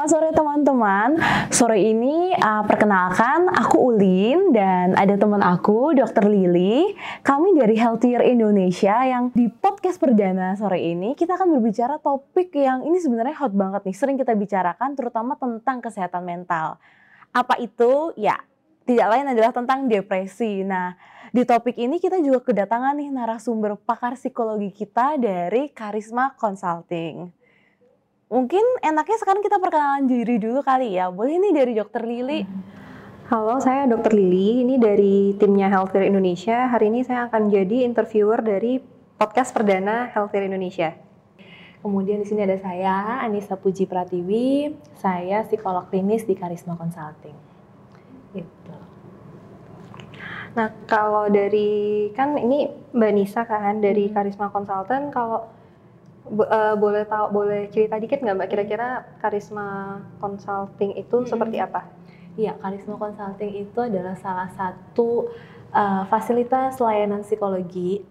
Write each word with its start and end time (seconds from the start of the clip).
Selamat 0.00 0.16
sore 0.16 0.30
teman-teman. 0.32 1.08
Sore 1.52 1.76
ini 1.76 2.32
uh, 2.32 2.64
perkenalkan 2.64 3.52
aku 3.52 3.92
Ulin 3.92 4.48
dan 4.48 4.96
ada 4.96 5.12
teman 5.20 5.44
aku 5.44 5.92
Dr. 5.92 6.24
Lili. 6.24 6.96
Kami 7.20 7.52
dari 7.52 7.76
Healthier 7.76 8.24
Indonesia 8.24 8.96
yang 9.04 9.28
di 9.36 9.52
podcast 9.52 10.00
perdana 10.00 10.56
sore 10.56 10.80
ini 10.80 11.12
kita 11.12 11.36
akan 11.36 11.52
berbicara 11.52 12.00
topik 12.00 12.48
yang 12.56 12.80
ini 12.88 12.96
sebenarnya 12.96 13.44
hot 13.44 13.52
banget 13.52 13.92
nih, 13.92 13.92
sering 13.92 14.16
kita 14.16 14.32
bicarakan 14.32 14.96
terutama 14.96 15.36
tentang 15.36 15.84
kesehatan 15.84 16.24
mental. 16.24 16.80
Apa 17.36 17.60
itu? 17.60 18.16
Ya, 18.16 18.40
tidak 18.88 19.04
lain 19.04 19.36
adalah 19.36 19.52
tentang 19.52 19.84
depresi. 19.84 20.64
Nah, 20.64 20.96
di 21.28 21.44
topik 21.44 21.76
ini 21.76 22.00
kita 22.00 22.24
juga 22.24 22.40
kedatangan 22.40 22.96
nih 22.96 23.12
narasumber 23.12 23.76
pakar 23.76 24.16
psikologi 24.16 24.72
kita 24.72 25.20
dari 25.20 25.68
Karisma 25.68 26.32
Consulting. 26.40 27.39
Mungkin 28.30 28.62
enaknya 28.86 29.18
sekarang 29.18 29.42
kita 29.42 29.58
perkenalan 29.58 30.06
diri 30.06 30.38
dulu 30.38 30.62
kali 30.62 30.94
ya. 30.94 31.10
Boleh 31.10 31.42
nih 31.42 31.50
dari 31.50 31.74
Dokter 31.74 32.06
Lili. 32.06 32.46
Halo, 33.26 33.58
saya 33.58 33.90
Dokter 33.90 34.14
Lili. 34.14 34.62
Ini 34.62 34.78
dari 34.78 35.34
timnya 35.34 35.66
Healthier 35.66 36.06
Indonesia. 36.06 36.70
Hari 36.70 36.94
ini 36.94 37.02
saya 37.02 37.26
akan 37.26 37.50
jadi 37.50 37.82
interviewer 37.82 38.38
dari 38.38 38.78
podcast 39.18 39.50
perdana 39.50 40.14
Healthier 40.14 40.46
Indonesia. 40.46 40.94
Kemudian 41.82 42.22
di 42.22 42.26
sini 42.30 42.46
ada 42.46 42.54
saya, 42.54 43.18
Anissa 43.18 43.58
Puji 43.58 43.90
Pratiwi. 43.90 44.78
Saya 44.94 45.42
psikolog 45.42 45.90
klinis 45.90 46.22
di 46.22 46.38
Karisma 46.38 46.78
Consulting. 46.78 47.34
Gitu. 48.30 48.76
Nah, 50.54 50.70
kalau 50.86 51.26
dari 51.26 52.06
kan 52.14 52.38
ini 52.38 52.70
Mbak 52.94 53.10
Nisa 53.10 53.42
kan 53.42 53.82
dari 53.82 54.06
Karisma 54.06 54.54
Consultant. 54.54 55.10
Kalau 55.10 55.58
Bo- 56.30 56.46
uh, 56.46 56.78
boleh 56.78 57.02
tahu 57.10 57.26
boleh 57.34 57.66
cerita 57.74 57.98
dikit 57.98 58.22
nggak 58.22 58.36
mbak 58.38 58.48
kira-kira 58.48 58.88
karisma 59.18 59.98
consulting 60.22 60.94
itu 60.94 61.26
Hmm. 61.26 61.26
seperti 61.26 61.58
apa? 61.58 61.90
Iya, 62.38 62.54
Karisma 62.62 62.94
Consulting 62.94 63.52
itu 63.58 63.78
adalah 63.82 64.14
salah 64.14 64.46
satu 64.54 65.28
uh, 65.74 66.06
fasilitas 66.06 66.78
layanan 66.78 67.26
psikologi. 67.26 68.06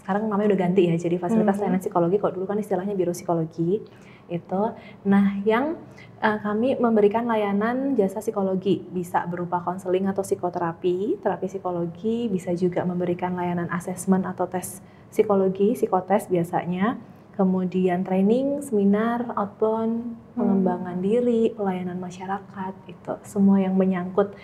Sekarang 0.00 0.32
namanya 0.32 0.56
udah 0.56 0.60
ganti 0.64 0.88
ya, 0.88 0.96
jadi 0.96 1.20
fasilitas 1.20 1.60
Mhm. 1.60 1.62
layanan 1.62 1.80
psikologi. 1.84 2.16
Kalau 2.16 2.32
dulu 2.34 2.48
kan 2.48 2.56
istilahnya 2.56 2.96
biro 2.96 3.12
psikologi 3.12 3.84
itu. 4.32 4.62
Nah, 5.04 5.44
yang 5.44 5.76
uh, 6.18 6.38
kami 6.40 6.80
memberikan 6.80 7.28
layanan 7.28 7.92
jasa 7.94 8.24
psikologi 8.24 8.80
bisa 8.80 9.28
berupa 9.28 9.60
konseling 9.60 10.08
atau 10.08 10.24
psikoterapi, 10.24 11.20
terapi 11.20 11.46
psikologi, 11.46 12.32
bisa 12.32 12.56
juga 12.56 12.82
memberikan 12.88 13.36
layanan 13.36 13.68
asesmen 13.70 14.24
atau 14.24 14.48
tes 14.48 14.80
psikologi, 15.12 15.76
psikotes 15.76 16.32
biasanya. 16.32 16.96
Kemudian 17.40 18.04
training, 18.04 18.60
seminar, 18.60 19.32
outbound, 19.32 20.12
pengembangan 20.36 21.00
diri, 21.00 21.48
pelayanan 21.56 21.96
masyarakat, 21.96 22.74
itu 22.84 23.16
semua 23.24 23.64
yang 23.64 23.80
menyangkut 23.80 24.36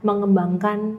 mengembangkan 0.00 0.96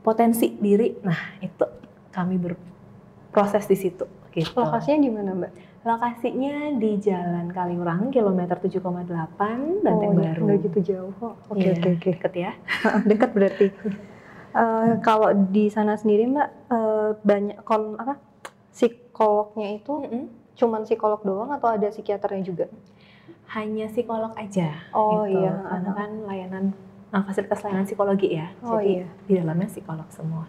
potensi 0.00 0.56
diri. 0.56 0.96
Nah, 1.04 1.36
itu 1.44 1.68
kami 2.16 2.40
berproses 2.40 3.68
di 3.68 3.76
situ. 3.76 4.08
Gitu. 4.32 4.56
Lokasinya 4.56 5.04
di 5.04 5.10
mana 5.12 5.30
mbak? 5.36 5.52
Lokasinya 5.84 6.80
di 6.80 6.96
Jalan 6.96 7.52
Kaliurang, 7.52 8.08
kilometer 8.08 8.56
7,8, 8.56 9.84
Banteng 9.84 10.16
oh, 10.16 10.16
iya, 10.16 10.32
Baru. 10.32 10.48
nggak 10.48 10.58
gitu 10.64 10.78
jauh. 10.80 11.12
Oh, 11.20 11.36
Oke 11.52 11.60
Iya, 11.60 11.76
oke 11.76 11.88
oke. 11.92 12.08
Deket 12.16 12.32
ya. 12.40 12.52
Dekat 13.12 13.36
berarti. 13.36 13.68
Eh, 14.56 14.92
kalau 15.04 15.28
di 15.52 15.68
sana 15.68 16.00
sendiri 16.00 16.24
mbak 16.24 16.48
eh, 16.72 17.10
banyak 17.20 17.60
kon 17.68 18.00
apa 18.00 18.16
psikolognya 18.72 19.76
itu 19.76 19.94
cuman 20.56 20.88
psikolog 20.88 21.20
doang 21.22 21.52
atau 21.52 21.68
ada 21.68 21.92
psikiaternya 21.92 22.42
juga? 22.42 22.66
Hanya 23.52 23.86
psikolog 23.92 24.32
aja. 24.34 24.72
Oh, 24.90 25.22
gitu. 25.28 25.44
iya. 25.44 25.52
Karena 25.54 25.90
kan 25.92 26.10
layanan 26.26 26.64
uh, 27.12 27.22
fasilitas 27.22 27.62
layanan 27.62 27.86
psikologi 27.86 28.28
ya. 28.34 28.50
Oh, 28.64 28.80
Jadi 28.80 29.04
iya. 29.04 29.06
di 29.28 29.32
dalamnya 29.38 29.68
psikolog 29.70 30.08
semua. 30.10 30.48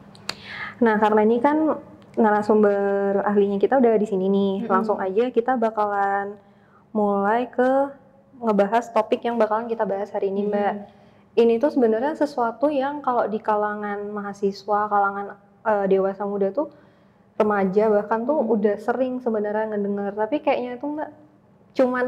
Nah 0.81 0.95
karena 0.97 1.21
ini 1.27 1.37
kan 1.43 1.77
narasumber 2.17 3.21
ahlinya 3.21 3.61
kita 3.61 3.77
udah 3.77 3.93
di 3.99 4.07
sini 4.09 4.25
nih, 4.25 4.53
Mm-mm. 4.65 4.71
langsung 4.73 4.97
aja 4.97 5.29
kita 5.29 5.53
bakalan 5.53 6.33
mulai 6.89 7.45
ke 7.45 7.93
ngebahas 8.41 8.89
topik 8.89 9.21
yang 9.21 9.37
bakalan 9.37 9.69
kita 9.69 9.85
bahas 9.85 10.09
hari 10.09 10.33
ini 10.33 10.49
mbak. 10.49 10.89
Ini 11.37 11.61
tuh 11.61 11.69
sebenarnya 11.77 12.17
sesuatu 12.17 12.65
yang 12.73 13.05
kalau 13.05 13.29
di 13.29 13.37
kalangan 13.37 14.09
mahasiswa, 14.09 14.89
kalangan 14.89 15.37
eh, 15.65 15.85
dewasa 15.85 16.25
muda 16.25 16.49
tuh 16.49 16.73
remaja 17.37 17.83
bahkan 17.87 18.25
tuh 18.25 18.41
Hmm. 18.41 18.53
udah 18.57 18.75
sering 18.81 19.21
sebenarnya 19.21 19.77
ngedenger, 19.77 20.13
tapi 20.17 20.41
kayaknya 20.41 20.81
itu 20.81 20.85
mbak 20.89 21.09
cuman 21.77 22.05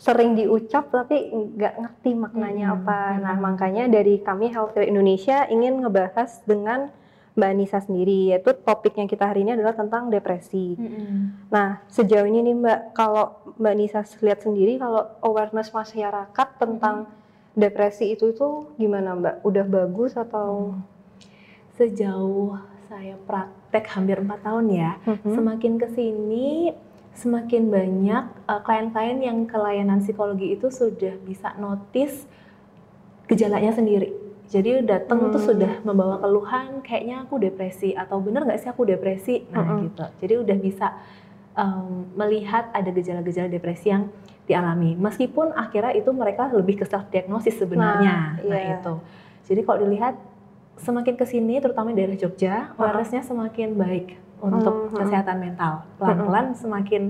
sering 0.00 0.32
diucap 0.32 0.88
tapi 0.88 1.28
nggak 1.28 1.76
ngerti 1.76 2.10
maknanya 2.16 2.72
Hmm, 2.72 2.76
apa. 2.80 3.00
Nah 3.20 3.34
hmm. 3.36 3.44
makanya 3.44 3.84
dari 3.92 4.16
kami 4.24 4.48
Healthier 4.48 4.88
Indonesia 4.88 5.44
ingin 5.52 5.84
ngebahas 5.84 6.40
dengan 6.48 6.88
Mbak 7.30 7.52
Nisa 7.56 7.78
sendiri, 7.78 8.34
yaitu 8.34 8.50
topiknya 8.52 9.06
kita 9.06 9.22
hari 9.30 9.46
ini 9.46 9.54
adalah 9.54 9.72
tentang 9.72 10.10
depresi. 10.10 10.74
Nah, 11.48 11.78
sejauh 11.86 12.26
ini 12.26 12.42
nih 12.42 12.56
Mbak, 12.58 12.80
kalau 12.90 13.38
Mbak 13.54 13.74
Nisa 13.78 14.02
lihat 14.20 14.42
sendiri, 14.42 14.76
kalau 14.82 15.06
awareness 15.22 15.70
masyarakat 15.70 16.48
tentang 16.58 17.06
depresi 17.54 18.18
itu 18.18 18.34
itu 18.34 18.74
gimana 18.76 19.14
Mbak? 19.14 19.34
Udah 19.46 19.62
bagus 19.62 20.18
atau? 20.18 20.74
Sejauh 21.78 22.58
saya 22.90 23.14
praktek 23.24 23.59
hampir 23.72 24.18
empat 24.18 24.42
tahun 24.42 24.66
ya, 24.68 24.98
Mhm. 25.06 25.30
semakin 25.30 25.72
ke 25.78 25.86
sini 25.88 26.74
semakin 27.10 27.68
banyak 27.68 28.24
uh, 28.46 28.62
klien-klien 28.62 29.18
yang 29.20 29.38
ke 29.44 29.54
layanan 29.54 29.98
psikologi 29.98 30.54
itu 30.54 30.70
sudah 30.70 31.18
bisa 31.20 31.52
notice 31.54 32.24
gejalanya 33.26 33.70
sendiri. 33.70 34.10
Jadi 34.46 34.82
datang 34.82 35.30
tuh 35.30 35.38
Hmm. 35.38 35.48
sudah 35.54 35.72
membawa 35.82 36.18
keluhan, 36.18 36.82
kayaknya 36.82 37.22
aku 37.22 37.38
depresi 37.38 37.94
atau 37.94 38.18
bener 38.18 38.42
nggak 38.42 38.58
sih 38.58 38.66
aku 38.66 38.82
depresi? 38.82 39.46
Nah 39.46 39.62
Mm-mm. 39.62 39.86
gitu. 39.86 40.04
Jadi 40.18 40.34
udah 40.38 40.56
bisa 40.58 40.86
um, 41.54 42.10
melihat 42.14 42.70
ada 42.70 42.90
gejala-gejala 42.90 43.46
depresi 43.46 43.90
yang 43.90 44.10
dialami. 44.46 44.98
Meskipun 44.98 45.54
akhirnya 45.54 45.94
itu 45.94 46.10
mereka 46.10 46.50
lebih 46.50 46.78
ke 46.78 46.86
self 46.86 47.06
diagnosis 47.10 47.58
sebenarnya. 47.58 48.38
Nah, 48.38 48.48
Nah, 48.48 48.58
iya. 48.58 48.78
itu. 48.78 48.94
Jadi 49.46 49.60
kalau 49.62 49.78
dilihat 49.82 50.14
semakin 50.76 51.14
ke 51.16 51.26
sini, 51.26 51.58
terutama 51.58 51.90
daerah 51.92 52.16
Jogja, 52.16 52.72
awareness-nya 52.76 53.22
semakin 53.22 53.74
baik 53.74 54.16
untuk 54.40 54.88
Mhm. 54.88 54.96
kesehatan 54.96 55.36
mental. 55.38 55.84
Pelan-pelan 56.00 56.46
semakin 56.56 57.02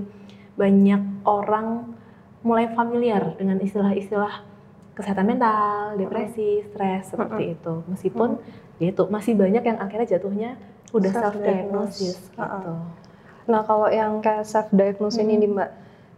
banyak 0.55 1.01
orang 1.23 1.95
mulai 2.41 2.67
familiar 2.73 3.37
dengan 3.37 3.61
istilah-istilah 3.61 4.43
kesehatan 4.91 5.25
mental, 5.25 5.95
depresi, 5.95 6.65
stres 6.67 7.15
seperti 7.15 7.55
itu. 7.55 7.73
Meskipun 7.87 8.41
ya 8.77 8.91
itu 8.91 9.03
masih 9.07 9.33
banyak 9.37 9.63
yang 9.63 9.77
akhirnya 9.79 10.17
jatuhnya 10.17 10.59
udah 10.91 11.11
self 11.13 11.35
diagnosis 11.39 12.17
gitu. 12.27 12.73
Nah, 13.47 13.61
kalau 13.63 13.87
yang 13.87 14.19
kayak 14.19 14.43
self 14.43 14.67
diagnose 14.69 15.17
ini 15.17 15.47
Mbak, 15.47 15.69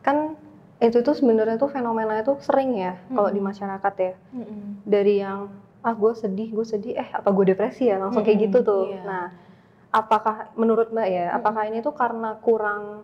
kan 0.02 0.34
itu 0.82 1.00
tuh 1.00 1.16
sebenarnya 1.16 1.56
tuh 1.56 1.70
fenomena 1.70 2.20
itu 2.20 2.34
sering 2.42 2.76
ya 2.76 2.98
kalau 3.08 3.30
di 3.30 3.40
masyarakat 3.40 3.94
ya. 3.96 4.14
Dari 4.84 5.22
yang 5.22 5.48
ah 5.84 5.94
gue 5.94 6.12
sedih, 6.16 6.50
gue 6.50 6.64
sedih, 6.64 6.94
eh 6.96 7.10
apa 7.12 7.28
gue 7.28 7.46
depresi 7.52 7.92
ya, 7.92 8.00
langsung 8.00 8.24
kayak 8.24 8.40
gitu 8.48 8.58
tuh. 8.64 8.88
iya. 8.88 9.04
Nah, 9.04 9.26
apakah 9.92 10.50
menurut 10.56 10.90
Mbak 10.90 11.08
ya, 11.08 11.26
apakah 11.32 11.68
ini 11.68 11.80
tuh 11.80 11.92
karena 11.92 12.40
kurang 12.40 13.04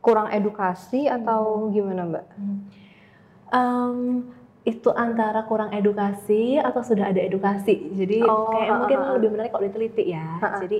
kurang 0.00 0.32
edukasi 0.32 1.06
atau 1.06 1.68
gimana 1.68 2.02
Mbak? 2.02 2.24
Em, 3.52 3.96
itu 4.62 4.88
antara 4.88 5.44
kurang 5.44 5.70
edukasi 5.70 6.56
atau 6.56 6.80
sudah 6.80 7.10
ada 7.10 7.20
edukasi. 7.20 7.92
Jadi 7.92 8.22
Oh, 8.22 8.48
kayak 8.48 8.70
ha, 8.70 8.78
mungkin 8.78 8.98
ha. 8.98 9.08
lebih 9.14 9.28
menarik 9.30 9.50
kalau 9.50 9.66
diteliti 9.66 10.04
ya. 10.08 10.38
Ha, 10.38 10.46
ha. 10.48 10.58
Jadi 10.58 10.78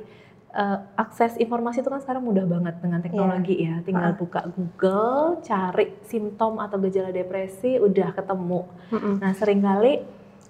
eh, 0.53 0.79
akses 0.97 1.37
informasi 1.37 1.81
itu 1.81 1.91
kan 1.91 2.01
sekarang 2.01 2.23
mudah 2.23 2.47
banget 2.47 2.79
dengan 2.79 3.01
teknologi 3.01 3.57
ya. 3.59 3.83
Tinggal 3.83 4.15
Ha. 4.15 4.19
buka 4.19 4.41
Google, 4.49 5.43
cari 5.43 5.99
simptom 6.03 6.57
atau 6.57 6.79
gejala 6.81 7.11
depresi, 7.11 7.77
udah 7.77 8.15
ketemu. 8.15 8.65
Mm-mm. 8.91 9.15
Nah, 9.19 9.33
sering 9.35 9.61
kali 9.61 10.01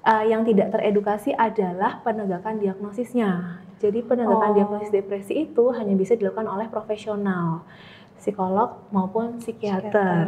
uh, 0.03 0.25
yang 0.25 0.43
tidak 0.43 0.71
teredukasi 0.71 1.33
adalah 1.33 2.01
penegakan 2.01 2.59
diagnosisnya. 2.59 3.61
Jadi 3.79 3.99
penegakan 4.01 4.51
Oh. 4.51 4.55
diagnosis 4.55 4.91
depresi 4.91 5.43
itu 5.43 5.65
hanya 5.71 5.95
bisa 5.95 6.15
dilakukan 6.15 6.47
oleh 6.47 6.67
profesional, 6.67 7.67
psikolog 8.17 8.87
maupun 8.91 9.39
psikiater. 9.39 9.91
Psikiater. 9.91 10.27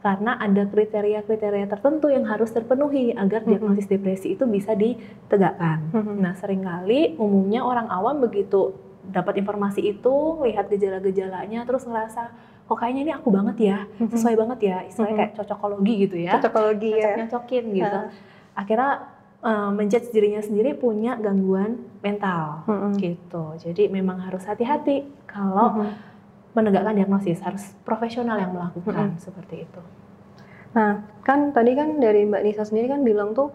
Karena 0.00 0.32
ada 0.34 0.64
kriteria-kriteria 0.64 1.68
tertentu 1.68 2.08
yang 2.08 2.24
harus 2.24 2.48
terpenuhi 2.48 3.12
agar 3.12 3.44
diagnosis 3.44 3.84
depresi 3.84 4.32
itu 4.32 4.48
bisa 4.48 4.72
ditegakkan. 4.72 5.92
Nah, 6.16 6.32
sering 6.32 6.64
kali 6.64 7.14
umumnya 7.14 7.60
orang 7.60 7.84
awam 7.86 8.16
begitu 8.18 8.72
dapat 9.04 9.36
informasi 9.36 9.84
itu, 9.86 10.14
lihat 10.40 10.66
gejala-gejalanya 10.66 11.62
terus 11.62 11.84
ngerasa 11.84 12.32
kok 12.64 12.78
kayaknya 12.78 13.02
ini 13.02 13.12
aku 13.12 13.28
banget 13.28 13.56
ya, 13.60 13.78
sesuai 14.00 14.38
banget 14.38 14.58
ya, 14.62 14.76
istilahnya 14.86 15.16
kayak 15.20 15.32
cocokologi 15.36 15.94
gitu 16.00 16.16
ya 16.16 16.32
Cocokologi 16.38 16.90
ya. 16.90 16.96
nyocok-nyocokin 16.96 17.64
gitu. 17.74 17.98
Ha. 18.00 18.08
Akhirnya 18.60 19.08
uh, 19.40 19.72
menjudge 19.72 20.12
dirinya 20.12 20.44
sendiri 20.44 20.76
punya 20.76 21.16
gangguan 21.16 21.80
mental 22.04 22.68
Mm-mm. 22.68 22.92
gitu. 23.00 23.56
Jadi 23.56 23.88
memang 23.88 24.20
harus 24.20 24.44
hati-hati 24.44 25.08
kalau 25.24 25.80
Mhm. 25.80 25.92
menegakkan 26.50 26.98
diagnosis, 26.98 27.38
harus 27.40 27.62
profesional 27.86 28.36
yang 28.36 28.52
melakukan 28.52 29.16
seperti 29.16 29.64
itu. 29.70 29.82
Nah, 30.74 31.06
kan 31.22 31.54
tadi 31.54 31.78
kan 31.78 32.02
dari 32.02 32.26
Mbak 32.26 32.42
Nisa 32.42 32.66
sendiri 32.66 32.90
kan 32.90 33.06
bilang 33.06 33.32
tuh 33.32 33.54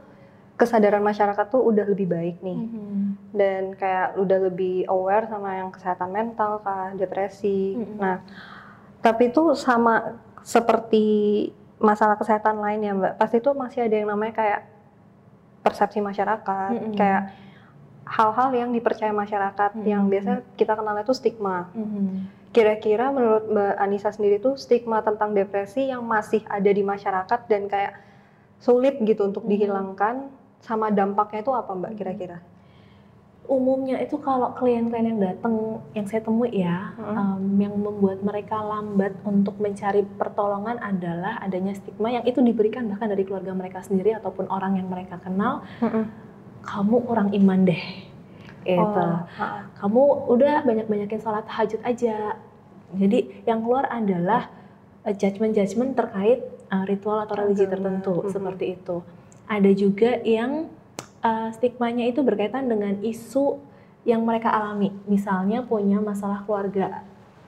kesadaran 0.56 1.04
masyarakat 1.04 1.52
tuh 1.52 1.60
udah 1.60 1.86
lebih 1.92 2.08
baik 2.08 2.40
nih. 2.40 2.56
Mm-hmm. 2.56 3.04
Dan 3.36 3.62
kayak 3.76 4.16
udah 4.16 4.40
lebih 4.48 4.88
aware 4.88 5.28
sama 5.28 5.60
yang 5.60 5.70
kesehatan 5.76 6.16
mental 6.16 6.64
kah, 6.64 6.96
depresi. 6.96 7.76
Mm-hmm. 7.76 8.00
Nah, 8.00 8.24
tapi 9.04 9.28
itu 9.28 9.52
sama 9.60 10.16
seperti 10.40 11.06
masalah 11.76 12.16
kesehatan 12.16 12.64
lain 12.64 12.80
ya 12.80 12.92
Mbak. 12.96 13.14
Pasti 13.20 13.44
itu 13.44 13.52
masih 13.52 13.80
ada 13.84 13.96
yang 14.00 14.08
namanya 14.08 14.34
kayak 14.40 14.62
persepsi 15.66 15.98
masyarakat, 16.06 16.72
mm-hmm. 16.78 16.94
kayak 16.94 17.34
hal-hal 18.06 18.54
yang 18.54 18.70
dipercaya 18.70 19.10
masyarakat 19.10 19.74
mm-hmm. 19.74 19.90
yang 19.90 20.06
biasa 20.06 20.46
kita 20.54 20.78
kenal 20.78 20.94
itu 21.02 21.14
stigma. 21.18 21.74
Kira-kira 22.56 23.12
menurut 23.12 23.52
Mbak 23.52 23.76
Anissa 23.82 24.16
sendiri 24.16 24.40
tuh 24.40 24.56
stigma 24.56 25.04
tentang 25.04 25.36
depresi 25.36 25.92
yang 25.92 26.06
masih 26.08 26.40
ada 26.48 26.72
di 26.72 26.86
masyarakat 26.88 27.40
dan 27.52 27.68
kayak 27.68 28.00
sulit 28.64 28.96
gitu 29.04 29.28
untuk 29.28 29.44
hmm. 29.44 29.52
dihilangkan 29.52 30.32
sama 30.64 30.88
dampaknya 30.88 31.44
itu 31.44 31.52
apa 31.52 31.76
Mbak 31.76 31.94
kira-kira? 32.00 32.40
Umumnya 33.46 34.02
itu 34.02 34.18
kalau 34.18 34.58
klien-klien 34.58 35.06
yang 35.06 35.22
datang 35.22 35.82
yang 35.94 36.06
saya 36.10 36.26
temui 36.26 36.50
ya, 36.50 36.98
hmm. 36.98 37.14
um, 37.14 37.44
yang 37.62 37.74
membuat 37.78 38.26
mereka 38.26 38.58
lambat 38.58 39.14
untuk 39.22 39.56
mencari 39.62 40.02
pertolongan 40.18 40.82
adalah 40.82 41.38
adanya 41.46 41.78
stigma 41.78 42.10
yang 42.10 42.26
itu 42.26 42.42
diberikan 42.42 42.90
bahkan 42.90 43.06
dari 43.06 43.22
keluarga 43.22 43.54
mereka 43.54 43.86
sendiri 43.86 44.18
ataupun 44.18 44.50
orang 44.50 44.82
yang 44.82 44.90
mereka 44.90 45.22
kenal. 45.22 45.62
Hmm. 45.78 46.10
Kamu 46.66 47.06
orang 47.06 47.30
iman 47.38 47.60
deh 47.70 47.84
gitu. 48.66 48.82
Oh, 48.82 49.22
Kamu 49.78 50.02
udah 50.34 50.66
banyak-banyakin 50.66 51.20
sholat 51.22 51.46
tahajud 51.46 51.82
aja. 51.86 52.42
Jadi 52.98 53.46
yang 53.46 53.62
keluar 53.62 53.86
adalah 53.94 54.50
uh, 55.06 55.14
judgement-judgement 55.14 55.94
terkait 55.94 56.42
uh, 56.74 56.84
ritual 56.90 57.22
atau 57.22 57.38
religi 57.38 57.70
tertentu 57.70 58.14
mm 58.18 58.22
-hmm. 58.26 58.34
seperti 58.34 58.66
itu. 58.74 59.06
Ada 59.46 59.72
juga 59.78 60.12
yang 60.26 60.74
uh, 61.26 61.50
stigmanya 61.50 62.06
itu 62.06 62.22
berkaitan 62.22 62.70
dengan 62.70 63.02
isu 63.02 63.58
yang 64.06 64.22
mereka 64.22 64.54
alami. 64.54 64.94
Misalnya 65.10 65.66
punya 65.66 65.98
masalah 65.98 66.46
keluarga 66.46 67.02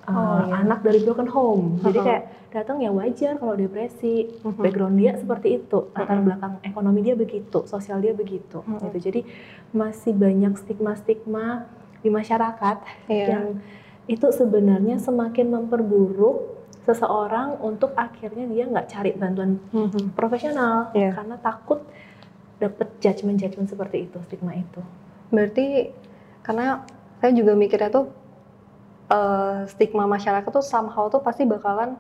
uh, 0.10 0.42
iya. 0.50 0.66
anak 0.66 0.82
dari 0.82 1.06
broken 1.06 1.30
home. 1.30 1.78
Jadi 1.86 2.00
kayak 2.02 2.24
datang 2.50 2.82
ya 2.82 2.90
wajar 2.90 3.38
kalau 3.38 3.54
depresi. 3.54 4.34
Uh 4.42 4.50
-huh. 4.50 4.58
Background 4.58 4.98
dia 4.98 5.14
seperti 5.14 5.62
itu, 5.62 5.94
latar 5.94 6.18
belakang 6.26 6.58
ekonomi 6.66 7.06
dia 7.06 7.14
begitu, 7.14 7.70
sosial 7.70 8.02
dia 8.02 8.18
begitu. 8.18 8.66
Uh 8.66 8.82
-huh. 8.82 8.90
Gitu. 8.90 8.98
Jadi 9.12 9.22
masih 9.76 10.18
banyak 10.18 10.58
stigma-stigma 10.58 11.70
di 12.02 12.10
masyarakat 12.10 12.78
yeah. 13.12 13.28
yang 13.38 13.46
itu 14.08 14.32
sebenarnya 14.32 14.98
semakin 14.98 15.52
memperburuk 15.52 16.56
seseorang 16.88 17.60
untuk 17.60 17.92
akhirnya 18.00 18.48
dia 18.48 18.64
nggak 18.64 18.88
cari 18.88 19.12
bantuan 19.12 19.60
-huh. 19.76 19.92
profesional 20.16 20.90
yeah. 20.96 21.12
karena 21.12 21.36
takut 21.44 21.84
dapat 22.58 22.90
judgement-judgement 23.02 23.70
seperti 23.70 24.10
itu, 24.10 24.18
stigma 24.26 24.58
itu. 24.58 24.82
Berarti 25.30 25.94
karena 26.42 26.86
saya 27.22 27.32
juga 27.34 27.54
mikirnya 27.54 27.90
tuh 27.90 28.10
uh, 29.12 29.66
stigma 29.70 30.06
masyarakat 30.10 30.50
tuh 30.50 30.66
somehow 30.66 31.10
tuh 31.10 31.22
pasti 31.22 31.46
bakalan 31.46 31.98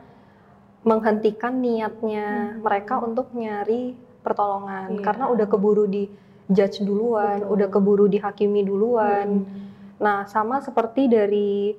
menghentikan 0.88 1.59
niatnya 1.59 2.56
hmm. 2.56 2.63
mereka 2.63 3.01
untuk 3.01 3.33
nyari 3.36 3.98
pertolongan 4.24 4.98
yeah. 4.98 5.04
karena 5.04 5.25
udah 5.27 5.48
keburu 5.50 5.83
di 5.88 6.07
judge 6.48 6.80
duluan, 6.80 7.44
Betul. 7.44 7.54
udah 7.59 7.68
keburu 7.68 8.06
dihakimi 8.07 8.63
duluan. 8.63 9.44
Hmm. 9.44 9.68
Nah, 10.00 10.24
sama 10.30 10.63
seperti 10.63 11.12
dari 11.12 11.75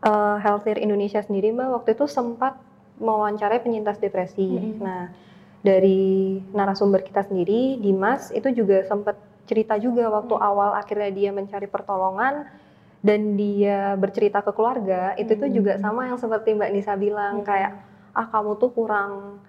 uh, 0.00 0.36
Healthier 0.40 0.80
Indonesia 0.80 1.20
sendiri, 1.20 1.52
Mbak, 1.52 1.68
waktu 1.68 1.90
itu 1.98 2.08
sempat 2.08 2.56
mewawancarai 3.02 3.60
penyintas 3.60 4.00
depresi. 4.00 4.48
Hmm. 4.48 4.80
Nah, 4.80 5.02
dari 5.62 6.42
narasumber 6.50 7.06
kita 7.06 7.22
sendiri, 7.22 7.78
Dimas, 7.78 8.34
itu 8.34 8.50
juga 8.50 8.82
sempat 8.82 9.14
cerita 9.46 9.78
juga 9.78 10.10
waktu 10.10 10.34
hmm. 10.34 10.48
awal 10.48 10.70
akhirnya 10.78 11.10
dia 11.10 11.30
mencari 11.34 11.66
pertolongan 11.66 12.46
dan 13.02 13.34
dia 13.34 13.98
bercerita 13.98 14.38
ke 14.46 14.54
keluarga 14.54 15.18
itu 15.18 15.34
tuh 15.34 15.50
juga 15.50 15.74
hmm. 15.74 15.82
sama 15.82 16.06
yang 16.06 16.18
seperti 16.18 16.54
Mbak 16.54 16.70
Nisa 16.70 16.94
bilang 16.94 17.42
hmm. 17.42 17.46
kayak 17.46 17.72
ah 18.14 18.26
kamu 18.30 18.54
tuh 18.62 18.70
kurang 18.70 19.42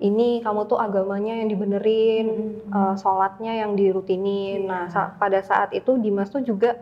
ini 0.00 0.40
kamu 0.40 0.68
tuh 0.68 0.80
agamanya 0.80 1.36
yang 1.36 1.48
dibenerin 1.52 2.26
hmm. 2.68 2.72
uh, 2.72 2.94
sholatnya 2.96 3.60
yang 3.60 3.76
dirutinin 3.76 4.64
yeah. 4.64 4.68
nah 4.68 4.82
sa 4.88 5.12
pada 5.20 5.44
saat 5.44 5.76
itu 5.76 6.00
Dimas 6.00 6.32
tuh 6.32 6.40
juga 6.40 6.80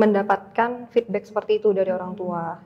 mendapatkan 0.00 0.90
feedback 0.90 1.28
seperti 1.28 1.60
itu 1.60 1.70
dari 1.76 1.92
orang 1.92 2.16
tua 2.16 2.58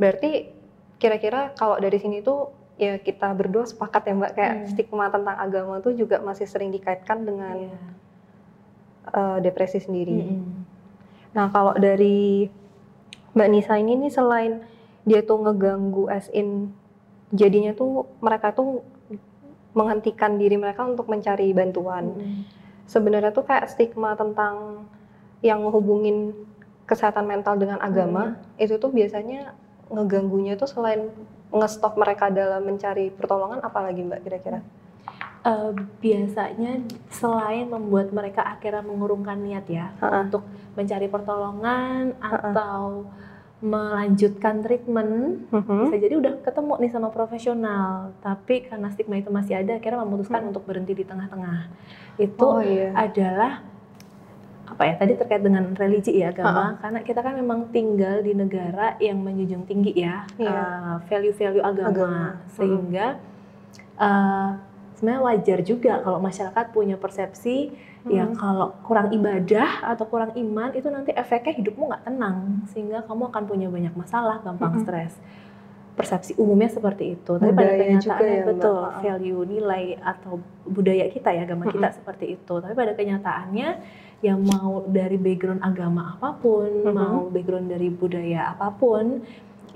berarti 0.00 0.48
kira-kira 0.96 1.52
kalau 1.54 1.76
dari 1.76 2.00
sini 2.00 2.24
tuh 2.24 2.63
ya 2.74 2.98
kita 2.98 3.30
berdua 3.30 3.64
sepakat 3.66 4.10
ya 4.10 4.14
mbak 4.18 4.32
kayak 4.34 4.54
hmm. 4.54 4.66
stigma 4.74 5.06
tentang 5.06 5.38
agama 5.38 5.78
tuh 5.78 5.94
juga 5.94 6.18
masih 6.18 6.46
sering 6.50 6.74
dikaitkan 6.74 7.22
dengan 7.22 7.54
yeah. 7.54 7.70
Iya. 7.70 7.80
uh, 9.14 9.38
depresi 9.38 9.78
sendiri. 9.78 10.18
Hmm. 10.26 10.66
Nah 11.34 11.46
kalau 11.50 11.74
dari 11.78 12.50
Mbak 13.34 13.48
Nisa 13.50 13.74
ini 13.74 13.98
nih 13.98 14.12
selain 14.14 14.62
dia 15.02 15.20
tuh 15.26 15.42
ngeganggu 15.42 16.06
as 16.06 16.30
in 16.30 16.70
jadinya 17.34 17.74
tuh 17.74 18.06
mereka 18.22 18.54
tuh 18.54 18.86
menghentikan 19.74 20.38
diri 20.38 20.54
mereka 20.54 20.86
untuk 20.86 21.10
mencari 21.10 21.50
bantuan. 21.50 22.14
Hmm. 22.14 22.42
Sebenarnya 22.86 23.34
tuh 23.34 23.42
kayak 23.42 23.70
stigma 23.74 24.14
tentang 24.14 24.86
yang 25.42 25.60
menghubungin 25.66 26.32
kesehatan 26.86 27.26
mental 27.26 27.58
dengan 27.58 27.82
agama 27.82 28.38
hmm. 28.38 28.64
itu 28.64 28.78
tuh 28.78 28.94
biasanya 28.94 29.56
ngeganggunya 29.90 30.54
tuh 30.56 30.70
selain 30.70 31.10
ngestop 31.54 31.94
mereka 31.94 32.28
dalam 32.34 32.66
mencari 32.66 33.14
pertolongan 33.14 33.62
apalagi 33.62 34.02
Mbak 34.02 34.20
kira-kira? 34.26 34.60
uh, 35.44 35.70
biasanya 36.00 36.82
selain 37.12 37.68
membuat 37.68 38.10
mereka 38.10 38.42
akhirnya 38.42 38.82
mengurungkan 38.82 39.38
niat 39.38 39.68
ya 39.68 39.92
uh 40.00 40.04
-uh. 40.08 40.20
untuk 40.26 40.42
mencari 40.74 41.06
pertolongan 41.06 42.16
uh 42.18 42.26
-uh. 42.26 42.40
atau 42.50 42.82
melanjutkan 43.64 44.60
treatment 44.60 45.46
uh 45.48 45.60
-huh. 45.60 45.88
bisa 45.88 45.96
jadi 45.96 46.20
udah 46.20 46.32
ketemu 46.44 46.72
nih 46.84 46.90
sama 46.92 47.08
profesional 47.12 48.12
tapi 48.20 48.66
karena 48.68 48.88
stigma 48.92 49.20
itu 49.20 49.30
masih 49.32 49.60
ada 49.60 49.78
akhirnya 49.78 50.04
memutuskan 50.04 50.40
uh 50.40 50.44
-huh. 50.48 50.50
untuk 50.52 50.64
berhenti 50.68 50.92
di 50.96 51.04
tengah-tengah 51.06 51.58
itu 52.20 52.44
oh, 52.44 52.60
iya. 52.60 52.92
adalah 52.92 53.64
apa 54.64 54.82
ya 54.88 54.94
tadi 54.96 55.12
terkait 55.20 55.42
dengan 55.44 55.76
religi 55.76 56.16
ya 56.16 56.32
agama 56.32 56.48
uh 56.48 56.56
-huh. 56.56 56.72
karena 56.80 57.00
kita 57.04 57.20
kan 57.20 57.34
memang 57.36 57.68
tinggal 57.68 58.24
di 58.24 58.32
negara 58.32 58.96
yang 58.96 59.20
menjunjung 59.20 59.68
tinggi 59.68 59.92
ya 59.92 60.24
iya. 60.40 60.56
uh, 60.56 60.96
value-value 61.04 61.60
agama, 61.60 61.92
agama. 61.92 62.24
sehingga 62.56 63.06
uh, 64.00 64.50
sebenarnya 64.96 65.20
wajar 65.20 65.58
juga 65.60 65.92
kalau 66.00 66.18
masyarakat 66.22 66.64
punya 66.72 66.96
persepsi 66.96 67.76
ya 68.08 68.24
hmm. 68.24 68.32
ya 68.32 68.40
kalau 68.40 68.68
kurang 68.84 69.12
ibadah 69.12 69.84
atau 69.84 70.04
kurang 70.08 70.32
iman 70.36 70.72
itu 70.72 70.88
nanti 70.88 71.12
efeknya 71.12 71.60
hidupmu 71.60 71.88
nggak 71.88 72.04
tenang 72.04 72.64
sehingga 72.72 73.04
kamu 73.04 73.32
akan 73.32 73.42
punya 73.44 73.68
banyak 73.68 73.94
masalah 73.96 74.40
gampang 74.44 74.80
hmm. 74.80 74.82
stres 74.84 75.12
persepsi 75.94 76.34
umumnya 76.36 76.68
seperti 76.68 77.14
itu 77.14 77.32
tapi 77.38 77.54
pada 77.54 77.72
kenyataannya 77.78 78.34
ya, 78.34 78.44
betul 78.50 78.82
Mbak. 78.82 78.98
value 78.98 79.42
nilai 79.46 79.84
atau 80.02 80.32
budaya 80.66 81.06
kita 81.06 81.30
ya 81.30 81.46
agama 81.46 81.70
kita 81.70 81.88
hmm. 81.88 81.96
seperti 82.02 82.24
itu 82.34 82.54
tapi 82.58 82.74
pada 82.74 82.92
kenyataannya 82.98 83.68
yang 84.24 84.40
mau 84.40 84.80
dari 84.88 85.20
background 85.20 85.60
agama 85.60 86.16
apa 86.16 86.40
pun 86.40 86.80
hmm. 86.80 86.96
mau 86.96 87.28
background 87.28 87.68
dari 87.68 87.92
budaya 87.92 88.56
apa 88.56 88.72
pun 88.72 89.20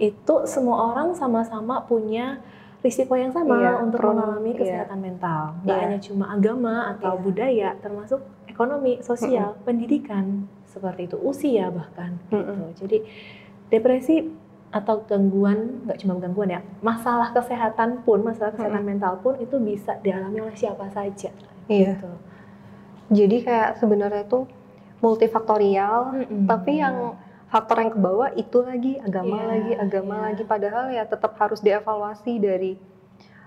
itu 0.01 0.35
semua 0.49 0.95
orang 0.95 1.13
sama-sama 1.13 1.85
punya 1.85 2.41
risiko 2.79 3.19
yang 3.19 3.35
sama 3.35 3.59
iya, 3.59 3.83
untuk 3.83 3.99
prone, 3.99 4.23
mengalami 4.23 4.51
iya. 4.55 4.59
kesehatan 4.63 4.99
iya. 4.99 5.07
mental. 5.11 5.43
Nggak 5.67 5.77
iya. 5.77 5.85
hanya 5.85 5.99
cuma 5.99 6.25
agama 6.31 6.75
atau 6.95 7.13
iya. 7.19 7.23
budaya, 7.23 7.69
termasuk 7.83 8.21
ekonomi, 8.47 9.03
sosial, 9.03 9.51
mm 9.51 9.57
-hmm. 9.59 9.67
pendidikan, 9.67 10.25
seperti 10.71 11.11
itu, 11.11 11.19
usia 11.19 11.67
bahkan. 11.75 12.23
Mm 12.31 12.39
-hmm. 12.39 12.55
gitu. 12.55 12.87
Jadi 12.87 12.99
depresi 13.75 14.17
atau 14.71 15.03
gangguan, 15.03 15.83
nggak 15.89 15.99
cuma 16.07 16.23
gangguan 16.23 16.55
ya, 16.55 16.61
masalah 16.79 17.35
kesehatan 17.35 18.07
pun, 18.07 18.23
masalah 18.23 18.55
kesehatan 18.55 18.87
mm 18.87 18.87
-hmm. 18.87 18.95
mental 18.95 19.15
pun 19.27 19.35
itu 19.43 19.59
bisa 19.59 19.99
dialami 19.99 20.39
oleh 20.47 20.55
siapa 20.55 20.87
saja. 20.95 21.35
Iya. 21.67 21.99
Gitu. 21.99 22.11
Jadi 23.09 23.37
kayak 23.45 23.81
sebenarnya 23.81 24.29
itu 24.29 24.45
multifaktorial, 25.01 26.01
mm 26.13 26.25
-hmm. 26.27 26.47
tapi 26.49 26.73
yang 26.83 27.17
faktor 27.49 27.81
yang 27.81 27.93
ke 27.93 28.01
bawah 28.01 28.31
itu 28.37 28.59
lagi 28.61 28.93
agama 29.01 29.37
yeah, 29.41 29.49
lagi 29.49 29.73
agama 29.81 30.15
yeah. 30.15 30.25
lagi 30.31 30.43
padahal 30.45 30.85
ya 30.93 31.05
tetap 31.09 31.33
harus 31.41 31.65
dievaluasi 31.65 32.33
dari 32.37 32.73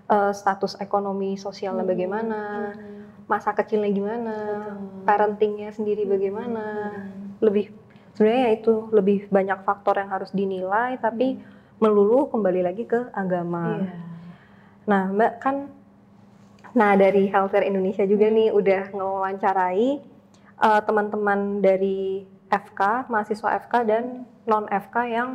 uh, 0.09 0.33
status 0.33 0.77
ekonomi 0.81 1.37
sosialnya 1.37 1.85
hmm. 1.85 1.93
bagaimana 1.93 2.39
hmm. 2.73 3.29
masa 3.29 3.53
kecilnya 3.53 3.93
gimana 3.93 4.37
hmm. 4.73 5.05
parentingnya 5.05 5.69
sendiri 5.77 6.09
bagaimana 6.09 6.65
hmm. 6.97 7.45
lebih 7.45 7.69
sebenarnya 8.17 8.41
ya 8.49 8.51
itu 8.57 8.73
lebih 8.89 9.29
banyak 9.29 9.59
faktor 9.61 10.01
yang 10.01 10.09
harus 10.09 10.33
dinilai 10.33 10.97
tapi 10.97 11.37
hmm. 11.37 11.77
melulu 11.77 12.25
kembali 12.33 12.65
lagi 12.65 12.89
ke 12.89 13.13
agama 13.13 13.85
yeah. 13.85 14.01
nah 14.89 15.03
mbak 15.13 15.37
kan 15.37 15.69
nah 16.71 16.95
dari 16.95 17.27
Healthcare 17.27 17.67
Indonesia 17.67 18.03
juga 18.03 18.27
hmm. 18.27 18.35
nih 18.35 18.49
udah 18.51 18.81
ngewawancarai 18.91 19.89
uh, 20.57 20.81
teman-teman 20.81 21.59
dari 21.59 22.23
FK, 22.47 23.07
mahasiswa 23.07 23.59
FK 23.63 23.73
dan 23.87 24.03
non 24.43 24.67
FK 24.67 24.95
yang 25.07 25.29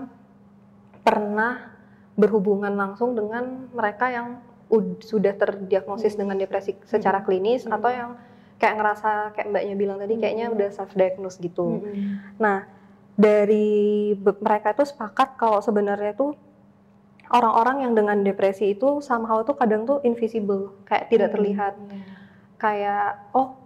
pernah 1.00 1.72
berhubungan 2.12 2.72
langsung 2.72 3.12
dengan 3.12 3.68
mereka 3.72 4.08
yang 4.08 4.40
ud- 4.68 5.00
sudah 5.00 5.32
terdiagnosis 5.32 6.16
Hmm. 6.16 6.26
dengan 6.26 6.36
depresi 6.40 6.72
secara 6.84 7.20
klinis 7.22 7.64
Hmm. 7.64 7.76
atau 7.76 7.90
yang 7.92 8.10
kayak 8.56 8.74
ngerasa 8.80 9.10
kayak 9.36 9.48
mbaknya 9.52 9.74
bilang 9.76 9.98
tadi 10.00 10.16
kayaknya 10.16 10.48
Hmm. 10.48 10.56
udah 10.56 10.68
self 10.72 10.92
diagnose 10.92 11.36
gitu. 11.38 11.84
Mm-mm. 11.84 12.40
Nah, 12.40 12.64
dari 13.12 13.68
be- 14.12 14.40
mereka 14.40 14.72
itu 14.72 14.84
sepakat 14.84 15.36
kalau 15.36 15.60
sebenarnya 15.60 16.12
tuh 16.12 16.32
orang-orang 17.30 17.82
yang 17.82 17.92
dengan 17.94 18.22
depresi 18.22 18.72
itu 18.72 19.00
somehow 19.00 19.42
tuh 19.42 19.54
kadang 19.54 19.82
tuh 19.82 19.98
invisible, 20.02 20.74
kayak 20.84 21.10
tidak 21.10 21.34
terlihat. 21.34 21.74
Iya. 21.76 22.04
Kayak 22.56 23.06
oh, 23.32 23.58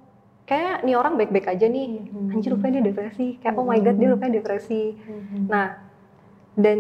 kayak 0.45 0.83
nih 0.83 0.97
orang 0.97 1.15
baik-baik 1.15 1.47
aja 1.47 1.67
nih. 1.67 2.11
Mhm. 2.11 2.35
Anjir 2.35 2.51
rupanya 2.53 2.81
dia 2.81 2.91
depresi. 2.91 3.39
Kayak 3.39 3.55
oh 3.55 3.67
my 3.67 3.79
god 3.79 3.97
dia 3.97 4.09
rupanya 4.11 4.33
depresi. 4.41 4.97
Mhm. 4.97 5.47
Nah, 5.47 5.69
dan 6.57 6.79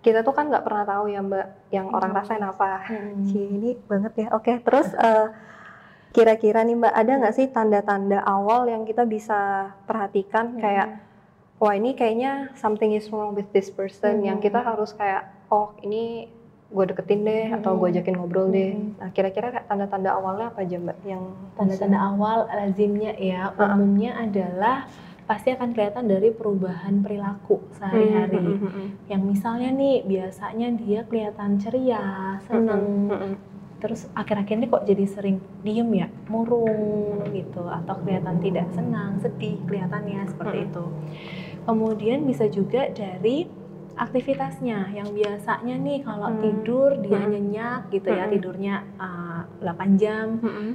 kita 0.00 0.22
tuh 0.22 0.32
kan 0.32 0.48
nggak 0.48 0.64
pernah 0.64 0.84
tahu 0.86 1.12
ya 1.12 1.20
Mbak 1.20 1.46
yang 1.70 1.86
orang 1.90 2.10
Mhm. 2.12 2.18
rasain 2.18 2.44
apa. 2.44 2.70
Cie, 3.26 3.46
ini 3.46 3.70
banget 3.84 4.12
ya. 4.16 4.26
Oke, 4.32 4.56
terus 4.60 4.88
eh, 4.96 5.26
kira-kira 6.10 6.62
nih 6.62 6.76
Mbak 6.76 6.94
ada 6.94 7.12
nggak 7.18 7.34
sih 7.34 7.46
tanda-tanda 7.48 8.18
awal 8.22 8.66
yang 8.66 8.82
kita 8.82 9.04
bisa 9.04 9.72
perhatikan 9.84 10.54
Mhm. 10.54 10.60
kayak 10.60 10.88
wah 11.60 11.76
ini 11.76 11.92
kayaknya 11.92 12.48
something 12.56 12.90
is 12.90 13.10
wrong 13.10 13.36
with 13.36 13.46
this 13.52 13.68
person 13.68 14.24
yang 14.24 14.38
Mhm. 14.38 14.44
kita 14.44 14.58
harus 14.58 14.90
kayak 14.90 15.28
oh 15.50 15.74
ini 15.82 16.30
gue 16.70 16.84
deketin 16.86 17.26
deh 17.26 17.50
atau 17.50 17.74
gue 17.74 17.90
ajakin 17.90 18.14
ngobrol 18.14 18.46
deh. 18.54 18.78
Mhm. 18.78 19.02
Nah 19.02 19.10
kira-kira 19.10 19.50
tanda-tanda 19.66 20.14
awalnya 20.14 20.54
apa 20.54 20.62
aja 20.62 20.78
Mbak 20.78 20.98
yang 21.02 21.22
Tanda-tanda 21.58 21.98
awal 21.98 22.46
lazimnya 22.46 23.12
ya, 23.18 23.50
Uh-uh. 23.50 23.74
umumnya 23.74 24.14
adalah 24.14 24.86
pasti 25.26 25.54
akan 25.54 25.70
kelihatan 25.74 26.10
dari 26.10 26.34
perubahan 26.34 27.02
perilaku 27.06 27.62
sehari-hari. 27.78 28.38
Mhm, 28.38 28.54
mhm, 28.54 28.66
mhm. 28.66 28.86
Yang 29.06 29.22
misalnya 29.22 29.70
nih, 29.70 29.96
biasanya 30.02 30.68
dia 30.74 31.00
kelihatan 31.06 31.50
ceria, 31.62 32.02
seneng, 32.50 32.82
Mhm, 33.06 33.14
mhm. 33.14 33.34
terus 33.78 34.10
akhir-akhir 34.18 34.58
ini 34.58 34.66
kok 34.66 34.86
jadi 34.90 35.04
sering 35.06 35.38
diem 35.62 35.90
ya, 35.94 36.10
murung 36.26 37.22
gitu, 37.30 37.62
atau 37.62 37.94
kelihatan 38.02 38.42
tidak 38.42 38.66
senang, 38.74 39.22
sedih 39.22 39.54
kelihatannya 39.70 40.26
seperti 40.34 40.66
itu. 40.66 40.84
Kemudian 41.62 42.26
bisa 42.26 42.50
juga 42.50 42.90
dari 42.90 43.46
aktivitasnya 44.00 44.96
yang 44.96 45.12
biasanya 45.12 45.76
nih 45.76 46.00
kalau 46.00 46.32
Hmm. 46.32 46.40
tidur 46.40 46.90
dia 47.04 47.20
Mm. 47.20 47.30
nyenyak 47.30 47.80
gitu 47.92 48.08
ya, 48.08 48.24
Mm-mm. 48.24 48.34
tidurnya 48.34 48.74
uh, 48.96 49.40
8 49.60 50.00
jam, 50.00 50.40
Mhm. 50.40 50.68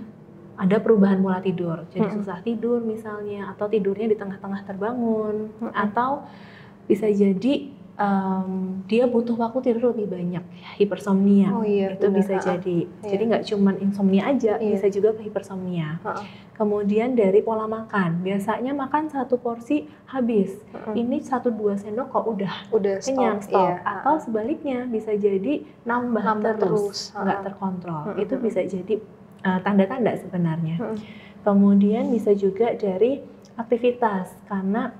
ada 0.55 0.77
perubahan 0.79 1.19
pola 1.19 1.41
tidur, 1.41 1.83
jadi 1.89 2.05
Mm-mm. 2.05 2.21
susah 2.21 2.39
tidur 2.39 2.79
misalnya, 2.79 3.51
atau 3.51 3.65
tidurnya 3.65 4.07
di 4.07 4.15
tengah-tengah 4.15 4.61
terbangun, 4.63 5.49
Mm-mm. 5.51 5.73
atau 5.73 6.23
bisa 6.85 7.09
jadi 7.09 7.74
em, 7.95 8.49
dia 8.85 9.07
butuh 9.07 9.33
waktu 9.33 9.71
tidur 9.71 9.95
lebih 9.95 10.11
banyak, 10.11 10.43
hipersomnia. 10.75 11.49
Oh 11.51 11.63
iya, 11.63 11.95
itu 11.95 12.07
bisa 12.11 12.35
Ha-ha. 12.35 12.45
jadi. 12.55 12.77
Iya. 12.83 13.07
Jadi 13.07 13.23
nggak 13.25 13.43
cuman 13.47 13.75
insomnia 13.79 14.23
aja, 14.27 14.59
Iya. 14.59 14.75
bisa 14.75 14.87
juga 14.89 15.15
ke 15.15 15.23
hipersomnia. 15.23 16.03
Ha-ha. 16.03 16.23
Kemudian 16.55 17.15
dari 17.15 17.39
pola 17.39 17.67
makan, 17.67 18.23
biasanya 18.23 18.71
makan 18.71 19.07
satu 19.07 19.35
porsi 19.35 19.87
habis. 20.07 20.55
Mhm. 20.71 20.93
Ini 20.95 21.17
satu 21.19 21.51
dua 21.51 21.75
sendok 21.75 22.07
kok 22.09 22.25
udah 22.25 22.53
udah 22.71 22.95
stop, 22.99 23.07
kenyang 23.11 23.39
stop. 23.39 23.59
iya. 23.63 23.75
Atau 23.83 24.15
sebaliknya 24.19 24.79
bisa 24.85 25.11
jadi 25.11 25.63
nambah, 25.83 26.23
Nambah 26.23 26.53
terus, 26.59 27.11
nggak 27.11 27.39
terkontrol. 27.43 28.01
Mm-mm. 28.07 28.23
Itu 28.23 28.35
bisa 28.39 28.63
jadi 28.63 28.99
uh, 29.43 29.59
tanda-tanda 29.61 30.15
sebenarnya. 30.15 30.79
Mhm. 30.79 30.97
Kemudian 31.43 32.09
bisa 32.09 32.31
juga 32.33 32.73
dari 32.73 33.19
aktivitas 33.55 34.35
karena 34.45 34.91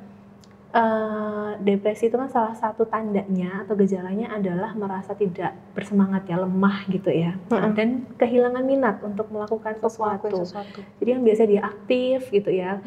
uh, 0.75 1.55
depresi 1.63 2.11
itu 2.11 2.19
kan 2.19 2.27
salah 2.27 2.51
satu 2.51 2.83
tandanya 2.85 3.63
atau 3.63 3.79
gejalanya 3.79 4.35
adalah 4.35 4.75
merasa 4.75 5.15
tidak 5.15 5.55
bersemangat 5.71 6.27
ya, 6.27 6.37
lemah 6.43 6.83
gitu 6.91 7.09
ya. 7.09 7.39
Mm-mm. 7.49 7.73
dan 7.73 8.03
kehilangan 8.19 8.63
minat 8.67 8.99
untuk 9.01 9.31
melakukan 9.31 9.79
sesuatu. 9.79 10.43
sesuatu. 10.43 10.83
Jadi 10.99 11.09
yang 11.09 11.23
biasa 11.23 11.41
dia 11.47 11.61
aktif 11.63 12.27
gitu 12.29 12.51
ya, 12.51 12.83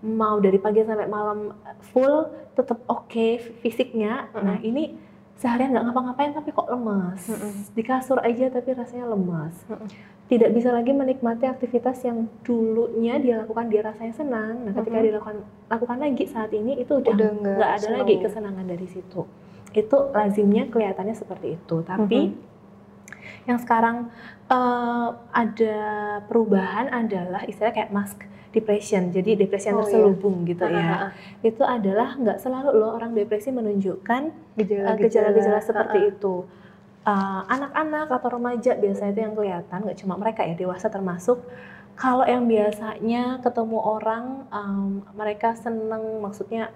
mau 0.00 0.38
dari 0.38 0.62
pagi 0.62 0.86
sampai 0.86 1.10
malam 1.10 1.50
full 1.92 2.30
tetap 2.54 2.78
oke 2.86 3.60
fisiknya. 3.60 4.30
Mm-mm. 4.30 4.44
Nah, 4.46 4.56
ini 4.62 5.11
seharian 5.42 5.74
nggak 5.74 5.90
ngapa-ngapain 5.90 6.30
tapi 6.30 6.54
kok 6.54 6.70
lemes. 6.70 7.22
Mm-mm. 7.26 7.52
Di 7.74 7.82
kasur 7.82 8.22
aja 8.22 8.46
tapi 8.46 8.70
rasanya 8.78 9.10
lemes. 9.10 9.54
Mm-mm. 9.66 9.88
Tidak 10.30 10.50
bisa 10.54 10.70
lagi 10.70 10.94
menikmati 10.94 11.50
aktivitas 11.50 11.98
yang 12.06 12.30
dulunya 12.46 13.18
dia 13.18 13.42
lakukan 13.42 13.66
dia 13.66 13.82
rasanya 13.82 14.14
senang. 14.14 14.62
Nah, 14.62 14.72
ketika 14.78 15.02
Mm-mm. 15.02 15.08
dilakukan 15.10 15.36
lakukan 15.66 15.98
lagi 15.98 16.24
saat 16.30 16.54
ini 16.54 16.78
itu 16.78 17.02
udah 17.02 17.10
nggak 17.18 17.58
ada 17.58 17.82
senang 17.82 18.06
lagi 18.06 18.14
kesenangan 18.22 18.66
dari 18.70 18.86
situ. 18.86 19.26
Itu 19.74 19.96
lazimnya 20.14 20.70
kelihatannya 20.70 21.16
seperti 21.18 21.58
itu. 21.58 21.76
Tapi 21.82 22.20
Mm-hmm. 22.30 22.50
yang 23.50 23.58
sekarang 23.58 23.96
eh, 24.46 25.08
ada 25.34 25.76
perubahan 26.30 26.86
adalah 26.94 27.42
istilahnya 27.50 27.82
kayak 27.82 27.90
mask 27.90 28.30
depression. 28.52 29.10
Jadi 29.10 29.34
depresi 29.34 29.72
yang 29.72 29.80
Oh, 29.80 29.82
iya. 29.82 29.88
terselubung 29.88 30.36
gitu 30.44 30.64
ya. 30.68 31.10
Itu 31.40 31.64
adalah 31.64 32.14
nggak 32.20 32.38
selalu 32.38 32.70
loh 32.76 32.94
orang 32.94 33.16
depresi 33.16 33.48
menunjukkan 33.50 34.22
eh, 34.28 34.62
Gejala-gejala 34.62 35.00
gejala-gejala 35.32 35.60
seperti 35.64 35.98
itu. 36.12 36.44
Uh, 37.02 37.42
anak-anak 37.50 38.14
atau 38.14 38.38
remaja 38.38 38.78
biasanya 38.78 39.10
itu 39.10 39.20
yang 39.26 39.34
kelihatan, 39.34 39.78
nggak 39.82 39.98
cuma 39.98 40.14
mereka 40.14 40.46
ya, 40.46 40.54
dewasa 40.54 40.86
termasuk. 40.86 41.42
Kalau 41.98 42.22
yang 42.22 42.46
biasanya 42.46 43.42
ketemu 43.42 43.78
orang, 43.82 44.46
um, 44.54 45.02
mereka 45.18 45.58
seneng, 45.58 46.22
maksudnya 46.22 46.70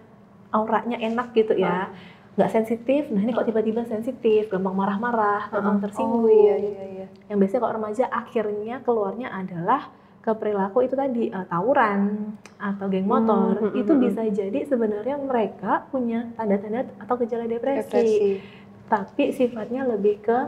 auranya 0.51 0.99
enak 0.99 1.31
gitu 1.31 1.55
ya, 1.55 1.95
nggak 2.35 2.51
sensitif. 2.51 3.07
Nah 3.15 3.23
ini 3.23 3.31
kok 3.31 3.47
tiba-tiba 3.47 3.87
sensitif, 3.87 4.51
gampang 4.51 4.75
marah-marah, 4.75 5.47
gampang 5.47 5.79
tersinggung. 5.87 6.27
Oh 6.27 6.29
iya 6.29 6.59
iya 6.59 6.85
iya. 6.85 7.07
Yang 7.31 7.39
biasanya 7.47 7.61
kalau 7.63 7.75
remaja 7.79 8.05
akhirnya 8.11 8.75
keluarnya 8.83 9.29
adalah 9.31 9.95
ke 10.27 10.35
perilaku 10.35 10.83
itu 10.83 10.99
tadi 10.99 11.31
uh, 11.31 11.47
tawuran 11.47 12.35
atau 12.59 12.91
geng 12.91 13.07
motor. 13.07 13.55
Hmm, 13.63 13.71
hmm, 13.71 13.81
itu 13.81 13.93
hmm, 13.95 14.03
bisa 14.03 14.21
jadi 14.27 14.59
sebenarnya 14.67 15.17
mereka 15.23 15.87
punya 15.95 16.35
tanda-tanda 16.35 16.91
atau 16.99 17.15
gejala 17.23 17.47
Depresi. 17.47 18.43
tapi 18.91 19.31
sifatnya 19.31 19.87
lebih 19.87 20.19
ke 20.27 20.39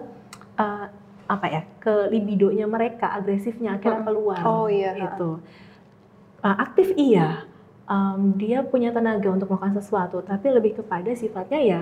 uh, 0.58 0.86
apa 1.28 1.46
ya 1.46 1.62
ke 1.78 2.10
libidonya 2.10 2.66
mereka 2.66 3.14
agresifnya 3.14 3.78
akhirnya 3.78 4.02
Mm-mm. 4.02 4.08
keluar 4.10 4.42
Oh, 4.42 4.66
iya, 4.66 4.98
itu 4.98 5.38
Uh, 6.38 6.54
aktif 6.54 6.94
iya 6.94 7.42
Um, 7.88 8.36
dia 8.36 8.60
punya 8.60 8.92
tenaga 8.92 9.32
untuk 9.32 9.48
melakukan 9.48 9.80
sesuatu 9.80 10.20
tapi 10.20 10.52
lebih 10.52 10.76
kepada 10.76 11.08
sifatnya 11.16 11.56
ya 11.56 11.80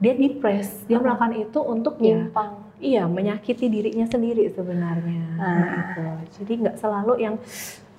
dia 0.00 0.16
depres 0.16 0.88
dia 0.88 0.96
melakukan 0.96 1.36
itu 1.36 1.60
untuk 1.60 2.00
ya 2.00 2.24
Nyimpang. 2.26 2.64
Iya 2.78 3.04
menyakiti 3.04 3.66
dirinya 3.66 4.06
sendiri 4.06 4.48
sebenarnya 4.48 5.24
Ah. 5.36 5.54
nah, 5.54 5.68
itu 5.72 6.04
jadi 6.38 6.52
nggak 6.62 6.76
selalu 6.76 7.12
yang 7.18 7.34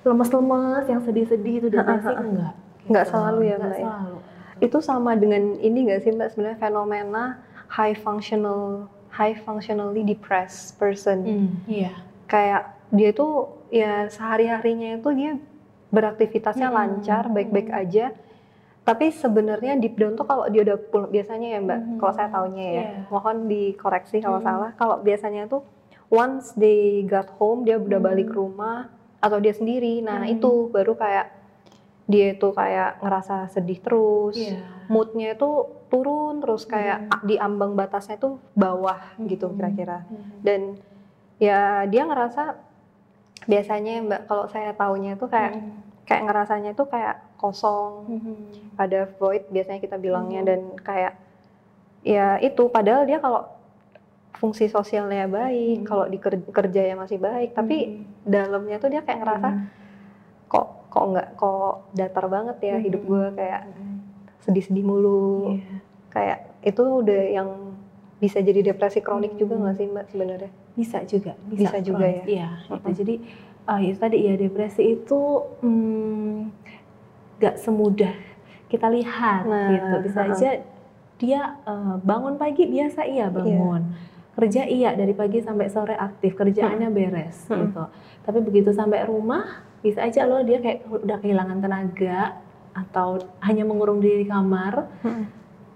lemes-lemes 0.00 0.84
yang 0.86 1.00
sedih-sedih 1.00 1.54
itu 1.58 1.68
depresi 1.68 2.08
enggak 2.10 2.54
Nggak 2.80 3.04
Gitu. 3.04 3.12
selalu 3.12 3.40
ya, 3.44 3.56
Mbak, 3.56 3.68
ya? 3.70 3.84
selalu 3.84 4.16
Itu 4.60 4.78
sama 4.80 5.12
dengan 5.14 5.42
ini 5.56 5.78
nggak 5.84 6.00
sih 6.00 6.10
Mbak 6.10 6.28
sebenarnya 6.32 6.58
fenomena 6.58 7.24
high 7.68 7.92
functional 7.94 8.88
high 9.10 9.36
functionally 9.36 10.00
depressed 10.00 10.76
person. 10.76 11.18
Hmm, 11.22 11.48
iya 11.66 11.92
Kayak 12.24 12.62
dia 12.88 13.10
tuh 13.10 13.32
ya 13.68 14.08
sehari-harinya 14.08 14.96
itu 14.96 15.08
dia 15.12 15.32
beraktivitasnya 15.88 16.68
Hmm. 16.68 16.76
lancar, 16.76 17.28
baik-baik 17.28 17.68
aja. 17.68 18.16
Tapi 18.80 19.12
sebenarnya 19.12 19.76
deep 19.76 19.94
down 19.94 20.16
tuh 20.16 20.24
kalau 20.24 20.48
dia 20.48 20.64
udah 20.64 20.78
pulang 20.80 21.08
biasanya 21.08 21.48
ya 21.52 21.60
Mbak, 21.60 21.78
Mhm. 21.78 21.96
kalau 21.96 22.12
saya 22.12 22.28
taunya 22.28 22.66
ya, 22.66 22.72
Iya. 22.72 22.90
mohon 23.06 23.36
dikoreksi 23.46 24.16
kalau 24.18 24.40
Mhm. 24.40 24.46
salah. 24.46 24.70
Kalau 24.74 24.96
biasanya 24.98 25.46
tuh 25.46 25.62
once 26.08 26.56
they 26.56 27.04
got 27.04 27.28
home 27.36 27.62
dia 27.62 27.76
udah 27.76 28.00
Mhm. 28.00 28.08
balik 28.08 28.28
ke 28.28 28.36
rumah 28.36 28.88
atau 29.18 29.36
dia 29.36 29.52
sendiri, 29.52 30.00
nah 30.00 30.24
Mhm. 30.24 30.32
itu 30.34 30.50
baru 30.68 30.96
kayak 30.96 31.26
dia 32.04 32.34
itu 32.34 32.48
kayak 32.50 32.98
ngerasa 32.98 33.46
sedih 33.48 33.78
terus, 33.78 34.34
Iya. 34.34 34.58
moodnya 34.88 35.38
itu 35.38 35.50
turun 35.86 36.40
terus 36.40 36.64
kayak 36.64 36.98
Mhm. 37.00 37.12
a- 37.12 37.22
di 37.22 37.36
ambang 37.36 37.72
batasnya 37.74 38.16
tuh 38.16 38.42
bawah 38.52 38.98
gitu 39.20 39.46
Mhm. 39.46 39.54
kira-kira. 39.54 39.98
Mhm. 40.02 40.42
Dan 40.42 40.60
ya 41.38 41.84
dia 41.84 42.02
ngerasa 42.02 42.58
biasanya 43.42 44.02
Mbak 44.02 44.20
kalau 44.26 44.44
saya 44.46 44.72
taunya 44.72 45.14
itu 45.14 45.26
kayak 45.26 45.52
Mhm. 45.54 45.70
Kayak 46.10 46.26
ngerasanya 46.26 46.70
itu 46.74 46.84
kayak 46.84 47.22
kosong, 47.38 48.10
Mhm. 48.10 48.34
ada 48.74 49.06
void 49.14 49.46
biasanya 49.46 49.78
kita 49.78 49.94
bilangnya 49.94 50.42
Mhm. 50.42 50.48
dan 50.48 50.60
kayak 50.82 51.12
ya 52.02 52.34
itu 52.40 52.66
padahal 52.66 53.06
dia 53.06 53.22
kalau 53.22 53.46
fungsi 54.34 54.66
sosialnya 54.66 55.30
baik, 55.30 55.84
Mhm. 55.84 55.86
kalau 55.86 56.04
di 56.04 56.18
ker- 56.18 56.50
kerjanya 56.50 56.98
masih 56.98 57.16
baik, 57.16 57.54
tapi 57.54 57.76
Mhm. 57.86 58.26
dalamnya 58.26 58.76
tuh 58.76 58.90
dia 58.90 59.00
kayak 59.00 59.22
ngerasa 59.22 59.48
kok 60.48 60.66
kok 60.90 61.04
nggak 61.06 61.28
kok 61.38 61.74
datar 61.92 62.26
banget 62.26 62.56
ya 62.60 62.74
Mhm. 62.74 62.82
hidup 62.82 63.02
gue 63.06 63.24
kayak 63.32 63.62
Mhm. 63.68 63.94
sedih-sedih 64.40 64.82
mulu, 64.82 65.54
Iya. 65.54 65.74
kayak 66.10 66.38
itu 66.62 66.82
udah 66.82 67.22
yang 67.30 67.48
bisa 68.18 68.42
jadi 68.42 68.66
depresi 68.66 68.98
kronik 68.98 69.38
juga 69.38 69.54
Hmm. 69.54 69.62
nggak 69.62 69.76
sih 69.76 69.86
mbak 69.86 70.06
sebenarnya? 70.10 70.50
bisa 70.72 70.98
juga 71.02 71.32
Bisa 71.46 71.76
juga 71.78 72.02
kronik. 72.02 72.16
ya? 72.16 72.24
iya 72.26 72.48
gitu. 72.62 72.72
Mm-mm. 72.74 72.94
jadi 72.96 73.14
uh, 73.70 73.78
itu 73.78 73.96
tadi 73.96 74.18
ya 74.20 74.34
depresi 74.34 74.98
itu 74.98 75.20
hmm, 75.62 76.50
nggak 77.38 77.54
semudah 77.56 78.12
kita 78.66 78.86
lihat 78.86 79.46
Nah, 79.46 79.70
gitu 79.70 79.94
bisa 80.04 80.18
uh-uh. 80.20 80.30
aja 80.34 80.50
dia 81.16 81.40
uh, 81.64 81.96
bangun 82.00 82.34
pagi 82.34 82.66
biasa 82.66 83.04
iya 83.04 83.30
bangun 83.30 83.94
kerja 84.32 84.64
iya 84.64 84.94
dari 84.94 85.12
pagi 85.12 85.38
sampai 85.38 85.68
sore 85.68 85.92
aktif 85.92 86.34
kerjaannya 86.34 86.88
beres 86.88 87.44
Hmm. 87.46 87.66
gitu 87.66 87.84
tapi 88.20 88.38
begitu 88.40 88.70
sampai 88.70 89.04
rumah 89.04 89.44
bisa 89.80 90.02
aja 90.02 90.24
loh 90.24 90.40
dia 90.40 90.58
kayak 90.58 90.84
udah 90.86 91.16
kehilangan 91.18 91.58
tenaga 91.60 92.40
atau 92.72 93.18
hanya 93.40 93.64
mengurung 93.64 93.98
diri 93.98 94.24
di 94.24 94.28
kamar 94.28 94.86
Hmm. 95.02 95.28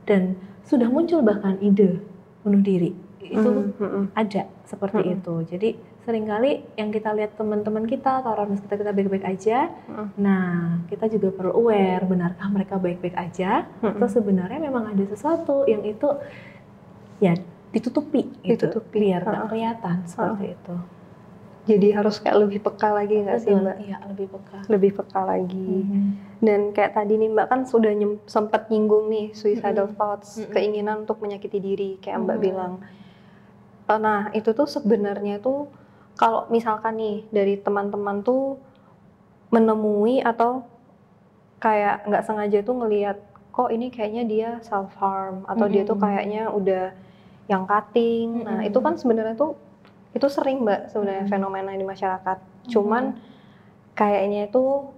dan 0.05 0.35
sudah 0.65 0.89
muncul 0.89 1.21
bahkan 1.21 1.61
ide 1.61 2.01
bunuh 2.41 2.61
diri 2.61 2.97
itu 3.21 3.41
Hmm, 3.41 3.73
hmm, 3.77 4.05
ada 4.13 4.49
seperti 4.65 5.01
Mm-mm. 5.03 5.15
itu 5.19 5.35
jadi 5.49 5.69
sering 6.05 6.25
kali 6.25 6.51
yang 6.75 6.89
kita 6.89 7.11
lihat 7.11 7.33
teman-teman 7.35 7.85
kita 7.85 8.21
atau 8.21 8.31
orang 8.31 8.53
sekitar 8.55 8.77
kita 8.79 8.93
baik-baik 8.93 9.25
aja 9.25 9.73
nah 10.15 10.45
kita 10.87 11.09
juga 11.09 11.33
perlu 11.33 11.53
aware 11.57 12.05
benarkah 12.05 12.47
mereka 12.47 12.77
baik-baik 12.77 13.17
aja 13.17 13.65
atau 13.81 14.05
sebenarnya 14.07 14.61
memang 14.61 14.85
ada 14.87 15.05
sesuatu 15.05 15.65
yang 15.65 15.81
itu 15.83 16.09
ya 17.19 17.33
ditutupi 17.71 18.29
gitu, 18.41 18.69
Ditutupi. 18.69 19.01
biar 19.03 19.25
nggak 19.25 19.49
kelihatan 19.49 19.97
seperti 20.05 20.53
itu 20.53 20.77
Jadi 21.65 21.89
harus 21.91 22.21
kayak 22.21 22.37
lebih 22.39 22.61
peka 22.61 22.93
lagi 22.93 23.25
nggak 23.25 23.41
sih 23.41 23.49
Mbak? 23.51 23.77
iya 23.81 23.97
lebih 24.05 24.27
peka 24.29 24.59
Lebih 24.69 24.91
peka 24.95 25.21
lagi. 25.25 25.73
Mhm. 25.81 26.03
Dan 26.39 26.61
kayak 26.71 26.93
tadi 26.93 27.17
nih 27.17 27.33
Mbak 27.33 27.47
kan 27.49 27.61
sudah 27.65 27.89
nyem- 27.91 28.21
sempat 28.29 28.69
nyinggung 28.69 29.09
nih 29.09 29.33
suicidal 29.33 29.89
Mm-mm. 29.89 29.97
thoughts, 29.97 30.37
Mm-mm. 30.37 30.53
keinginan 30.53 31.09
untuk 31.09 31.25
menyakiti 31.25 31.57
diri 31.59 31.97
kayak 31.99 32.21
Mbak 32.21 32.37
Mhm. 32.37 32.45
bilang. 32.45 32.73
Eh, 33.87 33.97
Nah 33.97 34.29
itu 34.31 34.53
tuh 34.53 34.65
sebenarnya 34.67 35.41
tuh 35.41 35.73
kalau 36.15 36.47
misalkan 36.49 36.95
nih 36.95 37.17
dari 37.31 37.55
teman-teman 37.59 38.23
tuh 38.23 38.59
menemui 39.51 40.23
atau 40.23 40.67
kayak 41.59 42.07
nggak 42.07 42.25
sengaja 42.27 42.59
tuh 42.63 42.75
ngelihat 42.79 43.19
kok 43.55 43.71
ini 43.71 43.87
kayaknya 43.91 44.23
dia 44.27 44.51
self 44.67 44.91
harm 44.99 45.47
atau 45.47 45.71
dia 45.71 45.87
tuh 45.87 45.95
kayaknya 45.95 46.51
udah 46.51 46.91
yang 47.47 47.63
cutting. 47.65 48.43
Nah 48.43 48.63
Mm-mm. 48.63 48.69
itu 48.69 48.79
kan 48.83 48.99
sebenarnya 48.99 49.39
tuh 49.39 49.55
itu 50.11 50.27
sering 50.31 50.63
Mbak 50.67 50.91
sebenarnya 50.91 51.25
Mm. 51.27 51.31
fenomena 51.31 51.71
di 51.75 51.87
masyarakat. 51.87 52.39
Cuman 52.71 53.15
kayaknya 53.95 54.51
itu 54.51 54.91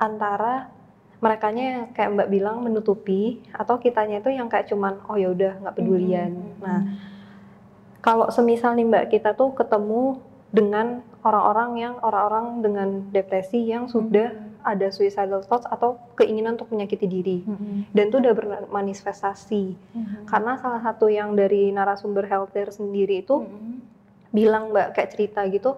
antara 0.00 0.72
merekanya 1.20 1.64
yang 1.64 1.84
kayak 1.92 2.10
Mbak 2.16 2.28
bilang 2.32 2.56
menutupi 2.64 3.44
atau 3.52 3.76
kitanya 3.76 4.24
itu 4.24 4.32
yang 4.32 4.48
kayak 4.48 4.72
cuman 4.72 4.96
oh 5.04 5.20
ya 5.20 5.28
udah 5.28 5.60
nggak 5.60 5.76
pedulian. 5.76 6.32
Mhm. 6.32 6.64
Nah, 6.64 6.80
kalau 8.00 8.32
semisal 8.32 8.72
nih 8.72 8.88
Mbak 8.88 9.04
kita 9.12 9.36
tuh 9.36 9.52
ketemu 9.52 10.16
dengan 10.50 10.98
orang-orang 11.22 11.70
yang 11.78 11.94
orang-orang 12.00 12.46
dengan 12.58 12.88
depresi 13.08 13.62
yang 13.62 13.86
sudah 13.86 14.34
ada 14.60 14.90
suicidal 14.90 15.40
thoughts 15.40 15.64
atau 15.64 15.96
keinginan 16.14 16.58
untuk 16.58 16.68
menyakiti 16.68 17.06
diri 17.06 17.38
Mhm. 17.40 17.94
dan 17.94 18.04
itu 18.06 18.16
udah 18.18 18.34
bermanifestasi. 18.34 19.64
Mhm. 19.94 20.26
Karena 20.26 20.58
salah 20.58 20.82
satu 20.82 21.06
yang 21.06 21.32
dari 21.32 21.70
narasumber 21.70 22.26
healthcare 22.26 22.68
sendiri 22.68 23.22
itu 23.22 23.40
Mhm. 23.40 23.74
bilang 24.30 24.70
mbak 24.70 24.92
kayak 24.92 25.10
cerita 25.10 25.40
gitu 25.46 25.74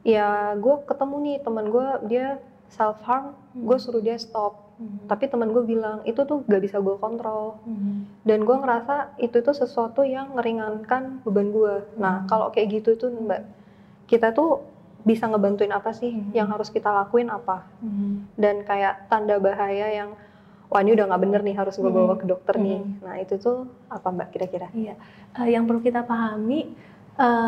ya 0.00 0.56
gue 0.56 0.74
ketemu 0.86 1.16
nih 1.20 1.36
teman 1.38 1.66
gue 1.68 1.86
dia 2.04 2.26
self 2.66 2.98
harm 3.04 3.36
gue 3.52 3.76
suruh 3.76 4.00
dia 4.00 4.16
stop 4.16 4.56
Mhm. 4.74 5.06
tapi 5.06 5.28
teman 5.28 5.52
gue 5.52 5.60
bilang 5.62 6.00
itu 6.02 6.24
tuh 6.24 6.40
gak 6.42 6.56
bisa 6.58 6.80
gue 6.80 6.96
kontrol 6.96 7.60
Mhm. 7.62 8.24
dan 8.24 8.38
gue 8.40 8.56
ngerasa 8.56 8.94
itu 9.18 9.38
tuh 9.38 9.52
sesuatu 9.52 10.00
yang 10.00 10.32
meringankan 10.32 11.20
beban 11.20 11.52
gue 11.52 11.74
nah 11.94 12.24
Hmm. 12.24 12.26
kalau 12.26 12.48
kayak 12.48 12.80
gitu 12.80 12.96
tuh 12.96 13.12
mbak 13.12 13.44
kita 14.10 14.34
tuh 14.34 14.66
bisa 15.00 15.24
ngebantuin 15.24 15.70
apa 15.70 15.94
sih 15.94 16.10
Hmm. 16.10 16.34
yang 16.34 16.50
harus 16.50 16.68
kita 16.68 16.90
lakuin 16.90 17.30
apa 17.30 17.64
Mhm. 17.80 18.36
dan 18.36 18.60
kayak 18.60 19.06
tanda 19.06 19.38
bahaya 19.38 19.86
yang 19.88 20.10
wah 20.66 20.78
ini 20.78 20.92
udah 20.92 21.08
nggak 21.08 21.22
bener 21.22 21.40
nih 21.40 21.56
harus 21.56 21.74
gue 21.74 21.88
bawa 21.88 22.12
Hmm. 22.12 22.20
ke 22.20 22.26
dokter 22.26 22.54
nih 22.58 22.78
Hmm. 22.78 23.00
nah 23.00 23.16
itu 23.16 23.34
tuh 23.36 23.64
apa 23.88 24.08
mbak 24.08 24.28
kira-kira 24.30 24.68
Iya, 24.70 24.94
Eh, 25.32 25.48
yang 25.48 25.64
perlu 25.64 25.80
kita 25.80 26.02
pahami 26.02 26.74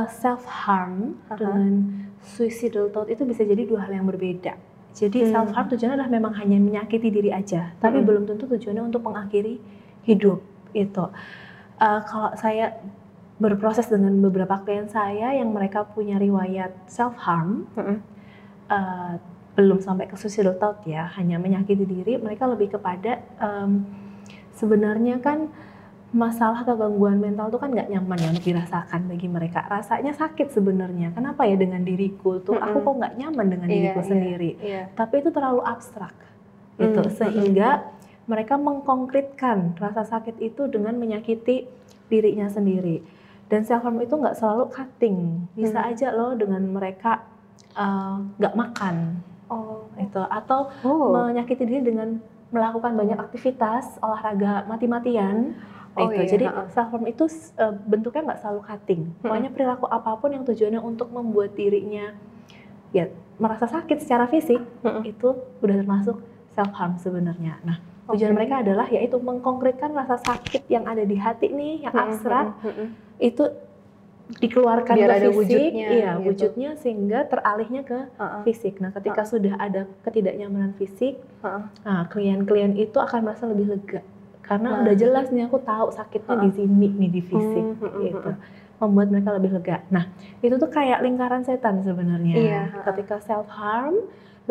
self 0.09 0.45
harm 0.45 1.17
Aha. 1.27 1.35
dengan 1.35 1.71
suicidal 2.21 2.89
thought 2.89 3.09
itu 3.09 3.25
bisa 3.25 3.43
jadi 3.43 3.65
dua 3.65 3.83
hal 3.83 3.93
yang 3.93 4.05
berbeda. 4.05 4.53
Jadi 4.93 5.25
Hmm. 5.25 5.31
self 5.31 5.49
harm 5.51 5.67
tujuannya 5.67 5.97
adalah 5.97 6.13
memang 6.13 6.37
hanya 6.37 6.57
menyakiti 6.57 7.09
diri 7.09 7.33
aja, 7.33 7.73
tapi 7.79 7.99
Mm-mm. 7.99 8.07
belum 8.07 8.23
tentu 8.27 8.45
tujuannya 8.47 8.85
untuk 8.85 9.01
mengakhiri 9.01 9.57
hidup 10.03 10.45
itu. 10.73 11.05
Eh, 11.79 12.01
kalau 12.03 12.31
saya 12.35 12.77
berproses 13.43 13.91
dengan 13.91 14.15
beberapa 14.23 14.63
klien 14.63 14.87
saya 14.87 15.35
yang 15.35 15.51
mereka 15.51 15.83
punya 15.83 16.15
riwayat 16.23 16.71
self 16.87 17.19
harm, 17.19 17.67
Mm-mm. 17.75 17.99
eh, 18.71 19.15
belum 19.59 19.83
sampai 19.83 20.07
ke 20.07 20.15
suicidal 20.15 20.55
thought 20.57 20.87
ya, 20.87 21.11
hanya 21.19 21.43
menyakiti 21.43 21.83
diri, 21.85 22.17
mereka 22.17 22.47
lebih 22.49 22.73
kepada 22.73 23.21
em, 23.37 23.85
sebenarnya 24.57 25.21
kan 25.21 25.51
masalah 26.13 26.61
atau 26.65 26.77
gangguan 26.77 27.21
mental 27.21 27.49
itu 27.49 27.57
kan 27.57 27.73
nggak 27.73 27.89
nyaman 27.89 28.17
ya 28.21 28.29
untuk 28.33 28.47
dirasakan 28.49 29.01
bagi 29.09 29.29
mereka. 29.29 29.65
Rasanya 29.65 30.13
sakit 30.13 30.53
sebenarnya. 30.53 31.13
Kenapa 31.17 31.49
ya 31.49 31.57
dengan 31.57 31.81
diriku 31.85 32.37
tuh 32.41 32.57
aku 32.61 32.85
kok 32.85 32.95
nggak 33.01 33.15
nyaman 33.17 33.47
dengan 33.49 33.69
Iya, 33.69 33.77
diriku 33.77 34.01
iya. 34.01 34.09
sendiri. 34.09 34.51
iya 34.61 34.83
Tapi 34.93 35.25
itu 35.25 35.33
terlalu 35.33 35.65
abstrak. 35.65 36.13
Gitu. 36.77 37.01
Mm, 37.01 37.13
Sehingga 37.17 37.69
mereka 38.29 38.61
mengkonkretkan 38.61 39.81
rasa 39.81 40.05
sakit 40.05 40.37
itu 40.41 40.69
dengan 40.69 40.97
menyakiti 41.01 41.65
dirinya 42.13 42.49
sendiri. 42.49 43.01
Dan 43.53 43.61
self 43.63 43.85
harm 43.85 44.01
itu 44.01 44.17
nggak 44.17 44.33
selalu 44.33 44.73
cutting. 44.73 45.17
Bisa 45.53 45.77
Hmm. 45.77 45.91
aja 45.93 46.09
loh 46.11 46.33
dengan 46.33 46.65
mereka 46.65 47.21
eh, 47.73 48.17
nggak 48.37 48.53
makan 48.53 49.21
oh 49.49 49.85
itu 49.97 50.17
atau 50.19 50.73
oh 50.81 51.13
menyakiti 51.13 51.65
diri 51.65 51.81
dengan 51.83 52.17
melakukan 52.49 52.93
banyak 52.93 53.17
aktivitas 53.17 54.01
olahraga 54.01 54.65
mati-matian 54.65 55.53
Oh 55.93 56.09
itu. 56.09 56.25
iya, 56.25 56.29
Jadi 56.33 56.45
self 56.73 56.89
harm 56.89 57.05
itu 57.05 57.25
uh, 57.57 57.77
bentuknya 57.85 58.33
nggak 58.33 58.41
selalu 58.41 58.61
cutting. 58.65 59.01
Pokoknya 59.21 59.53
perilaku 59.53 59.85
apa 59.87 60.17
pun 60.17 60.33
yang 60.33 60.41
tujuannya 60.43 60.81
untuk 60.81 61.13
membuat 61.13 61.53
dirinya 61.53 62.17
ya 62.91 63.09
merasa 63.37 63.69
sakit 63.69 64.01
secara 64.01 64.25
fisik 64.25 64.61
Mm-mm. 64.81 65.05
itu 65.05 65.29
udah 65.61 65.77
termasuk 65.77 66.17
self 66.51 66.73
harm 66.73 66.97
sebenarnya. 66.97 67.61
Nah, 67.61 67.77
tujuan 68.09 68.33
Oke. 68.33 68.39
mereka 68.41 68.65
adalah 68.65 68.89
yaitu 68.89 69.17
mengkonkretkan 69.17 69.93
rasa 69.93 70.17
sakit 70.19 70.65
yang 70.69 70.85
ada 70.85 71.05
di 71.05 71.17
hati 71.17 71.53
nih 71.53 71.85
yang 71.85 71.93
Mm-mm, 71.93 72.05
abstrak. 72.09 72.47
Itu 73.23 73.47
dikeluarkan 74.33 74.97
Biar 74.97 75.09
ke 75.09 75.15
ada 75.15 75.29
fisik, 75.29 75.37
wujudnya, 75.37 75.89
iya 75.93 76.11
gitu. 76.17 76.25
wujudnya 76.27 76.71
sehingga 76.75 77.19
teralihnya 77.27 77.83
ke 77.85 77.99
Ha-ha, 78.17 78.41
fisik. 78.43 78.81
Nah, 78.81 78.89
ketika 78.91 79.23
sudah 79.23 79.55
ada 79.57 79.85
ketidaknyamanan 80.03 80.73
fisik, 80.75 81.21
ha-ha. 81.41 81.69
Nah, 81.85 82.03
klien-klien 82.09 82.73
itu 82.75 82.97
akan 82.97 83.19
merasa 83.23 83.45
lebih 83.45 83.69
lega 83.71 84.01
karena 84.41 84.69
Nah. 84.71 84.79
udah 84.83 84.95
jelas 84.97 85.29
nih 85.29 85.47
aku 85.47 85.61
tahu 85.61 85.93
sakitnya 85.93 86.37
di 86.41 86.51
sini 86.51 86.87
nih 86.91 87.11
di 87.11 87.21
fisik 87.23 87.65
Hmm, 87.69 87.77
hmm, 87.79 88.03
gitu. 88.03 88.31
hmm. 88.31 88.61
Membuat 88.81 89.09
mereka 89.11 89.31
lebih 89.33 89.51
lega. 89.53 89.77
Nah, 89.89 90.05
itu 90.41 90.55
tuh 90.57 90.67
kayak 90.67 90.99
lingkaran 90.99 91.45
setan 91.45 91.79
sebenarnya. 91.81 92.35
Iya, 92.35 92.63
ha-ha. 92.73 92.89
Ketika 92.89 93.21
self 93.21 93.47
harm, 93.47 94.01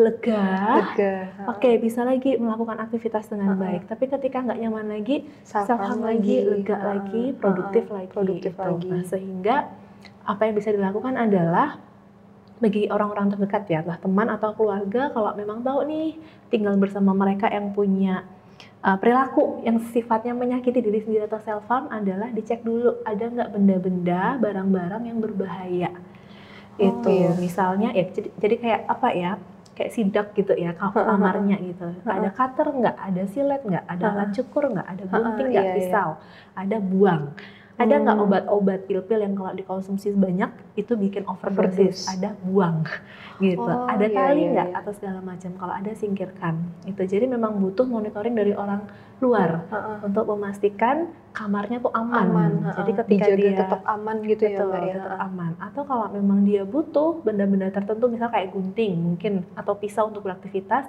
lega, 0.00 0.44
lega 0.80 1.14
oke 1.52 1.70
bisa 1.84 2.00
lagi 2.00 2.40
melakukan 2.40 2.80
aktivitas 2.80 3.28
dengan 3.28 3.52
Ha-ha. 3.52 3.60
baik. 3.60 3.82
Tapi 3.92 4.04
ketika 4.08 4.40
nggak 4.40 4.58
nyaman 4.64 4.86
lagi, 4.88 5.28
self 5.44 5.68
harm 5.68 6.00
lagi, 6.00 6.40
lega 6.48 6.80
Ha-ha, 6.80 6.90
lagi, 6.96 7.24
ha-ha. 7.28 7.40
produktif 7.40 7.84
lagi. 7.92 8.08
produktif 8.08 8.52
gitu. 8.56 8.64
lagi 8.64 8.88
Nah, 8.88 9.04
sehingga 9.04 9.56
apa 10.24 10.40
yang 10.48 10.54
bisa 10.56 10.72
dilakukan 10.72 11.14
adalah 11.20 11.76
bagi 12.62 12.86
orang-orang 12.86 13.34
terdekat 13.34 13.66
ya, 13.66 13.82
entah 13.82 13.98
teman 13.98 14.30
atau 14.30 14.54
keluarga, 14.54 15.10
kalau 15.10 15.34
memang 15.34 15.66
tahu 15.66 15.82
nih 15.82 16.14
tinggal 16.46 16.78
bersama 16.78 17.10
mereka 17.10 17.50
yang 17.50 17.74
punya 17.74 18.22
uh, 18.86 18.94
perilaku 18.96 19.60
yang 19.66 19.82
sifatnya 19.90 20.30
menyakiti 20.30 20.78
diri 20.78 21.02
sendiri 21.02 21.26
atau 21.26 21.42
self 21.42 21.66
harm 21.66 21.90
adalah 21.90 22.30
dicek 22.30 22.62
dulu 22.62 23.02
ada 23.02 23.28
nggak 23.28 23.50
benda-benda, 23.50 24.38
barang-barang 24.38 25.02
yang 25.04 25.18
berbahaya. 25.18 25.90
Oh, 26.80 26.86
itu 26.86 27.12
iya. 27.12 27.36
misalnya 27.36 27.92
ya 27.92 28.08
jadi, 28.08 28.28
jadi 28.40 28.54
kayak 28.56 28.80
apa 28.88 29.08
ya? 29.12 29.32
Kayak 29.72 29.92
sidak 29.96 30.26
gitu 30.36 30.52
ya 30.52 30.76
kamarnya 30.76 31.56
gitu. 31.64 31.88
Ada 32.04 32.28
cutter 32.36 32.66
nggak? 32.76 32.96
Ada 32.96 33.22
silet 33.32 33.62
nggak? 33.64 33.84
Ada 33.88 34.04
alat 34.12 34.28
cukur 34.36 34.64
nggak? 34.68 34.86
Ada 34.86 35.02
gunting 35.08 35.48
nggak? 35.48 35.64
iya, 35.64 35.72
iya. 35.72 35.76
Pisau? 35.80 36.10
Ada 36.52 36.76
buang. 36.76 37.22
Ada 37.72 37.98
nggak 37.98 38.16
Hmm. 38.20 38.24
obat-obat 38.28 38.80
pil-pil 38.84 39.16
yang 39.18 39.32
kalau 39.32 39.50
dikonsumsi 39.50 40.12
banyak 40.12 40.48
itu 40.76 40.92
bikin 40.92 41.24
overdosis? 41.24 42.04
Ada 42.06 42.36
buang, 42.44 42.84
gitu. 43.42 43.64
Oh, 43.64 43.88
ada 43.88 44.04
iya, 44.04 44.12
tali 44.12 44.44
iya, 44.44 44.52
nggak 44.52 44.68
iya. 44.70 44.78
atau 44.78 44.92
segala 44.92 45.18
macam? 45.18 45.50
Kalau 45.56 45.74
ada 45.74 45.90
singkirkan. 45.92 46.54
Itu 46.84 47.02
jadi 47.02 47.24
memang 47.24 47.56
butuh 47.58 47.88
monitoring 47.88 48.36
dari 48.36 48.52
orang 48.52 48.84
luar 49.18 49.64
Ha-ha. 49.70 50.04
untuk 50.04 50.28
memastikan 50.28 51.08
kamarnya 51.32 51.80
tuh 51.80 51.94
aman. 51.94 52.26
aman 52.28 52.52
Jadi 52.76 52.90
ha-ha. 52.92 53.00
ketika 53.06 53.24
Dijaga 53.24 53.38
dia 53.40 53.50
tetap 53.56 53.80
aman 53.86 54.16
gitu 54.20 54.42
ya 54.44 54.58
Betul, 54.58 54.68
mbak 54.68 54.82
ya 54.82 54.94
tetap 55.00 55.18
aman. 55.22 55.52
Atau 55.58 55.82
kalau 55.82 56.06
memang 56.10 56.38
dia 56.42 56.62
butuh 56.62 57.10
benda-benda 57.20 57.68
tertentu, 57.70 58.04
misal 58.06 58.28
kayak 58.28 58.52
gunting 58.52 58.92
mungkin 59.00 59.32
atau 59.54 59.72
pisau 59.74 60.12
untuk 60.12 60.22
beraktivitas, 60.22 60.86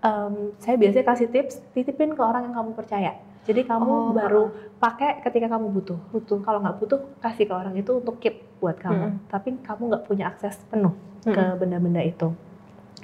em, 0.00 0.54
saya 0.56 0.74
biasanya 0.74 1.04
kasih 1.06 1.28
tips 1.28 1.60
titipin 1.70 2.16
ke 2.16 2.22
orang 2.22 2.48
yang 2.48 2.54
kamu 2.56 2.72
percaya. 2.72 3.14
Jadi 3.40 3.64
kamu 3.64 3.88
Oh, 3.88 4.12
baru 4.12 4.42
pakai 4.76 5.20
ketika 5.22 5.48
kamu 5.48 5.72
butuh. 5.72 5.98
butuh 6.10 6.38
Kalau 6.40 6.60
nggak 6.60 6.76
butuh, 6.76 7.00
kasih 7.18 7.48
ke 7.48 7.54
orang 7.54 7.74
itu 7.74 7.96
untuk 7.96 8.20
keep 8.20 8.44
buat 8.60 8.76
kamu. 8.76 9.00
Mm-mm. 9.00 9.12
Tapi 9.26 9.48
kamu 9.60 9.82
nggak 9.88 10.04
punya 10.04 10.24
akses 10.28 10.60
penuh 10.68 10.92
ke 11.22 11.32
Mm-mm. 11.32 11.56
benda-benda 11.56 12.02
itu. 12.02 12.28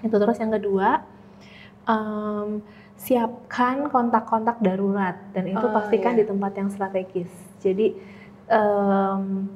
Itu 0.01 0.16
terus 0.16 0.37
yang 0.37 0.53
kedua, 0.53 1.01
em, 1.85 2.61
siapkan 2.96 3.88
kontak-kontak 3.88 4.61
darurat 4.61 5.16
dan 5.33 5.44
itu 5.46 5.61
Oh, 5.61 5.72
pastikan 5.72 6.16
iya. 6.16 6.20
di 6.20 6.25
tempat 6.27 6.53
yang 6.55 6.68
strategis. 6.68 7.29
Jadi 7.61 7.96
um, 8.49 9.51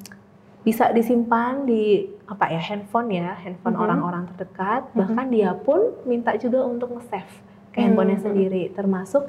bisa 0.61 0.89
disimpan 0.89 1.65
di 1.65 2.05
apa 2.25 2.47
ya 2.47 2.61
handphone 2.61 3.09
ya 3.09 3.33
handphone 3.33 3.73
orang-orang 3.75 4.29
terdekat 4.29 4.85
Mhm. 4.87 4.95
bahkan 4.95 5.25
dia 5.27 5.51
pun 5.57 5.79
minta 6.05 6.37
juga 6.37 6.61
untuk 6.63 6.93
nge-save 6.93 7.33
ke 7.71 7.81
handphonenya 7.81 8.21
sendiri 8.21 8.69
termasuk 8.69 9.25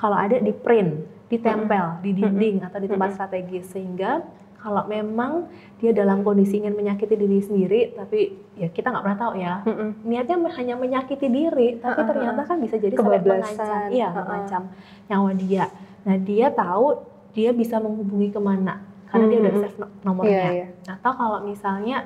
kalau 0.00 0.16
ada 0.16 0.40
di 0.40 0.50
print 0.50 1.04
ditempel 1.28 2.00
di 2.00 2.10
dinding 2.10 2.64
atau 2.64 2.80
di 2.80 2.88
tempat 2.88 3.14
strategis 3.14 3.68
sehingga 3.70 4.24
kalau 4.60 4.84
memang 4.84 5.48
dia 5.80 5.92
dalam 5.92 6.20
kondisi 6.20 6.60
ingin 6.60 6.76
menyakiti 6.76 7.16
diri 7.16 7.40
sendiri 7.40 7.80
tapi 7.96 8.34
ya 8.56 8.68
kita 8.68 8.92
nggak 8.92 9.04
pernah 9.04 9.20
tahu 9.20 9.32
ya. 9.36 9.54
Mm-mm. 9.64 9.90
niatnya 10.04 10.36
hanya 10.52 10.74
menyakiti 10.76 11.28
diri 11.28 11.80
tapi 11.80 11.96
Ha-ha. 11.96 12.08
ternyata 12.08 12.40
kan 12.44 12.56
bisa 12.60 12.76
jadi 12.76 12.92
sampai 12.92 13.20
mengancam. 13.24 13.88
Iya 13.88 14.08
Ha-ha. 14.12 14.20
mengancam 14.20 14.62
nyawa 15.08 15.30
dia. 15.32 15.64
Nah 16.04 16.16
dia 16.20 16.46
tahu 16.52 16.86
dia 17.32 17.50
bisa 17.54 17.78
menghubungi 17.80 18.28
ke 18.34 18.40
mana 18.42 18.84
karena 19.08 19.24
dia 19.30 19.38
udah 19.38 19.54
save 19.64 19.78
no- 19.80 19.94
nomornya. 20.02 20.32
Iya, 20.34 20.50
iya. 20.52 20.66
atau 20.92 21.12
kalau 21.14 21.38
misalnya 21.42 22.04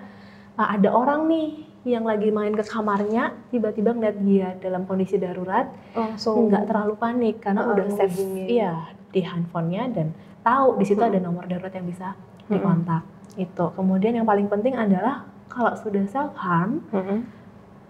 uh, 0.54 0.68
ada 0.68 0.88
orang 0.94 1.26
nih 1.26 1.48
yang 1.84 2.04
lagi 2.04 2.32
main 2.32 2.52
ke 2.52 2.64
kamarnya 2.64 3.36
tiba-tiba 3.52 3.92
ngeliat 3.92 4.18
dia 4.24 4.48
dalam 4.58 4.88
kondisi 4.88 5.20
darurat 5.20 5.68
Langsung 5.92 6.48
nggak 6.48 6.64
terlalu 6.64 6.94
panik 6.96 7.44
karena 7.44 7.60
Ha-ha, 7.60 7.72
udah 7.76 7.86
save 7.92 8.08
menghubungi. 8.10 8.44
iya 8.48 8.74
di 9.12 9.20
handphonenya 9.20 9.84
dan 9.92 10.06
tahu 10.40 10.80
di 10.80 10.84
situ 10.88 11.00
ada 11.00 11.20
nomor 11.20 11.44
darurat 11.44 11.70
yang 11.70 11.84
bisa 11.84 12.16
dikontak 12.48 13.04
itu 13.36 13.64
kemudian 13.76 14.16
yang 14.16 14.24
paling 14.24 14.48
penting 14.48 14.74
adalah 14.74 15.28
kalau 15.48 15.72
sudah 15.76 16.04
self 16.08 16.32
harm 16.40 16.80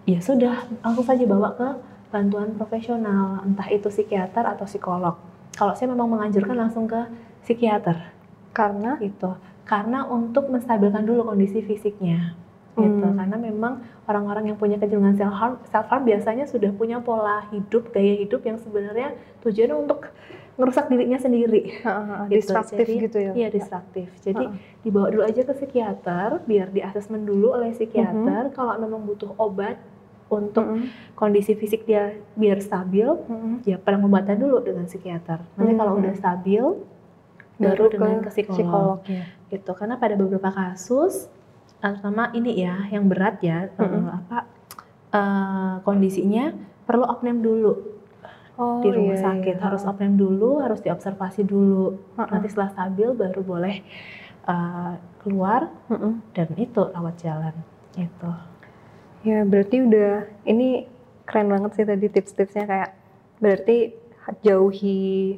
ya 0.05 0.19
sudah 0.21 0.67
langsung 0.83 1.07
saja 1.07 1.23
bawa 1.25 1.55
ke 1.55 1.67
bantuan 2.13 2.53
profesional 2.55 3.41
entah 3.43 3.67
itu 3.67 3.89
psikiater 3.89 4.45
atau 4.45 4.63
psikolog. 4.63 5.17
Kalau 5.55 5.73
saya 5.75 5.91
memang 5.91 6.07
menganjurkan 6.07 6.55
langsung 6.55 6.85
ke 6.85 6.99
psikiater. 7.43 8.13
Karena? 8.55 8.95
Gitu. 9.01 9.35
Karena 9.67 10.07
untuk 10.07 10.47
menstabilkan 10.47 11.03
dulu 11.03 11.27
kondisi 11.27 11.59
fisiknya 11.59 12.37
gitu 12.77 12.83
Hmm. 13.01 13.15
karena 13.15 13.37
memang 13.37 13.73
orang-orang 14.03 14.43
yang 14.45 14.57
punya 14.57 14.75
kecenderungan 14.75 15.15
self 15.15 15.31
harm 15.33 15.53
self 15.65 15.87
harm 15.87 16.03
biasanya 16.03 16.43
sudah 16.43 16.69
punya 16.69 16.99
pola 16.99 17.47
hidup 17.49 17.87
gaya 17.89 18.15
hidup 18.17 18.41
yang 18.41 18.57
sebenarnya 18.57 19.15
tujuannya 19.39 19.77
untuk 19.77 20.11
ngerusak 20.55 20.87
dirinya 20.87 21.15
sendiri 21.17 21.79
ha-ha, 21.81 22.27
Gitu, 22.27 22.35
distraktif 22.41 22.79
jadi- 22.81 22.99
gitu 23.01 23.17
ya. 23.17 23.31
iya 23.33 23.47
distraktif 23.49 24.07
jadi 24.19 24.45
Ha-ha. 24.45 24.59
dibawa 24.81 25.07
dulu 25.09 25.23
aja 25.23 25.41
ke 25.41 25.53
psikiater 25.53 26.29
biar 26.41 26.67
di 26.69 26.79
asesmen 26.79 27.23
dulu 27.23 27.51
oleh 27.51 27.71
psikiater 27.71 28.15
Mm-hmm. 28.45 28.53
kalau 28.53 28.75
memang 28.77 29.03
butuh 29.03 29.31
obat 29.37 29.79
untuk 30.25 30.65
Mm-mm. 30.65 30.89
kondisi 31.13 31.53
fisik 31.53 31.83
dia 31.83 32.11
biar 32.33 32.59
stabil 32.59 33.05
Mm-mm. 33.05 33.63
ya 33.63 33.77
pengobatan 33.77 34.35
dulu 34.35 34.59
dengan 34.59 34.83
psikiater 34.83 35.43
nanti 35.53 35.73
kalau 35.73 35.93
Mhm. 35.93 35.99
udah 36.01 36.13
stabil 36.13 36.63
baru 37.55 37.83
dengan 37.87 38.19
ke 38.19 38.29
psikolog 38.29 38.99
psikolognya. 38.99 39.23
gitu 39.47 39.71
karena 39.71 39.95
pada 39.95 40.13
beberapa 40.13 40.49
kasus 40.49 41.31
terutama 41.79 42.31
ini 42.31 42.51
ya 42.57 42.87
yang 42.89 43.05
berat 43.07 43.39
ya 43.39 43.67
eh, 43.67 43.81
Mm-mm. 43.81 44.05
apa 44.09 44.39
eh, 45.11 45.75
kondisinya 45.81 46.53
perlu 46.83 47.05
opname 47.05 47.41
dulu 47.41 47.73
Oh, 48.55 48.79
di 48.79 48.87
rumah 48.87 49.19
iya, 49.19 49.35
sakit 49.35 49.59
iya. 49.59 49.63
harus 49.67 49.83
opname 49.83 50.15
dulu 50.15 50.63
harus 50.63 50.79
diobservasi 50.79 51.43
dulu 51.43 51.99
Ha-ha. 52.15 52.31
nanti 52.31 52.47
setelah 52.47 52.71
stabil 52.71 53.11
baru 53.11 53.41
boleh 53.43 53.83
eh, 54.47 54.93
keluar 55.19 55.67
Mm-mm. 55.91 56.23
dan 56.31 56.47
itu 56.55 56.81
rawat 56.87 57.19
jalan 57.19 57.51
itu 57.99 58.31
Ya 59.27 59.43
berarti 59.43 59.83
udah 59.83 60.23
ini 60.47 60.87
keren 61.27 61.51
banget 61.51 61.75
sih 61.75 61.83
tadi 61.83 62.07
tips-tipsnya 62.07 62.63
kayak 62.63 62.89
berarti 63.41 63.91
jauhi 64.39 65.35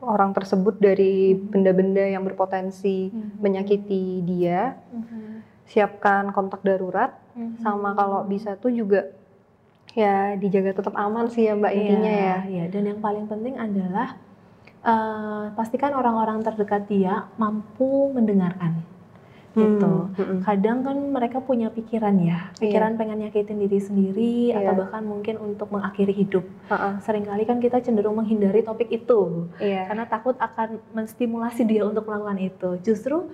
orang 0.00 0.30
tersebut 0.30 0.78
dari 0.78 1.34
Mhm. 1.34 1.50
benda-benda 1.50 2.04
yang 2.04 2.22
berpotensi 2.22 3.10
menyakiti 3.38 4.22
dia, 4.22 4.78
siapkan 5.64 6.30
kontak 6.30 6.62
darurat, 6.62 7.12
sama 7.58 7.92
kalau 7.92 8.24
bisa 8.24 8.54
tuh 8.54 8.70
juga 8.70 9.14
ya 9.94 10.34
dijaga 10.34 10.74
tetap 10.74 10.94
aman 10.94 11.26
sih 11.26 11.44
ya 11.44 11.54
Mbak 11.54 11.72
intinya 11.72 12.12
Iya, 12.12 12.22
ya. 12.22 12.38
iya. 12.46 12.64
dan 12.66 12.82
yang 12.84 13.00
paling 13.00 13.24
penting 13.24 13.56
adalah 13.56 14.14
eh, 14.78 15.46
pastikan 15.52 15.90
orang-orang 15.90 16.38
terdekat 16.40 16.86
dia 16.86 17.26
mampu 17.34 18.14
mendengarkan 18.14 18.78
gitu 19.58 19.92
Hmm, 20.08 20.14
mm-mm. 20.14 20.38
kadang 20.40 20.78
kan 20.80 20.96
mereka 21.08 21.38
punya 21.40 21.68
pikiran 21.68 22.14
ya 22.16 22.48
pikiran 22.54 22.94
pengen 22.94 23.18
nyakitin 23.20 23.58
diri 23.58 23.78
sendiri 23.78 24.34
atau 24.52 24.62
Iya. 24.64 24.78
bahkan 24.78 25.02
mungkin 25.02 25.34
untuk 25.36 25.68
mengakhiri 25.68 26.12
hidup 26.12 26.44
Ha-ha, 26.66 26.98
sering 27.00 27.22
kali 27.22 27.42
kan 27.42 27.58
kita 27.58 27.78
cenderung 27.78 28.14
menghindari 28.14 28.60
topik 28.60 28.88
itu 28.88 29.50
Iya. 29.58 29.86
karena 29.86 30.04
takut 30.04 30.34
akan 30.36 30.68
menstimulasi 30.92 31.62
dia 31.64 31.82
untuk 31.82 32.04
melakukan 32.04 32.38
itu 32.38 32.70
justru 32.82 33.26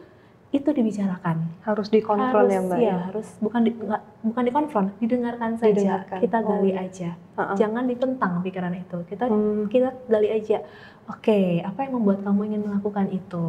itu 0.50 0.70
dibicarakan 0.70 1.50
harus 1.60 1.88
dikontrol 1.88 2.30
harus 2.40 2.52
ya 2.52 2.60
Mbak. 2.60 2.78
ya, 2.80 2.96
harus 3.04 3.26
bukan 3.38 3.60
di, 3.60 3.70
nggak- 3.72 4.04
bukan 4.22 4.42
dikonfront 4.44 4.88
didengarkan 4.96 5.50
saja 5.56 5.74
Didengarkan. 5.74 6.18
kita 6.20 6.36
Oh, 6.38 6.46
gali 6.48 6.70
iya. 6.70 6.78
aja 6.80 7.08
Ha-ha. 7.34 7.54
jangan 7.54 7.84
ditentang 7.84 8.32
pikiran 8.40 8.70
itu 8.72 8.98
kita 9.04 9.26
Hmm, 9.26 9.66
kita 9.66 9.90
gali 10.06 10.30
aja 10.30 10.62
oke 11.06 11.38
apa 11.60 11.78
yang 11.80 11.92
membuat 11.94 12.22
kamu 12.22 12.40
ingin 12.46 12.62
melakukan 12.62 13.06
itu 13.10 13.46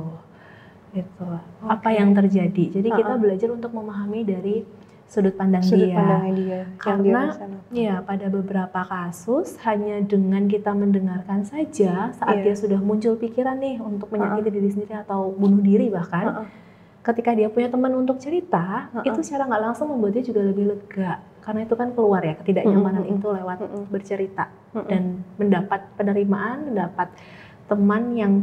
gitu 0.96 1.28
apa 1.62 1.76
Oke. 1.84 1.92
yang 1.92 2.10
terjadi 2.12 2.64
jadi 2.72 2.88
kita 2.90 3.12
Ha-ha. 3.12 3.22
belajar 3.22 3.50
untuk 3.52 3.70
memahami 3.70 4.24
dari 4.24 4.64
sudut 5.06 5.36
pandang 5.36 5.62
sudut 5.62 5.86
dia 5.86 6.02
dia 6.02 6.34
dia 6.34 6.62
Karena 6.80 7.30
rasain. 7.30 7.52
ya 7.70 8.02
pada 8.02 8.26
beberapa 8.26 8.80
kasus 8.82 9.54
hanya 9.62 10.02
dengan 10.02 10.48
kita 10.48 10.72
mendengarkan 10.72 11.44
saja 11.44 12.10
saat 12.12 12.36
Iya. 12.40 12.44
dia 12.44 12.56
sudah 12.56 12.80
muncul 12.80 13.14
pikiran 13.14 13.60
nih 13.60 13.78
untuk 13.78 14.10
menyakiti 14.10 14.50
diri 14.50 14.70
sendiri 14.72 14.96
atau 14.98 15.30
bunuh 15.30 15.62
diri 15.62 15.94
bahkan 15.94 16.26
Ha-ha. 16.26 16.44
ketika 17.04 17.38
dia 17.38 17.52
punya 17.52 17.70
teman 17.70 17.94
untuk 17.94 18.18
cerita 18.18 18.90
Ha-ha. 18.90 19.04
itu 19.04 19.20
secara 19.22 19.46
nggak 19.46 19.62
langsung 19.62 19.94
membuat 19.94 20.16
dia 20.16 20.26
juga 20.26 20.42
lebih 20.42 20.74
lega 20.74 21.22
karena 21.46 21.62
itu 21.62 21.76
kan 21.76 21.94
keluar 21.94 22.26
ya 22.26 22.34
ketidaknyamanan 22.36 23.06
Mm-mm. 23.06 23.16
itu 23.16 23.28
lewat 23.30 23.58
Mm-mm. 23.62 23.84
bercerita 23.94 24.50
Mm-mm. 24.74 24.90
dan 24.90 25.04
mendapat 25.38 25.86
penerimaan, 25.94 26.74
mendapat 26.74 27.14
teman 27.66 28.04
yang 28.14 28.34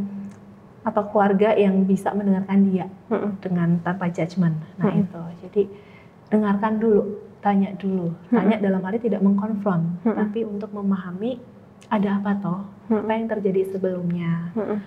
atau 0.83 1.03
keluarga 1.11 1.55
yang 1.55 1.87
bisa 1.87 2.11
mendengarkan 2.11 2.59
dia 2.67 2.87
Mm-mm. 3.11 3.39
dengan 3.39 3.79
tanpa 3.87 4.11
judgement. 4.11 4.59
Nah 4.79 4.91
Mm-mm. 4.91 5.03
itu, 5.07 5.23
jadi 5.47 5.63
dengarkan 6.29 6.83
dulu, 6.83 7.03
tanya 7.39 7.71
dulu, 7.79 8.11
tanya 8.31 8.59
dalam 8.59 8.83
arti 8.83 9.07
tidak 9.07 9.23
mengkonfront, 9.23 10.03
Mm-mm. 10.03 10.19
tapi 10.19 10.43
untuk 10.43 10.75
memahami 10.75 11.39
ada 11.87 12.19
apa 12.19 12.35
toh, 12.43 12.61
Mm-mm. 12.91 13.07
apa 13.07 13.13
yang 13.15 13.27
terjadi 13.31 13.63
sebelumnya, 13.71 14.51
Mm-mm. 14.59 14.79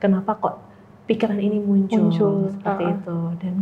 kenapa 0.00 0.40
kok 0.40 0.56
pikiran 1.04 1.36
ini 1.36 1.58
muncul, 1.60 2.08
Muncul, 2.08 2.36
seperti 2.56 2.84
uh-uh. 2.88 2.96
itu 2.96 3.18
dan 3.42 3.54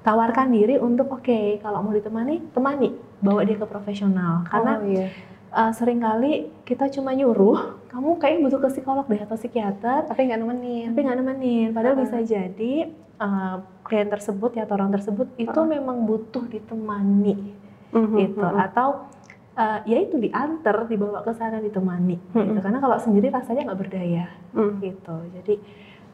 tawarkan 0.00 0.48
diri 0.50 0.80
untuk 0.80 1.12
oke 1.12 1.60
kalau 1.60 1.84
mau 1.84 1.92
ditemani 1.92 2.40
temani 2.56 2.88
bawa 3.20 3.44
dia 3.44 3.60
ke 3.60 3.66
profesional 3.68 4.48
karena 4.48 4.80
oh, 4.80 4.88
iya. 4.88 5.06
uh, 5.52 5.72
sering 5.76 6.00
kali 6.00 6.48
kita 6.64 6.88
cuma 6.88 7.12
nyuruh 7.12 7.76
kamu 7.90 8.16
kayaknya 8.16 8.40
butuh 8.46 8.60
ke 8.62 8.68
psikolog 8.70 9.04
deh 9.04 9.18
atau 9.18 9.34
psikiater 9.34 10.06
tapi 10.06 10.20
nggak 10.24 10.38
nemenin. 10.38 10.86
tapi 10.94 11.00
nggak 11.02 11.18
nemenin 11.18 11.68
padahal 11.74 11.98
Uh-uh. 11.98 12.04
bisa 12.06 12.18
jadi 12.22 12.72
uh, 13.18 13.56
klien 13.82 14.06
tersebut 14.06 14.54
ya 14.54 14.62
atau 14.62 14.78
orang 14.78 14.94
tersebut 14.94 15.26
itu 15.36 15.50
Uh-uh. 15.50 15.66
memang 15.68 16.06
butuh 16.06 16.46
ditemani 16.46 17.58
Mhm, 17.90 18.14
gitu 18.16 18.46
mhm. 18.46 18.54
atau 18.62 19.10
uh, 19.58 19.82
ya 19.82 19.98
itu 19.98 20.14
diantar 20.16 20.86
dibawa 20.86 21.26
ke 21.26 21.34
sana 21.34 21.58
ditemani 21.58 22.22
gitu 22.30 22.38
Mm-mm. 22.54 22.62
karena 22.62 22.78
kalau 22.78 22.96
sendiri 22.96 23.28
rasanya 23.28 23.66
nggak 23.66 23.80
berdaya 23.82 24.30
Mm. 24.54 24.78
gitu 24.78 25.16
jadi 25.34 25.54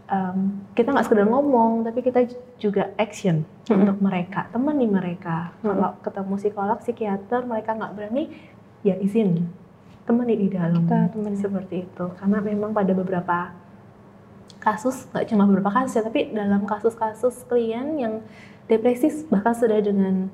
um, 0.08 0.38
kita 0.72 0.88
nggak 0.92 1.04
sekedar 1.04 1.28
ngomong 1.28 1.84
tapi 1.84 2.00
kita 2.00 2.24
juga 2.56 2.96
action 2.96 3.44
Mm-mm. 3.68 3.84
untuk 3.84 3.98
mereka 4.00 4.48
temani 4.48 4.88
mereka 4.88 5.52
Mm-mm. 5.60 5.68
kalau 5.68 5.90
ketemu 6.00 6.34
psikolog 6.36 6.78
psikiater 6.80 7.44
mereka 7.44 7.76
nggak 7.76 7.92
berani 7.92 8.24
ya 8.80 8.96
izin 8.96 9.44
temani 10.06 10.34
di 10.38 10.48
dalam 10.48 10.86
Kita 10.86 11.10
temenin. 11.12 11.36
seperti 11.36 11.76
itu 11.84 12.04
karena 12.16 12.38
memang 12.40 12.70
pada 12.70 12.94
beberapa 12.94 13.50
kasus 14.62 15.06
nggak 15.12 15.26
cuma 15.30 15.46
beberapa 15.46 15.70
kasus 15.70 15.92
ya 15.94 16.02
tapi 16.02 16.30
dalam 16.30 16.62
kasus-kasus 16.66 17.46
klien 17.46 17.98
yang 17.98 18.14
depresi 18.66 19.10
bahkan 19.30 19.54
sudah 19.54 19.78
dengan 19.78 20.26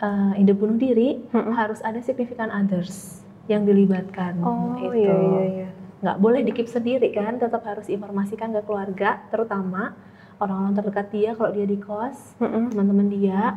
uh, 0.00 0.32
ide 0.36 0.56
bunuh 0.56 0.76
diri 0.76 1.20
Mm-mm. 1.32 1.52
harus 1.52 1.84
ada 1.84 2.00
significant 2.00 2.48
others 2.48 3.20
yang 3.48 3.68
dilibatkan 3.68 4.40
Oh 4.40 4.76
itu 4.80 5.04
iya 5.04 5.12
iya 5.12 5.42
iya. 5.44 5.68
nggak 6.00 6.18
boleh 6.20 6.40
dikip 6.40 6.68
sendiri 6.68 7.12
kan 7.12 7.36
tetap 7.36 7.64
harus 7.64 7.88
informasikan 7.88 8.52
ke 8.52 8.60
keluarga 8.64 9.20
terutama 9.28 9.92
orang-orang 10.40 10.72
terdekat 10.76 11.06
dia 11.12 11.30
kalau 11.32 11.52
dia 11.52 11.64
di 11.68 11.76
kos 11.76 12.36
Mm-mm. 12.40 12.72
teman-teman 12.72 13.08
dia 13.12 13.56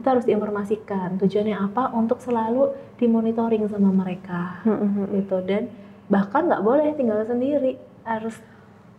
itu 0.00 0.06
harus 0.08 0.24
diinformasikan 0.24 1.20
tujuannya 1.20 1.56
apa 1.60 1.92
untuk 1.92 2.24
selalu 2.24 2.72
dimonitoring 2.96 3.68
sama 3.68 3.92
mereka 3.92 4.64
Mm-mm. 4.64 5.12
gitu 5.12 5.44
dan 5.44 5.68
bahkan 6.08 6.48
nggak 6.48 6.64
boleh 6.64 6.96
tinggal 6.96 7.20
sendiri 7.22 7.76
harus 8.02 8.40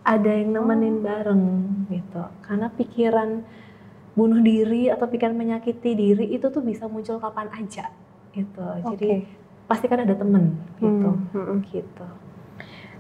ada 0.06 0.30
yang 0.30 0.54
nemenin 0.54 1.02
Oh. 1.02 1.04
bareng 1.04 1.44
gitu 1.90 2.24
karena 2.46 2.70
pikiran 2.70 3.30
bunuh 4.14 4.40
diri 4.40 4.94
atau 4.94 5.10
pikiran 5.10 5.34
menyakiti 5.34 5.98
diri 5.98 6.26
itu 6.30 6.54
tuh 6.54 6.62
bisa 6.62 6.86
muncul 6.86 7.18
kapan 7.18 7.50
aja 7.58 7.90
gitu 8.32 8.62
jadi 8.94 9.26
Oke. 9.26 9.28
pasti 9.66 9.86
kan 9.90 10.06
ada 10.06 10.14
temen 10.14 10.54
gitu 10.78 11.10
Hmm, 11.10 11.34
mm-mm. 11.34 11.58
gitu 11.66 12.08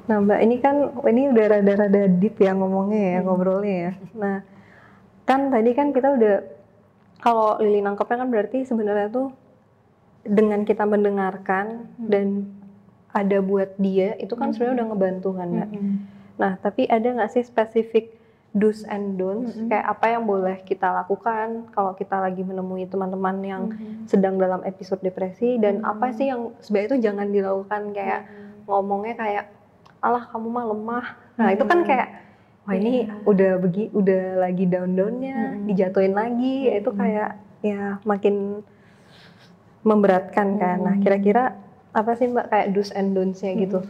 Nah 0.01 0.17
Mbak, 0.17 0.39
ini 0.41 0.55
kan 0.57 0.75
ini 1.07 1.29
udah 1.29 1.45
rada-rada 1.45 2.09
deep 2.09 2.41
ya 2.41 2.57
ngomongnya 2.57 3.01
ya, 3.05 3.17
hmm. 3.21 3.25
ngobrolnya 3.29 3.75
ya. 3.77 3.91
Nah, 4.17 4.37
kan 5.23 5.53
tadi 5.53 5.71
kan 5.77 5.93
kita 5.93 6.17
udah 6.17 6.35
kalau 7.21 7.61
Lili 7.61 7.79
nangkepnya 7.85 8.25
kan 8.25 8.29
berarti 8.33 8.65
sebenarnya 8.65 9.07
tuh 9.13 9.29
dengan 10.25 10.65
kita 10.65 10.85
mendengarkan 10.85 11.85
hmm. 11.97 12.09
dan 12.09 12.27
ada 13.13 13.37
buat 13.43 13.77
dia 13.77 14.17
itu 14.17 14.33
kan 14.33 14.49
hmm. 14.49 14.53
sebenarnya 14.57 14.75
udah 14.81 14.87
ngebantu 14.93 15.29
kan 15.37 15.47
Mbak. 15.53 15.69
Hmm. 15.69 15.95
Nah, 16.41 16.51
tapi 16.57 16.89
ada 16.89 17.05
nggak 17.05 17.31
sih 17.31 17.43
spesifik 17.45 18.17
do's 18.51 18.83
and 18.91 19.15
don'ts 19.15 19.55
mm 19.55 19.63
-hmm. 19.63 19.69
kayak 19.71 19.85
apa 19.87 20.05
yang 20.11 20.23
boleh 20.27 20.59
kita 20.67 20.91
lakukan 20.91 21.71
kalau 21.71 21.95
kita 21.95 22.19
lagi 22.19 22.43
menemui 22.43 22.83
teman-teman 22.83 23.37
yang 23.39 23.63
mm 23.71 23.75
-hmm. 23.75 24.03
sedang 24.11 24.35
dalam 24.35 24.59
episode 24.67 24.99
depresi 24.99 25.55
dan 25.55 25.79
mm 25.79 25.83
-hmm. 25.87 25.91
apa 25.95 26.07
sih 26.11 26.27
yang 26.27 26.51
sebenarnya 26.59 26.87
itu 26.91 26.97
jangan 26.99 27.27
dilakukan 27.31 27.81
kayak 27.95 28.27
mm 28.27 28.31
-hmm. 28.35 28.67
ngomongnya 28.67 29.15
kayak 29.15 29.45
alah 30.03 30.27
kamu 30.27 30.47
mah 30.51 30.65
lemah 30.67 31.05
nah 31.15 31.15
mm 31.15 31.39
-hmm. 31.47 31.55
itu 31.55 31.63
kan 31.63 31.79
kayak 31.87 32.07
wah 32.67 32.75
ini 32.77 33.09
yeah. 33.09 33.29
udah 33.29 33.51
begi 33.61 33.89
udah 33.91 34.41
lagi 34.41 34.65
down-downnya 34.69 35.37
mm 35.37 35.51
-hmm. 35.51 35.65
dijatuhin 35.71 36.13
lagi 36.13 36.55
mm 36.57 36.69
-hmm. 36.69 36.79
itu 36.79 36.89
kayak 36.93 37.29
ya 37.61 37.83
makin 38.05 38.65
memberatkan 39.81 40.61
kan 40.61 40.77
nah 40.81 40.95
kira-kira 41.01 41.57
apa 41.91 42.15
sih 42.15 42.29
mbak 42.29 42.47
kayak 42.53 42.71
do's 42.71 42.93
and 42.93 43.17
don'ts-nya 43.17 43.57
gitu 43.57 43.81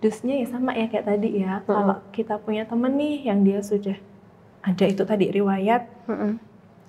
dusnya 0.00 0.40
ya 0.40 0.46
sama 0.48 0.72
ya 0.72 0.88
kayak 0.88 1.06
tadi 1.06 1.44
ya. 1.44 1.60
Hmm. 1.60 1.68
Kalau 1.68 1.96
kita 2.10 2.34
punya 2.40 2.64
temen 2.64 2.96
nih 2.96 3.28
yang 3.28 3.44
dia 3.44 3.60
sudah 3.60 3.96
ada 4.64 4.84
itu 4.88 5.04
tadi 5.04 5.28
riwayat 5.28 5.88
mm 6.08 6.16
-hmm. 6.16 6.32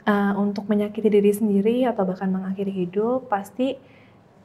uh, 0.08 0.34
untuk 0.40 0.68
menyakiti 0.68 1.08
diri 1.12 1.32
sendiri 1.32 1.88
atau 1.88 2.08
bahkan 2.08 2.32
mengakhiri 2.32 2.72
hidup 2.72 3.28
pasti 3.28 3.76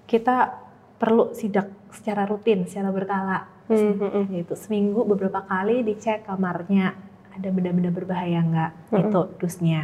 kita 0.07 0.63
perlu 0.99 1.35
sidak 1.35 1.71
secara 1.91 2.27
rutin 2.27 2.67
secara 2.71 2.95
berkala 2.95 3.51
-hmm. 3.75 4.31
gitu. 4.31 4.55
seminggu 4.55 5.03
beberapa 5.03 5.43
kali 5.43 5.83
dicek 5.83 6.27
kamarnya 6.27 6.95
ada 7.37 7.49
benda-benda 7.53 7.91
berbahaya 7.93 8.41
nggak? 8.41 8.73
Mm 8.73 8.83
-hmm. 8.91 9.03
itu 9.03 9.21
dusnya 9.43 9.83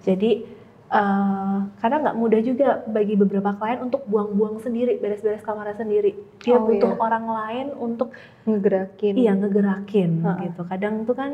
jadi 0.00 0.30
uh, 0.90 1.58
karena 1.78 1.96
nggak 2.02 2.16
mudah 2.18 2.40
juga 2.42 2.68
bagi 2.88 3.14
beberapa 3.14 3.54
klien 3.56 3.80
untuk 3.80 4.04
buang-buang 4.08 4.60
sendiri 4.60 4.98
beres-beres 4.98 5.44
kamarnya 5.44 5.80
sendiri. 5.80 6.16
Dia 6.42 6.58
oh, 6.58 6.66
butuh 6.66 6.96
iya. 6.96 7.00
orang 7.00 7.26
lain 7.28 7.66
untuk 7.76 8.08
ngegerakin. 8.44 9.14
Iya 9.16 9.32
ngegerakin 9.38 10.10
uh 10.24 10.28
-uh. 10.28 10.36
gitu. 10.44 10.60
Kadang 10.66 10.94
tuh 11.06 11.16
kan 11.16 11.32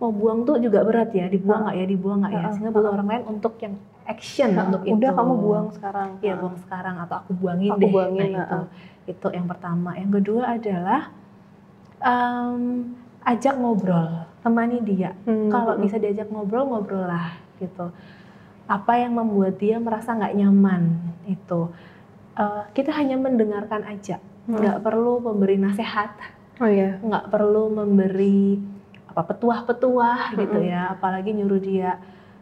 mau 0.00 0.10
buang 0.10 0.48
tuh 0.48 0.56
juga 0.56 0.80
berat 0.80 1.12
ya 1.12 1.28
dibuang 1.28 1.68
nggak 1.68 1.76
ya 1.76 1.86
dibuang 1.86 2.18
nggak 2.24 2.32
ya. 2.32 2.44
Sehingga 2.56 2.72
butuh 2.72 2.90
orang 2.92 3.08
lain 3.08 3.22
untuk 3.28 3.54
yang 3.60 3.74
action 4.10 4.50
untuk 4.58 4.82
itu 4.82 4.98
udah 4.98 5.10
kamu 5.14 5.34
buang 5.38 5.68
sekarang 5.70 6.18
iya 6.18 6.34
buang 6.34 6.58
sekarang 6.66 6.98
atau 6.98 7.22
aku 7.22 7.30
buangin 7.38 7.70
aku 7.70 7.78
deh. 7.78 7.90
buangin, 7.94 8.30
nah, 8.34 8.42
itu 8.42 8.58
itu 9.10 9.26
yang 9.34 9.46
pertama. 9.50 9.98
Yang 9.98 10.10
kedua 10.22 10.42
adalah 10.56 11.00
um, 12.02 12.94
ajak 13.26 13.54
ngobrol. 13.58 14.28
Temani 14.40 14.80
dia. 14.80 15.12
Hmm. 15.28 15.52
kalau 15.52 15.76
hmm. 15.76 15.84
bisa 15.84 16.00
diajak 16.00 16.32
ngobrol 16.32 16.64
ngobrol 16.64 17.04
lah 17.04 17.36
gitu. 17.60 17.92
Apa 18.70 19.02
yang 19.02 19.18
membuat 19.18 19.60
dia 19.60 19.76
merasa 19.76 20.16
nggak 20.16 20.36
nyaman 20.38 20.96
itu. 21.28 21.68
Uh, 22.38 22.64
kita 22.72 22.94
hanya 22.94 23.20
mendengarkan 23.20 23.84
aja. 23.84 24.22
Hmm. 24.48 24.56
nggak 24.56 24.80
hmm. 24.80 24.86
perlu 24.86 25.20
memberi 25.20 25.56
nasihat. 25.60 26.16
Oh 26.62 26.70
iya. 26.70 26.96
Nggak 27.04 27.28
perlu 27.28 27.68
memberi 27.68 28.56
apa 29.10 29.26
petuah-petuah 29.26 30.38
gitu 30.40 30.58
ya. 30.64 30.96
Apalagi 30.96 31.36
nyuruh 31.36 31.60
dia 31.60 32.00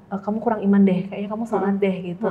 e, 0.09 0.15
kamu 0.19 0.39
kurang 0.41 0.61
iman 0.65 0.83
deh 0.83 1.01
kayaknya 1.07 1.29
kamu 1.29 1.45
sholat 1.45 1.77
deh 1.77 1.97
gitu. 2.15 2.29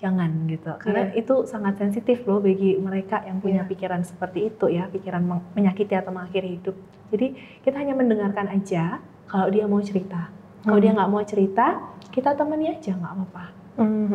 Jangan 0.00 0.30
gitu. 0.48 0.72
Karena 0.80 1.12
yeah. 1.12 1.20
itu 1.20 1.34
sangat 1.44 1.76
sensitif 1.76 2.24
loh 2.24 2.40
bagi 2.40 2.80
mereka 2.80 3.20
yang 3.24 3.40
punya 3.44 3.64
yeah. 3.64 3.68
pikiran 3.68 4.00
seperti 4.00 4.48
itu 4.48 4.66
ya 4.72 4.88
pikiran 4.88 5.20
menyakiti 5.52 5.92
atau 5.92 6.12
mengakhiri 6.12 6.56
hidup. 6.56 6.76
Jadi 7.12 7.36
kita 7.60 7.76
hanya 7.80 7.92
mendengarkan 7.92 8.48
aja 8.48 9.04
kalau 9.28 9.52
dia 9.52 9.68
mau 9.68 9.80
cerita. 9.84 10.32
Kalau 10.64 10.80
dia 10.80 10.92
nggak 10.92 11.10
mau 11.10 11.20
cerita 11.24 11.96
kita 12.08 12.32
temani 12.36 12.72
aja 12.72 12.92
nggak 12.96 13.12
apa-apa. 13.12 13.44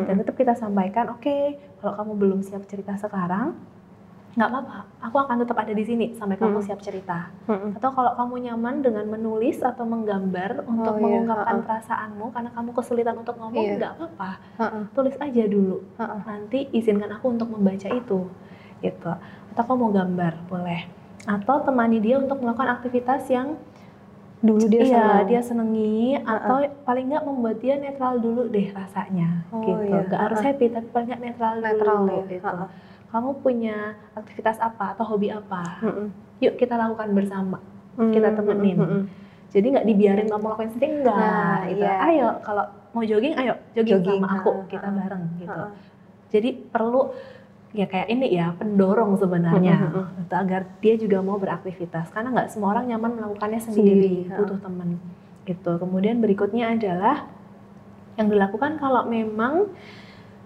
Dan 0.06 0.14
tetap 0.22 0.34
kita 0.38 0.54
sampaikan 0.54 1.10
oke 1.10 1.22
okay, 1.22 1.58
kalau 1.78 1.92
kamu 1.98 2.12
belum 2.18 2.40
siap 2.42 2.66
cerita 2.66 2.94
sekarang 2.98 3.75
nggak 4.36 4.52
apa-apa, 4.52 4.78
aku 5.00 5.16
akan 5.16 5.36
tetap 5.40 5.56
ada 5.64 5.72
di 5.72 5.80
sini 5.80 6.06
sampai 6.12 6.36
kamu 6.36 6.60
hmm. 6.60 6.66
siap 6.68 6.80
cerita. 6.84 7.32
Hmm. 7.48 7.72
Atau 7.72 7.88
kalau 7.96 8.12
kamu 8.20 8.52
nyaman 8.52 8.84
dengan 8.84 9.08
menulis 9.08 9.64
atau 9.64 9.88
menggambar 9.88 10.60
oh, 10.60 10.76
untuk 10.76 11.00
iya. 11.00 11.02
mengungkapkan 11.02 11.56
perasaanmu 11.64 12.26
karena 12.36 12.50
kamu 12.52 12.70
kesulitan 12.76 13.16
untuk 13.16 13.40
ngomong, 13.40 13.64
iya. 13.64 13.80
nggak 13.80 13.92
apa-apa, 13.96 14.30
tulis 14.92 15.16
aja 15.16 15.44
dulu. 15.48 15.80
Nanti 16.28 16.68
izinkan 16.76 17.16
aku 17.16 17.32
untuk 17.32 17.48
membaca 17.48 17.88
itu, 17.88 18.28
gitu. 18.84 19.12
Atau 19.56 19.62
kamu 19.64 19.80
mau 19.80 19.90
gambar, 20.04 20.32
boleh. 20.52 20.80
Atau 21.24 21.64
temani 21.64 21.96
dia 22.04 22.20
untuk 22.20 22.36
melakukan 22.44 22.76
aktivitas 22.76 23.24
yang 23.32 23.56
dulu 24.44 24.68
dia 24.68 24.84
iya, 24.84 24.92
senang. 24.92 25.26
dia 25.32 25.40
senengi 25.40 26.06
atau 26.20 26.60
paling 26.84 27.08
nggak 27.08 27.24
membuat 27.24 27.56
dia 27.56 27.80
netral 27.80 28.20
dulu 28.20 28.52
deh 28.52 28.68
rasanya, 28.68 29.48
oh, 29.48 29.64
gitu. 29.64 29.96
Iya. 29.96 30.12
Gak 30.12 30.20
harus 30.28 30.40
happy 30.44 30.68
tapi 30.68 30.86
paling 30.92 31.08
nggak 31.08 31.22
netral, 31.24 31.52
netral 31.64 32.04
dulu, 32.04 32.20
ya. 32.28 32.36
gitu 32.36 32.56
kamu 33.16 33.40
punya 33.40 33.96
aktivitas 34.12 34.60
apa 34.60 34.92
atau 34.92 35.08
hobi 35.08 35.32
apa 35.32 35.80
mm-hmm. 35.80 36.06
yuk 36.44 36.54
kita 36.60 36.76
lakukan 36.76 37.16
bersama 37.16 37.58
mm-hmm. 37.96 38.12
kita 38.12 38.28
temenin 38.36 38.76
mm-hmm. 38.76 39.02
jadi 39.48 39.66
nggak 39.72 39.86
dibiarin 39.88 40.28
kamu 40.28 40.46
lakuin 40.52 40.70
sendiri 40.76 40.92
enggak 41.00 41.16
nah, 41.16 41.60
gitu 41.64 41.84
iya. 41.88 41.96
ayo 42.12 42.28
kalau 42.44 42.64
mau 42.92 43.00
jogging 43.00 43.34
ayo 43.40 43.54
jogging, 43.72 44.04
jogging 44.04 44.20
sama 44.20 44.28
aku 44.36 44.50
ha, 44.52 44.68
kita 44.68 44.88
bareng 44.92 45.24
gitu 45.40 45.60
ha. 45.64 45.72
jadi 46.28 46.50
perlu 46.68 47.02
ya 47.72 47.86
kayak 47.88 48.08
ini 48.12 48.26
ya 48.36 48.52
pendorong 48.56 49.16
sebenarnya 49.16 49.76
mm-hmm. 49.80 50.32
agar 50.36 50.68
dia 50.84 50.94
juga 51.00 51.24
mau 51.24 51.40
beraktivitas 51.40 52.12
karena 52.12 52.36
nggak 52.36 52.52
semua 52.52 52.76
orang 52.76 52.92
nyaman 52.92 53.16
melakukannya 53.16 53.60
sendiri, 53.64 54.28
sendiri 54.28 54.36
butuh 54.36 54.60
teman 54.60 55.00
gitu 55.48 55.72
kemudian 55.80 56.20
berikutnya 56.20 56.76
adalah 56.76 57.32
yang 58.16 58.28
dilakukan 58.28 58.80
kalau 58.80 59.04
memang 59.08 59.72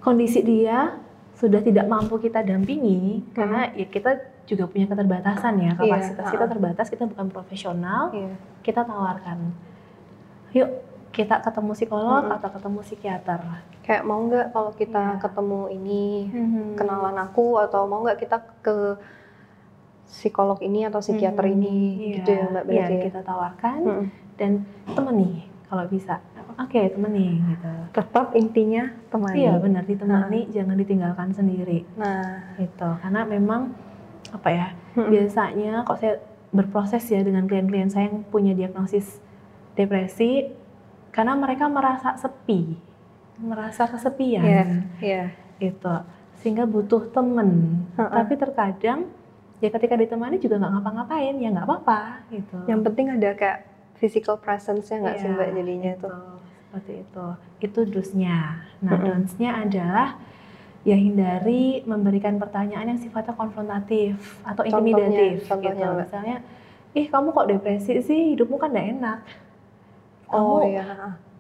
kondisi 0.03 0.43
dia 0.43 0.99
sudah 1.41 1.61
tidak 1.65 1.89
mampu 1.89 2.21
kita 2.21 2.45
dampingi 2.45 3.25
hmm. 3.25 3.33
karena 3.33 3.73
ya 3.73 3.89
kita 3.89 4.45
juga 4.45 4.69
punya 4.69 4.85
keterbatasan 4.93 5.57
ya 5.57 5.73
iya, 5.73 5.73
kapasitas 5.73 6.25
yeah. 6.29 6.35
kita 6.37 6.45
terbatas 6.53 6.87
kita 6.93 7.05
bukan 7.09 7.27
profesional 7.33 8.13
yeah. 8.13 8.37
kita 8.61 8.85
tawarkan 8.85 9.57
yuk 10.53 10.69
kita 11.11 11.41
ketemu 11.41 11.73
psikolog 11.73 12.29
hmm. 12.29 12.37
atau 12.37 12.49
ketemu 12.53 12.79
psikiater 12.85 13.41
kayak 13.81 14.03
mau 14.05 14.21
nggak 14.29 14.53
kalau 14.53 14.71
kita 14.77 15.17
yeah. 15.17 15.21
ketemu 15.25 15.61
ini 15.73 16.05
hmm. 16.29 16.77
kenalan 16.77 17.17
aku 17.25 17.57
atau 17.57 17.89
mau 17.89 18.05
nggak 18.05 18.21
kita 18.21 18.37
ke 18.61 19.01
psikolog 20.05 20.61
ini 20.61 20.85
atau 20.85 21.01
psikiater 21.01 21.49
hmm. 21.49 21.55
ini 21.57 21.77
yeah. 21.81 22.15
gitu 22.21 22.31
ya 22.37 22.45
mbak 22.53 22.65
berarti 22.69 22.93
yeah, 22.93 23.01
ya? 23.01 23.07
kita 23.09 23.21
tawarkan 23.25 23.81
hmm. 23.81 24.07
dan 24.37 24.51
temani 24.93 25.49
kalau 25.73 25.89
bisa 25.89 26.21
oke 26.61 26.71
okay, 26.71 26.93
temani 26.93 27.41
gitu 27.41 27.73
tetap 27.97 28.27
intinya 28.37 28.93
temani 29.09 29.37
iya 29.41 29.57
benar 29.57 29.83
ditemani 29.89 30.41
nah. 30.47 30.51
jangan 30.53 30.77
ditinggalkan 30.77 31.29
sendiri 31.33 31.79
nah 31.97 32.55
itu 32.61 32.89
karena 33.01 33.21
memang 33.25 33.73
apa 34.31 34.49
ya 34.53 34.67
hmm. 34.95 35.09
biasanya 35.11 35.73
kok 35.89 35.99
saya 35.99 36.21
berproses 36.51 37.03
ya 37.09 37.23
dengan 37.23 37.47
klien-klien 37.47 37.89
saya 37.91 38.11
yang 38.11 38.27
punya 38.29 38.53
diagnosis 38.53 39.23
depresi 39.75 40.51
karena 41.11 41.35
mereka 41.39 41.67
merasa 41.67 42.15
sepi 42.19 42.77
merasa 43.41 43.89
kesepian 43.89 44.45
yeah, 44.45 44.69
yeah. 45.01 45.27
itu 45.59 45.95
sehingga 46.43 46.69
butuh 46.69 47.09
temen 47.11 47.83
uh 47.97 48.05
-uh. 48.05 48.13
tapi 48.23 48.37
terkadang 48.37 49.09
ya 49.61 49.69
ketika 49.69 49.95
ditemani 49.97 50.41
juga 50.41 50.61
nggak 50.61 50.73
ngapa-ngapain 50.79 51.37
ya 51.37 51.49
nggak 51.53 51.67
apa-apa 51.69 52.01
gitu 52.33 52.57
yang 52.69 52.81
penting 52.85 53.13
ada 53.13 53.31
kayak 53.37 53.59
physical 54.01 54.41
presence-nya 54.41 55.05
nggak 55.05 55.17
yeah, 55.21 55.23
sih 55.23 55.31
mbak 55.37 55.51
jadinya 55.53 55.93
itu. 55.93 56.09
tuh 56.09 56.41
seperti 56.71 57.03
itu. 57.03 57.27
Itu 57.59 57.81
dusnya. 57.91 58.63
Nah, 58.79 58.95
mm 58.95 58.99
-hmm. 59.03 59.07
donsnya 59.11 59.51
adalah 59.59 60.09
ya 60.87 60.97
hindari 60.97 61.83
memberikan 61.83 62.39
pertanyaan 62.39 62.95
yang 62.95 63.01
sifatnya 63.03 63.35
konfrontatif 63.37 64.39
atau 64.47 64.63
intimidatif 64.65 65.45
contohnya, 65.51 65.75
gitu. 65.75 65.83
Contohnya, 65.83 66.07
Misalnya, 66.07 66.37
ih 66.95 67.07
kamu 67.11 67.29
kok 67.35 67.49
depresi 67.51 67.93
sih, 68.01 68.21
hidupmu 68.33 68.57
kan 68.57 68.71
gak 68.71 68.89
enak. 68.97 69.19
Kamu 70.31 70.47
oh, 70.47 70.63
iya. 70.63 70.87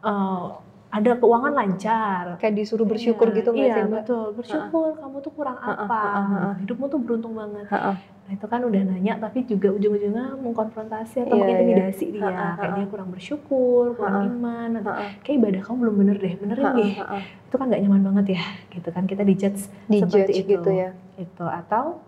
uh, 0.02 0.58
ada 0.90 1.10
keuangan 1.14 1.52
lancar. 1.54 2.24
Kayak 2.42 2.54
disuruh 2.58 2.86
bersyukur 2.86 3.30
iya, 3.30 3.36
gitu 3.38 3.48
nggak 3.54 3.68
iya, 3.70 3.74
sih? 3.74 3.82
Iya 3.86 3.94
betul, 3.94 4.26
bersyukur. 4.34 4.90
Uh 4.90 4.98
-uh. 4.98 5.02
Kamu 5.06 5.16
tuh 5.22 5.32
kurang 5.32 5.58
apa? 5.62 5.78
Uh 5.78 5.86
-uh. 5.86 6.18
Uh 6.18 6.34
-uh. 6.34 6.54
Hidupmu 6.66 6.84
tuh 6.90 6.98
beruntung 6.98 7.34
banget. 7.38 7.66
Uh 7.70 7.76
-uh. 7.78 7.96
Nah 8.00 8.32
itu 8.34 8.46
kan 8.50 8.60
udah 8.62 8.82
nanya, 8.82 9.14
tapi 9.22 9.46
juga 9.46 9.68
ujung-ujungnya 9.70 10.38
mengkonfrontasi 10.42 11.26
atau 11.26 11.34
yeah, 11.38 11.46
mengintimidasi 11.46 12.04
yeah. 12.10 12.14
dia. 12.14 12.26
Uh 12.26 12.34
-uh. 12.34 12.52
Kayak 12.58 12.72
dia 12.74 12.86
kurang 12.90 13.08
bersyukur, 13.14 13.84
kurang 13.94 14.14
uh 14.14 14.22
-uh. 14.26 14.30
iman. 14.34 14.70
Atau, 14.82 14.92
uh 14.92 14.98
-uh. 14.98 15.10
Kayak 15.22 15.36
ibadah 15.38 15.60
kamu 15.62 15.76
belum 15.78 15.94
bener 16.02 16.16
deh, 16.18 16.34
benerin 16.42 16.64
uh 16.66 16.70
-uh. 16.74 16.78
deh. 16.82 16.92
Uh 16.98 17.02
-uh. 17.06 17.22
Itu 17.46 17.54
kan 17.54 17.66
nggak 17.70 17.82
nyaman 17.86 18.02
banget 18.10 18.26
ya, 18.34 18.42
gitu 18.74 18.88
kan 18.90 19.04
kita 19.06 19.22
dijudge 19.22 19.62
di 19.86 19.98
seperti 20.02 20.32
itu. 20.42 20.58
gitu 20.58 20.70
ya. 20.74 20.90
Itu 21.14 21.46
atau 21.46 22.02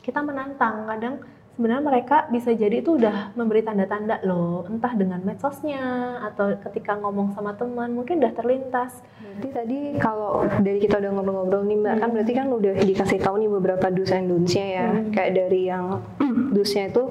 kita 0.00 0.24
menantang 0.24 0.88
kadang 0.88 1.20
sebenarnya 1.58 1.82
mereka 1.82 2.30
bisa 2.30 2.54
jadi 2.54 2.78
itu 2.78 2.94
udah 2.94 3.34
memberi 3.34 3.66
tanda-tanda 3.66 4.22
loh, 4.22 4.62
entah 4.70 4.94
dengan 4.94 5.18
medsosnya 5.26 6.14
atau 6.30 6.54
ketika 6.70 6.94
ngomong 6.94 7.34
sama 7.34 7.58
teman 7.58 7.98
mungkin 7.98 8.22
udah 8.22 8.30
terlintas. 8.30 9.02
Jadi 9.42 9.48
tadi 9.50 9.78
kalau 9.98 10.46
dari 10.62 10.78
kita 10.78 11.02
udah 11.02 11.10
ngobrol-ngobrol 11.18 11.66
nih 11.66 11.82
mbak, 11.82 11.94
hmm. 11.98 12.02
kan 12.06 12.08
berarti 12.14 12.32
kan 12.38 12.46
udah 12.54 12.72
dikasih 12.78 13.18
tahu 13.18 13.42
nih 13.42 13.50
beberapa 13.50 13.90
do's 13.90 14.14
and 14.14 14.30
don'ts-nya 14.30 14.66
ya, 14.70 14.86
hmm. 14.86 15.10
kayak 15.10 15.30
dari 15.34 15.60
yang 15.66 15.98
do's-nya 16.54 16.94
itu 16.94 17.04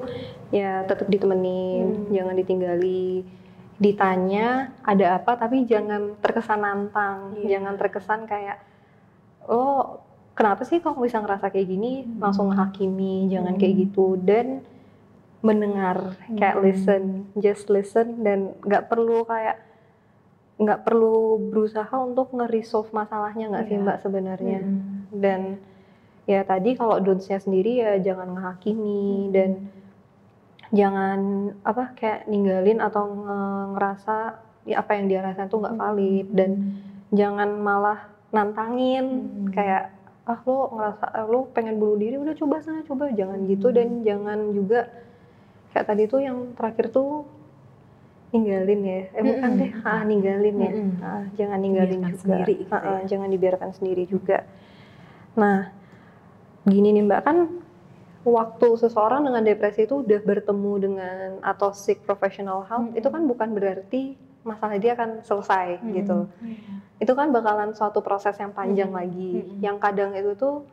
ya 0.48 0.80
tetap 0.88 1.12
ditemenin, 1.12 2.08
hmm. 2.08 2.16
jangan 2.16 2.34
ditinggali. 2.40 3.28
Ditanya 3.76 4.72
ada 4.80 5.20
apa, 5.20 5.36
tapi 5.36 5.68
jangan 5.68 6.16
terkesan 6.24 6.64
nantang, 6.64 7.36
yeah. 7.36 7.60
jangan 7.60 7.76
terkesan 7.76 8.24
kayak 8.24 8.64
oh 9.44 10.07
kenapa 10.38 10.62
sih 10.62 10.78
kamu 10.78 11.10
bisa 11.10 11.18
ngerasa 11.18 11.50
kayak 11.50 11.66
gini, 11.66 12.06
hmm. 12.06 12.22
langsung 12.22 12.54
menghakimi, 12.54 13.26
jangan 13.26 13.58
hmm. 13.58 13.60
kayak 13.60 13.74
gitu 13.82 14.14
dan 14.22 14.62
mendengar 15.42 16.14
kayak 16.38 16.56
hmm. 16.58 16.64
listen, 16.64 17.02
just 17.34 17.66
listen 17.66 18.22
dan 18.22 18.54
nggak 18.62 18.86
perlu 18.86 19.26
kayak 19.26 19.66
nggak 20.58 20.82
perlu 20.82 21.38
berusaha 21.38 21.94
untuk 22.02 22.34
nge-resolve 22.34 22.90
masalahnya 22.90 23.46
nggak 23.46 23.62
yeah. 23.62 23.70
sih 23.70 23.78
iya. 23.78 23.84
mbak 23.86 23.98
sebenarnya 24.02 24.58
hmm. 24.58 25.14
dan 25.22 25.40
ya 26.26 26.42
tadi 26.42 26.74
kalau 26.74 26.98
don'ts-nya 26.98 27.38
sendiri 27.38 27.78
ya 27.78 27.92
jangan 28.02 28.34
menghakimi 28.34 29.30
hmm. 29.30 29.32
dan 29.32 29.50
jangan 30.74 31.20
apa 31.62 31.94
kayak 31.94 32.26
ninggalin 32.26 32.82
atau 32.82 33.06
ngerasa 33.72 34.16
ya 34.68 34.84
apa 34.84 34.98
yang 34.98 35.06
dia 35.08 35.22
rasain 35.24 35.48
tuh 35.48 35.62
nggak 35.62 35.78
valid 35.78 36.26
hmm. 36.26 36.36
dan 36.36 36.50
jangan 37.14 37.50
malah 37.62 38.10
nantangin 38.34 39.06
hmm. 39.24 39.54
kayak 39.54 39.94
ah 40.28 40.40
lo 40.44 40.58
ngerasa 40.76 41.06
ah, 41.08 41.24
lo 41.24 41.48
pengen 41.56 41.80
bunuh 41.80 41.96
diri 41.96 42.20
udah 42.20 42.36
coba 42.36 42.60
sana 42.60 42.84
coba. 42.84 43.08
Jangan 43.08 43.48
gitu 43.48 43.72
dan 43.72 44.04
jangan 44.04 44.52
juga 44.52 44.92
kayak 45.72 45.86
tadi 45.88 46.04
tuh 46.04 46.20
yang 46.20 46.52
terakhir 46.52 46.92
tuh 46.92 47.24
ninggalin 48.36 48.80
ya. 48.84 49.00
Eh 49.16 49.24
bukan 49.24 49.50
deh 49.56 49.72
ah 49.88 50.02
ninggalin 50.04 50.56
ya. 50.60 50.72
Mm 50.72 50.84
-hmm. 50.84 51.00
ah, 51.00 51.24
jangan 51.32 51.58
ninggalin 51.64 52.00
juga. 52.04 52.18
sendiri 52.20 52.54
gitu 52.60 52.74
ah, 52.76 52.82
ya. 52.84 52.96
jangan 53.08 53.28
dibiarkan 53.32 53.70
sendiri 53.72 54.04
juga. 54.04 54.38
Nah 55.32 55.72
gini 56.68 56.92
nih 56.92 57.08
mbak 57.08 57.24
kan 57.24 57.48
waktu 58.28 58.68
seseorang 58.76 59.24
dengan 59.24 59.40
depresi 59.40 59.88
itu 59.88 60.04
udah 60.04 60.20
bertemu 60.20 60.72
dengan 60.76 61.40
atau 61.40 61.72
seek 61.72 62.04
professional 62.04 62.68
help 62.68 62.84
mm 62.84 62.88
-hmm. 62.92 62.98
itu 63.00 63.08
kan 63.08 63.22
bukan 63.24 63.48
berarti 63.56 64.02
masalah 64.48 64.80
dia 64.80 64.96
akan 64.96 65.20
selesai 65.20 65.76
mm 65.76 65.80
-hmm. 65.84 65.92
gitu 66.00 66.18
yeah. 66.40 67.04
itu 67.04 67.12
kan 67.12 67.28
bakalan 67.28 67.76
suatu 67.76 68.00
proses 68.00 68.34
yang 68.40 68.56
panjang 68.56 68.88
mm 68.88 68.96
-hmm. 68.96 69.04
lagi 69.04 69.32
mm 69.36 69.42
-hmm. 69.44 69.58
yang 69.60 69.76
kadang 69.76 70.16
itu 70.16 70.32
tuh 70.32 70.64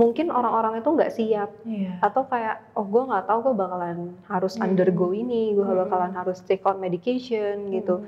mungkin 0.00 0.32
orang-orang 0.32 0.80
itu 0.80 0.88
nggak 0.88 1.12
siap 1.12 1.50
yeah. 1.68 2.00
atau 2.00 2.24
kayak 2.24 2.72
oh 2.72 2.88
gue 2.88 3.02
nggak 3.04 3.26
tahu 3.28 3.38
gue 3.50 3.54
bakalan 3.58 4.16
harus 4.30 4.56
mm. 4.56 4.64
undergo 4.64 5.12
ini 5.12 5.52
gue 5.52 5.66
mm. 5.66 5.76
bakalan 5.86 6.12
harus 6.16 6.40
take 6.46 6.64
on 6.64 6.80
medication 6.80 7.68
mm. 7.68 7.70
gitu 7.82 8.06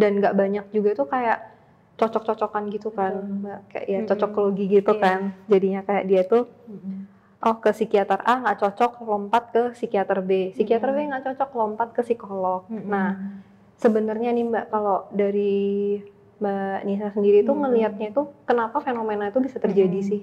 dan 0.00 0.24
nggak 0.24 0.32
banyak 0.32 0.64
juga 0.72 0.96
tuh 0.96 1.08
kayak 1.10 1.52
cocok-cocokan 2.00 2.64
gitu 2.70 2.88
kan 2.94 3.12
mm. 3.18 3.70
kayak 3.70 3.86
ya 3.86 4.00
cocokologi 4.06 4.80
gitu 4.80 4.96
yeah. 4.96 5.02
kan 5.02 5.20
jadinya 5.50 5.80
kayak 5.82 6.04
dia 6.06 6.22
tuh 6.24 6.48
mm. 6.70 6.98
oh 7.44 7.56
ke 7.58 7.70
psikiater 7.76 8.24
A 8.24 8.40
nggak 8.40 8.58
cocok 8.64 8.92
lompat 9.04 9.44
ke 9.50 9.62
psikiater 9.76 10.22
B 10.22 10.54
psikiater 10.56 10.96
B 10.96 10.98
nggak 11.12 11.34
cocok 11.34 11.50
lompat 11.52 11.88
ke 11.92 12.00
psikolog 12.06 12.64
mm. 12.72 12.88
nah 12.88 13.10
sebenarnya 13.78 14.30
nih 14.34 14.44
mbak 14.46 14.66
kalau 14.70 15.06
dari 15.10 15.98
mbak 16.38 16.86
Nisa 16.86 17.08
sendiri 17.14 17.46
tuh 17.46 17.54
mm. 17.54 17.60
ngelihatnya 17.64 18.06
itu 18.10 18.22
kenapa 18.44 18.82
fenomena 18.82 19.30
itu 19.30 19.38
bisa 19.40 19.58
terjadi 19.58 19.98
mm. 20.00 20.06
sih? 20.06 20.22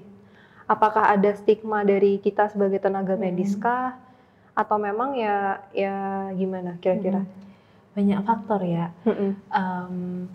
Apakah 0.70 1.12
ada 1.12 1.34
stigma 1.36 1.82
dari 1.82 2.22
kita 2.22 2.48
sebagai 2.48 2.80
tenaga 2.80 3.18
medis 3.18 3.58
kah? 3.58 3.98
Atau 4.52 4.76
memang 4.76 5.16
ya 5.16 5.64
ya 5.72 6.28
gimana 6.36 6.78
kira-kira? 6.80 7.24
Banyak 7.92 8.20
faktor 8.24 8.60
ya. 8.64 8.92
Um, 9.52 10.28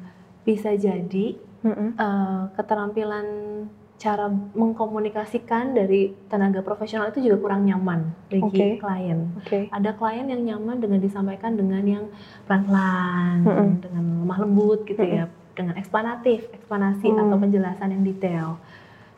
bisa 0.46 0.76
jadi 0.78 1.36
uh, 1.66 2.54
keterampilan 2.54 3.28
cara 3.98 4.30
mengkomunikasikan 4.30 5.74
dari 5.74 6.14
tenaga 6.30 6.62
profesional 6.62 7.10
itu 7.10 7.26
juga 7.26 7.42
kurang 7.42 7.66
nyaman 7.66 8.14
bagi 8.30 8.46
okay. 8.46 8.72
klien. 8.78 9.34
Okay. 9.42 9.64
Ada 9.74 9.98
klien 9.98 10.30
yang 10.30 10.46
nyaman 10.46 10.78
dengan 10.78 11.02
disampaikan 11.02 11.58
dengan 11.58 11.82
yang 11.82 12.06
pelan-pelan, 12.46 13.42
mm 13.42 13.50
-hmm. 13.50 13.70
dengan 13.82 14.04
lemah 14.22 14.40
lembut 14.46 14.86
gitu 14.86 15.02
mm 15.02 15.10
-hmm. 15.10 15.18
ya, 15.18 15.26
dengan 15.58 15.74
eksplanatif, 15.82 16.46
eksplanasi 16.54 17.10
mm. 17.10 17.22
atau 17.26 17.36
penjelasan 17.42 17.90
yang 17.90 18.04
detail. 18.06 18.62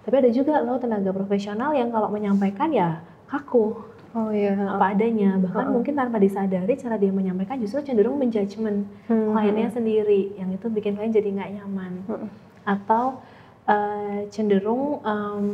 Tapi 0.08 0.16
ada 0.26 0.30
juga 0.32 0.64
loh 0.64 0.80
tenaga 0.80 1.12
profesional 1.12 1.76
yang 1.76 1.92
kalau 1.92 2.08
menyampaikan 2.08 2.72
ya 2.72 3.04
kaku. 3.28 3.76
Oh 4.16 4.32
iya. 4.34 4.56
Apa 4.58 4.96
adanya. 4.96 5.38
Bahkan 5.38 5.66
uh 5.70 5.74
mungkin 5.76 5.94
tanpa 5.94 6.18
disadari 6.18 6.74
cara 6.80 6.98
dia 6.98 7.14
menyampaikan 7.14 7.62
justru 7.62 7.84
cenderung 7.86 8.18
menjudgment 8.18 8.88
hmm. 9.06 9.36
kliennya 9.36 9.70
sendiri. 9.70 10.34
Yang 10.40 10.50
itu 10.58 10.66
bikin 10.72 10.98
klien 10.98 11.14
jadi 11.14 11.30
nggak 11.30 11.52
nyaman. 11.62 11.92
Hmm. 12.10 12.28
Atau 12.66 13.22
uh, 13.70 14.26
cenderung 14.34 15.00
um, 15.06 15.46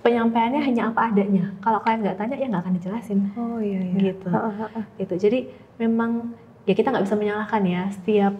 penyampaiannya 0.00 0.64
hanya 0.64 0.82
apa 0.88 1.12
adanya. 1.12 1.52
Kalau 1.60 1.84
klien 1.84 2.00
nggak 2.00 2.16
tanya 2.16 2.36
ya 2.40 2.46
nggak 2.48 2.62
akan 2.64 2.74
dijelasin. 2.80 3.18
Oh 3.36 3.60
iya. 3.60 3.80
iya. 3.84 4.00
Gitu. 4.14 4.28
Uh, 4.32 4.40
uh, 4.40 4.62
uh. 4.72 4.84
Gitu. 4.96 5.14
Jadi 5.28 5.38
memang 5.76 6.32
ya 6.64 6.72
kita 6.72 6.88
nggak 6.88 7.04
bisa 7.04 7.16
menyalahkan 7.20 7.62
ya 7.68 7.82
setiap 7.92 8.34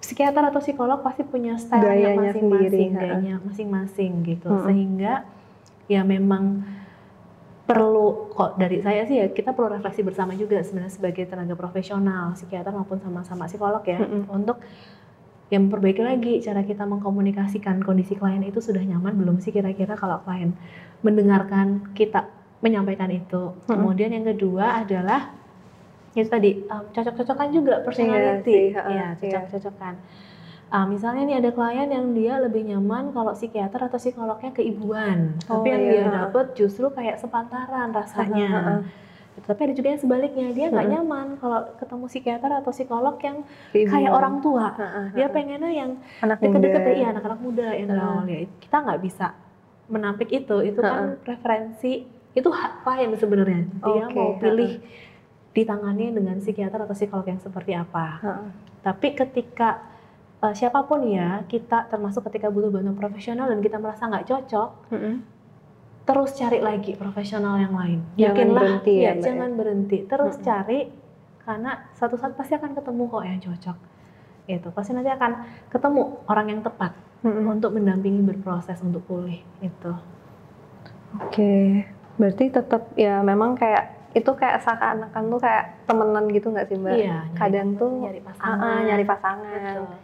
psikiater 0.00 0.48
atau 0.48 0.60
psikolog 0.64 1.04
pasti 1.04 1.22
punya 1.28 1.60
style 1.60 1.84
masing-masing, 2.16 2.96
gayanya 2.96 3.34
masing-masing 3.44 4.12
gitu. 4.24 4.48
Hmm. 4.48 4.64
Sehingga 4.68 5.24
ya 5.90 6.04
memang 6.04 6.64
perlu 7.70 8.34
kok 8.34 8.58
dari 8.58 8.82
saya 8.82 9.06
sih 9.06 9.22
ya 9.22 9.30
kita 9.30 9.54
perlu 9.54 9.78
refleksi 9.78 10.02
bersama 10.02 10.34
juga 10.34 10.58
sebenarnya 10.58 10.90
sebagai 10.90 11.22
tenaga 11.30 11.54
profesional 11.54 12.34
psikiater 12.34 12.74
maupun 12.74 12.98
sama-sama 12.98 13.46
psikolog 13.46 13.78
ya 13.86 14.02
hmm. 14.02 14.26
untuk 14.26 14.58
yang 15.50 15.66
memperbaiki 15.66 16.02
lagi 16.02 16.32
cara 16.40 16.62
kita 16.62 16.86
mengkomunikasikan 16.86 17.82
kondisi 17.82 18.14
klien 18.14 18.42
itu 18.46 18.62
sudah 18.62 18.82
nyaman 18.82 19.18
belum 19.18 19.36
sih 19.42 19.50
kira-kira 19.50 19.98
kalau 19.98 20.22
klien 20.22 20.54
mendengarkan 21.02 21.90
kita 21.92 22.30
menyampaikan 22.62 23.10
itu. 23.10 23.54
Hmm. 23.66 23.66
Kemudian 23.66 24.14
yang 24.14 24.24
kedua 24.24 24.86
adalah 24.86 25.40
itu 26.14 26.26
tadi 26.26 26.50
um, 26.66 26.90
cocok-cocokan 26.90 27.48
juga 27.54 27.74
personality 27.86 28.74
iya, 28.74 28.82
ya 28.90 29.06
cocok-cocokan 29.14 29.94
uh, 30.74 30.86
misalnya 30.90 31.22
nih 31.26 31.36
ada 31.38 31.50
klien 31.54 31.88
yang 31.90 32.06
dia 32.10 32.34
lebih 32.42 32.66
nyaman 32.66 33.14
kalau 33.14 33.30
psikiater 33.34 33.86
atau 33.86 33.98
psikolognya 33.98 34.50
keibuan 34.50 35.38
oh, 35.46 35.62
tapi 35.62 35.68
yang 35.70 35.82
iya. 35.86 35.90
dia 35.94 36.02
dapat 36.10 36.46
justru 36.58 36.90
kayak 36.90 37.22
sepantaran 37.22 37.94
rasanya 37.94 38.48
uh, 38.50 38.58
uh, 38.58 38.70
uh. 38.74 38.80
Tapi 39.40 39.60
ada 39.70 39.74
juga 39.74 39.88
yang 39.94 40.02
sebaliknya 40.02 40.46
dia 40.52 40.66
nggak 40.68 40.86
uh, 40.86 40.90
nyaman 40.90 41.26
kalau 41.38 41.60
ketemu 41.78 42.04
psikiater 42.10 42.50
atau 42.50 42.70
psikolog 42.74 43.16
yang 43.22 43.46
keibuan. 43.72 43.92
kayak 43.94 44.10
orang 44.12 44.36
tua 44.42 44.66
uh, 44.74 44.82
uh, 44.82 44.84
uh, 44.84 45.06
dia 45.16 45.26
pengennya 45.30 45.70
yang 45.70 45.90
deket-deket 46.20 46.82
ya 46.98 47.06
anak-anak 47.14 47.40
muda 47.40 47.68
yang 47.72 47.88
uh. 47.94 48.26
ya 48.26 48.44
kita 48.60 48.76
nggak 48.84 49.00
bisa 49.00 49.26
menampik 49.90 50.28
itu 50.30 50.56
itu 50.62 50.78
kan 50.78 51.18
preferensi 51.22 52.06
itu 52.30 52.48
hak 52.50 52.86
klien 52.86 53.10
sebenarnya 53.18 53.66
dia 53.82 54.06
okay, 54.06 54.14
mau 54.14 54.38
pilih 54.38 54.78
ditangani 55.50 56.14
dengan 56.14 56.38
psikiater 56.38 56.86
atau 56.86 56.94
psikolog 56.94 57.26
yang 57.26 57.42
seperti 57.42 57.74
apa. 57.74 58.06
Hmm. 58.22 58.48
Tapi 58.86 59.18
ketika 59.18 59.82
uh, 60.38 60.54
siapa 60.54 60.86
pun 60.86 61.02
ya 61.10 61.42
kita 61.50 61.90
termasuk 61.90 62.22
ketika 62.30 62.46
butuh 62.48 62.70
bantuan 62.70 62.94
profesional 62.94 63.50
dan 63.50 63.58
kita 63.58 63.82
merasa 63.82 64.06
nggak 64.06 64.26
cocok, 64.30 64.70
hmm. 64.94 65.14
Terus 66.10 66.30
cari 66.34 66.58
lagi 66.58 66.92
profesional 66.98 67.54
yang 67.62 67.70
lain. 67.70 68.02
Jangan 68.18 68.34
Yakinlah, 68.34 68.62
berhenti 68.66 68.94
ya, 68.98 69.02
ya, 69.02 69.12
ya? 69.14 69.22
jangan 69.22 69.50
berhenti. 69.54 69.98
Terus 70.10 70.34
hmm. 70.34 70.42
cari 70.42 70.80
karena 71.46 71.70
satu 71.94 72.18
saat 72.18 72.34
pasti 72.34 72.58
akan 72.58 72.74
ketemu 72.74 73.02
kok 73.06 73.24
yang 73.24 73.38
cocok. 73.38 73.76
Itu 74.50 74.68
pasti 74.74 74.90
nanti 74.90 75.10
akan 75.14 75.32
ketemu 75.70 76.02
orang 76.26 76.46
yang 76.50 76.60
tepat 76.66 76.92
hmm. 77.22 77.46
untuk 77.46 77.70
mendampingi 77.78 78.26
berproses 78.26 78.82
untuk 78.82 79.06
pulih 79.06 79.38
itu. 79.62 79.92
Oke, 81.22 81.86
berarti 82.18 82.44
tetap 82.50 82.90
ya 82.98 83.22
memang 83.22 83.54
kayak 83.54 84.10
itu 84.10 84.30
kayak 84.34 84.66
seakan-akan 84.66 85.22
tuh 85.30 85.38
kayak 85.38 85.86
temenan 85.86 86.26
gitu 86.34 86.50
nggak 86.50 86.66
sih 86.66 86.74
mbak? 86.78 86.98
Iya. 86.98 87.18
Kadang 87.38 87.78
tuh 87.78 88.10
nyari 88.10 88.18
pasangan, 88.18 88.58
uh, 88.58 88.80
nyari 88.82 89.04
pasangan, 89.06 89.78
Betul. 89.78 89.98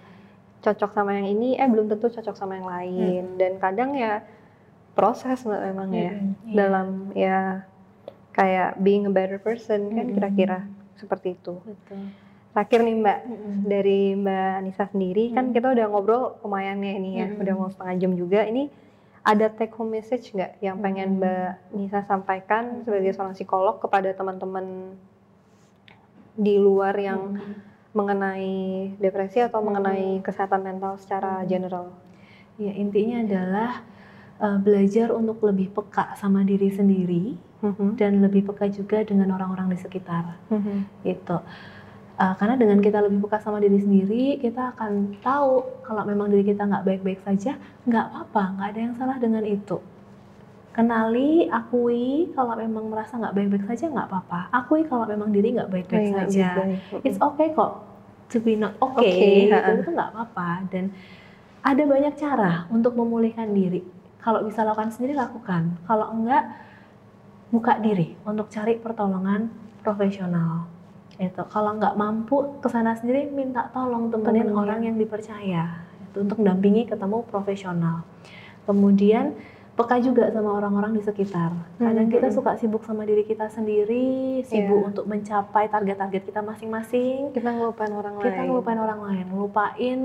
cocok 0.62 0.90
sama 0.94 1.10
yang 1.18 1.26
ini, 1.26 1.58
eh 1.58 1.66
belum 1.66 1.90
tentu 1.90 2.06
cocok 2.14 2.34
sama 2.38 2.62
yang 2.62 2.70
lain. 2.70 3.22
Hmm. 3.34 3.38
Dan 3.38 3.52
kadang 3.58 3.90
ya 3.98 4.22
proses 4.96 5.44
mbak 5.44 5.60
memang 5.60 5.88
ya 5.92 6.00
iya. 6.00 6.12
dalam 6.48 6.88
ya 7.12 7.38
kayak 8.32 8.80
being 8.80 9.04
a 9.04 9.12
better 9.12 9.36
person 9.36 9.92
kan 9.92 10.08
hmm. 10.08 10.14
kira-kira 10.16 10.58
seperti 10.96 11.36
itu. 11.36 11.60
Betul. 11.60 12.16
Terakhir 12.56 12.80
nih 12.80 12.96
mbak 12.96 13.18
hmm. 13.28 13.56
dari 13.68 14.00
mbak 14.16 14.54
Nisa 14.64 14.88
sendiri 14.88 15.36
kan 15.36 15.52
hmm. 15.52 15.52
kan 15.52 15.56
kita 15.60 15.66
udah 15.76 15.86
ngobrol 15.92 16.24
lumayan 16.40 16.80
ya 16.80 16.92
ini 16.96 17.10
ya, 17.20 17.28
hmm. 17.28 17.40
udah 17.44 17.54
mau 17.54 17.68
setengah 17.68 17.94
jam 18.00 18.12
juga 18.16 18.40
ini 18.48 18.72
ada 19.26 19.50
take 19.50 19.74
home 19.74 19.90
message 19.90 20.30
nggak 20.30 20.62
yang 20.62 20.78
pengen 20.78 21.18
hmm. 21.18 21.20
Mbak 21.20 21.52
Nisa 21.74 22.00
sampaikan 22.06 22.86
sebagai 22.86 23.10
seorang 23.10 23.34
psikolog 23.34 23.82
kepada 23.82 24.14
teman-teman 24.14 24.96
di 26.38 26.56
luar 26.62 26.94
yang 26.94 27.34
hmm. 27.34 27.54
mengenai 27.90 28.54
depresi 29.02 29.42
atau 29.42 29.60
mengenai 29.66 30.22
kesehatan 30.22 30.62
mental 30.62 30.94
secara 31.02 31.42
general? 31.44 31.90
Ya 32.56 32.72
intinya 32.72 33.20
adalah 33.20 33.70
uh, 34.40 34.58
belajar 34.60 35.12
untuk 35.12 35.40
lebih 35.44 35.72
peka 35.72 36.16
sama 36.16 36.42
diri 36.42 36.72
sendiri 36.72 37.36
hmm. 37.62 37.96
dan 38.00 38.20
lebih 38.20 38.46
peka 38.48 38.68
juga 38.72 39.04
dengan 39.04 39.32
orang-orang 39.36 39.72
di 39.72 39.78
sekitar. 39.80 40.38
Hmm. 40.50 40.88
Itu 41.04 41.40
Uh, 42.16 42.32
karena 42.40 42.56
dengan 42.56 42.80
kita 42.80 43.04
lebih 43.04 43.28
peka 43.28 43.44
sama 43.44 43.60
diri 43.60 43.76
sendiri, 43.76 44.40
kita 44.40 44.72
akan 44.72 45.20
tahu 45.20 45.84
kalau 45.84 46.00
memang 46.08 46.32
diri 46.32 46.48
kita 46.48 46.64
nggak 46.64 46.88
baik-baik 46.88 47.20
saja, 47.20 47.60
nggak 47.84 48.04
apa-apa, 48.08 48.56
nggak 48.56 48.68
ada 48.72 48.80
yang 48.80 48.94
salah 48.96 49.20
dengan 49.20 49.44
itu. 49.44 49.76
kenali, 50.76 51.48
akui 51.48 52.28
kalau 52.36 52.52
memang 52.52 52.92
merasa 52.92 53.16
nggak 53.16 53.32
baik-baik 53.32 53.64
saja 53.64 53.88
nggak 53.88 54.06
apa-apa. 54.12 54.40
Akui 54.52 54.84
kalau 54.84 55.08
memang 55.08 55.32
diri 55.32 55.56
nggak 55.56 55.72
baik-baik 55.72 56.12
saja. 56.12 56.48
Baik. 56.60 57.00
It's 57.00 57.16
okay 57.16 57.56
kok 57.56 57.80
to 58.28 58.36
be 58.44 58.60
not 58.60 58.76
okay, 58.84 59.48
okay. 59.48 59.48
itu, 59.48 59.72
itu 59.80 59.90
nggak 59.96 60.12
apa-apa. 60.12 60.68
Dan 60.68 60.92
ada 61.64 61.80
banyak 61.80 62.14
cara 62.20 62.68
untuk 62.68 62.92
memulihkan 62.92 63.56
diri. 63.56 63.80
Kalau 64.26 64.42
bisa 64.42 64.66
lakukan 64.66 64.90
sendiri 64.90 65.14
lakukan. 65.14 65.78
Kalau 65.86 66.10
enggak 66.10 66.50
buka 67.54 67.78
diri 67.78 68.18
untuk 68.26 68.50
cari 68.50 68.74
pertolongan 68.74 69.46
profesional. 69.86 70.66
Itu 71.14 71.46
kalau 71.46 71.78
nggak 71.78 71.94
mampu 71.94 72.58
ke 72.58 72.66
sana 72.66 72.98
sendiri 72.98 73.30
minta 73.30 73.70
tolong 73.70 74.10
temenin 74.10 74.50
orang 74.50 74.82
yang 74.82 74.98
dipercaya. 74.98 75.86
Itu 76.10 76.26
untuk 76.26 76.42
dampingi 76.42 76.90
ketemu 76.90 77.22
profesional. 77.30 78.02
Kemudian 78.66 79.38
peka 79.78 80.02
juga 80.02 80.26
sama 80.34 80.56
orang-orang 80.58 80.96
di 80.98 81.06
sekitar. 81.06 81.52
Kadang 81.78 82.08
kita 82.08 82.32
hmm. 82.32 82.36
suka 82.36 82.58
sibuk 82.58 82.82
sama 82.82 83.06
diri 83.06 83.22
kita 83.22 83.46
sendiri, 83.52 84.42
sibuk 84.42 84.80
yeah. 84.82 84.88
untuk 84.90 85.04
mencapai 85.06 85.70
target-target 85.70 86.22
kita 86.26 86.40
masing-masing. 86.42 87.30
Kita 87.30 87.54
ngelupain 87.54 87.92
orang 87.94 88.18
kita 88.18 88.26
lain. 88.26 88.34
Kita 88.34 88.42
ngelupain 88.50 88.80
orang 88.80 89.00
lain, 89.06 89.24
ngelupain 89.30 89.98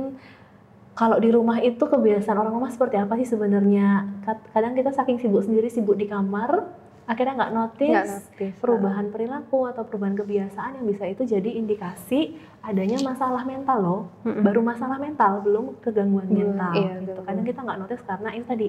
kalau 0.92 1.18
di 1.24 1.32
rumah 1.32 1.64
itu 1.64 1.80
kebiasaan 1.80 2.36
orang 2.36 2.52
rumah 2.52 2.72
seperti 2.72 3.00
apa 3.00 3.16
sih 3.16 3.28
sebenarnya? 3.28 4.12
Kadang 4.52 4.76
kita 4.76 4.92
saking 4.92 5.24
sibuk 5.24 5.48
sendiri, 5.48 5.72
sibuk 5.72 5.96
di 5.96 6.04
kamar, 6.04 6.68
akhirnya 7.08 7.34
nggak 7.39 7.54
notice, 7.56 8.12
notice 8.28 8.60
perubahan 8.60 9.08
nah. 9.08 9.12
perilaku 9.12 9.60
atau 9.72 9.84
perubahan 9.88 10.16
kebiasaan 10.20 10.80
yang 10.80 10.86
bisa 10.88 11.04
itu 11.08 11.24
jadi 11.24 11.50
indikasi 11.60 12.36
adanya 12.60 13.00
masalah 13.08 13.48
mental 13.48 13.78
loh. 13.80 14.02
Mm 14.28 14.32
-hmm. 14.32 14.44
Baru 14.44 14.62
masalah 14.62 14.98
mental, 15.00 15.32
belum 15.42 15.66
kegangguan 15.80 16.28
hmm, 16.28 16.38
mental. 16.38 16.74
Iya, 16.76 16.94
gitu. 17.08 17.22
Kadang 17.24 17.46
kita 17.48 17.60
nggak 17.64 17.80
notice 17.80 18.04
karena 18.04 18.30
ini 18.36 18.46
tadi 18.46 18.68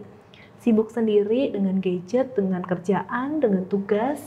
sibuk 0.62 0.89
sendiri 0.95 1.51
dengan 1.51 1.83
gadget, 1.83 2.39
dengan 2.39 2.62
kerjaan, 2.62 3.43
dengan 3.43 3.66
tugas. 3.66 4.23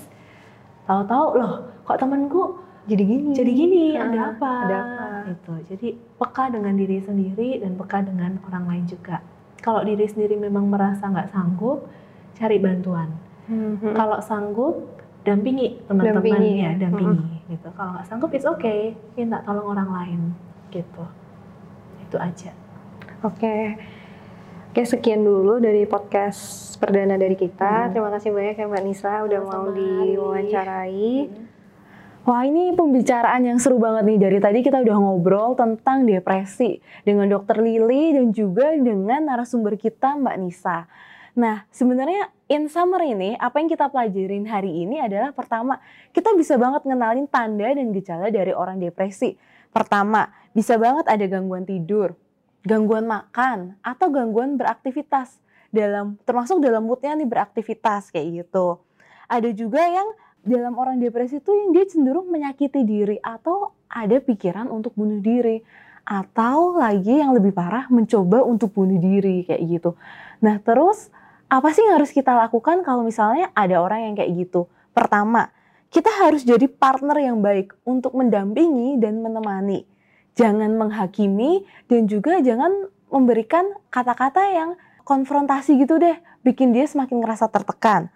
Tahu-tahu 0.84 1.28
loh, 1.40 1.54
kok 1.88 1.98
temanku 1.98 2.65
jadi 2.86 3.04
gini. 3.04 3.34
Jadi 3.34 3.52
gini, 3.52 3.84
nah, 3.98 4.06
ada 4.06 4.20
apa? 4.38 4.54
Ada 4.70 4.78
apa? 4.78 5.06
Itu. 5.34 5.54
Jadi 5.74 5.88
peka 6.22 6.54
dengan 6.54 6.74
diri 6.78 7.02
sendiri 7.02 7.58
dan 7.58 7.74
peka 7.74 8.06
dengan 8.06 8.38
orang 8.46 8.66
lain 8.70 8.86
juga. 8.86 9.26
Kalau 9.58 9.82
diri 9.82 10.06
sendiri 10.06 10.38
memang 10.38 10.70
merasa 10.70 11.10
nggak 11.10 11.34
sanggup, 11.34 11.90
cari 12.38 12.62
bantuan. 12.62 13.10
Hmm. 13.50 13.82
Kalau 13.82 14.22
sanggup, 14.22 15.02
dampingi 15.26 15.82
teman-teman 15.90 16.42
ya, 16.46 16.72
dampingi 16.78 17.26
hmm. 17.26 17.50
gitu. 17.50 17.68
Kalau 17.74 17.98
nggak 17.98 18.06
sanggup, 18.06 18.30
it's 18.38 18.46
okay, 18.46 18.94
minta 19.18 19.42
tolong 19.42 19.66
orang 19.74 19.90
lain 19.90 20.22
gitu. 20.70 21.06
Itu 22.06 22.22
aja. 22.22 22.54
Oke. 23.26 23.42
Okay. 23.42 23.62
Oke 24.76 24.84
sekian 24.84 25.24
dulu 25.24 25.64
dari 25.64 25.88
podcast 25.88 26.76
perdana 26.84 27.16
dari 27.16 27.40
kita. 27.40 27.88
Hmm. 27.88 27.92
Terima 27.96 28.12
kasih 28.12 28.36
banyak 28.36 28.60
ya 28.60 28.68
Mbak 28.68 28.84
Nisa 28.84 29.24
udah 29.24 29.40
Sama 29.40 29.52
mau 29.56 29.66
diwawancarai. 29.72 31.12
Hmm. 31.32 31.55
Wah 32.26 32.42
ini 32.42 32.74
pembicaraan 32.74 33.46
yang 33.46 33.62
seru 33.62 33.78
banget 33.78 34.02
nih 34.10 34.18
dari 34.18 34.40
tadi 34.42 34.66
kita 34.66 34.82
udah 34.82 34.98
ngobrol 34.98 35.54
tentang 35.54 36.10
depresi 36.10 36.82
dengan 37.06 37.30
Dokter 37.30 37.62
Lili 37.62 38.18
dan 38.18 38.34
juga 38.34 38.74
dengan 38.74 39.30
narasumber 39.30 39.78
kita 39.78 40.18
Mbak 40.18 40.36
Nisa. 40.42 40.90
Nah 41.38 41.70
sebenarnya 41.70 42.34
in 42.50 42.66
summary 42.66 43.14
ini 43.14 43.38
apa 43.38 43.62
yang 43.62 43.70
kita 43.70 43.94
pelajarin 43.94 44.50
hari 44.50 44.74
ini 44.74 44.98
adalah 44.98 45.38
pertama 45.38 45.78
kita 46.18 46.34
bisa 46.34 46.58
banget 46.58 46.90
ngenalin 46.90 47.30
tanda 47.30 47.70
dan 47.70 47.94
gejala 47.94 48.34
dari 48.34 48.58
orang 48.58 48.82
depresi. 48.82 49.38
Pertama 49.70 50.26
bisa 50.50 50.82
banget 50.82 51.06
ada 51.06 51.30
gangguan 51.30 51.62
tidur, 51.70 52.18
gangguan 52.66 53.06
makan 53.06 53.78
atau 53.86 54.10
gangguan 54.10 54.58
beraktivitas 54.58 55.38
dalam 55.70 56.18
termasuk 56.26 56.58
dalam 56.58 56.90
moodnya 56.90 57.14
nih 57.14 57.30
beraktivitas 57.30 58.10
kayak 58.10 58.50
gitu. 58.50 58.82
Ada 59.30 59.54
juga 59.54 59.86
yang 59.86 60.10
dalam 60.46 60.78
orang 60.78 61.02
depresi 61.02 61.42
itu 61.42 61.52
yang 61.52 61.74
dia 61.74 61.86
cenderung 61.90 62.30
menyakiti 62.30 62.86
diri 62.86 63.18
atau 63.20 63.74
ada 63.90 64.22
pikiran 64.22 64.70
untuk 64.70 64.94
bunuh 64.94 65.20
diri 65.20 65.60
atau 66.06 66.78
lagi 66.78 67.18
yang 67.18 67.34
lebih 67.34 67.52
parah 67.52 67.90
mencoba 67.90 68.46
untuk 68.46 68.72
bunuh 68.78 69.02
diri 69.02 69.42
kayak 69.44 69.62
gitu. 69.66 69.98
Nah, 70.46 70.62
terus 70.62 71.10
apa 71.50 71.74
sih 71.74 71.82
yang 71.82 71.98
harus 71.98 72.14
kita 72.14 72.38
lakukan 72.38 72.86
kalau 72.86 73.02
misalnya 73.02 73.50
ada 73.58 73.82
orang 73.82 74.06
yang 74.06 74.14
kayak 74.14 74.32
gitu? 74.38 74.70
Pertama, 74.94 75.50
kita 75.90 76.14
harus 76.22 76.46
jadi 76.46 76.70
partner 76.70 77.18
yang 77.18 77.42
baik 77.42 77.74
untuk 77.82 78.14
mendampingi 78.14 79.02
dan 79.02 79.26
menemani 79.26 79.90
jangan 80.36 80.76
menghakimi 80.76 81.64
dan 81.88 82.06
juga 82.06 82.44
jangan 82.44 82.92
memberikan 83.10 83.72
kata-kata 83.90 84.44
yang 84.52 84.70
konfrontasi 85.08 85.80
gitu 85.80 85.98
deh, 85.98 86.20
bikin 86.44 86.76
dia 86.76 86.86
semakin 86.86 87.24
ngerasa 87.24 87.48
tertekan. 87.50 88.12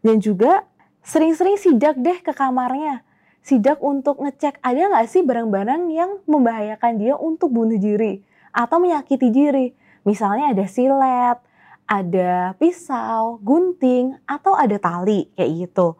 Dan 0.00 0.18
juga 0.24 0.64
sering-sering 1.08 1.56
sidak 1.56 1.96
deh 1.96 2.20
ke 2.20 2.36
kamarnya. 2.36 3.00
Sidak 3.40 3.80
untuk 3.80 4.20
ngecek 4.20 4.60
ada 4.60 4.92
nggak 4.92 5.08
sih 5.08 5.24
barang-barang 5.24 5.88
yang 5.88 6.20
membahayakan 6.28 7.00
dia 7.00 7.16
untuk 7.16 7.48
bunuh 7.48 7.80
diri 7.80 8.20
atau 8.52 8.76
menyakiti 8.76 9.32
diri. 9.32 9.72
Misalnya 10.04 10.52
ada 10.52 10.68
silet, 10.68 11.38
ada 11.88 12.52
pisau, 12.60 13.40
gunting, 13.40 14.20
atau 14.28 14.52
ada 14.52 14.76
tali 14.76 15.32
kayak 15.32 15.50
gitu. 15.64 15.96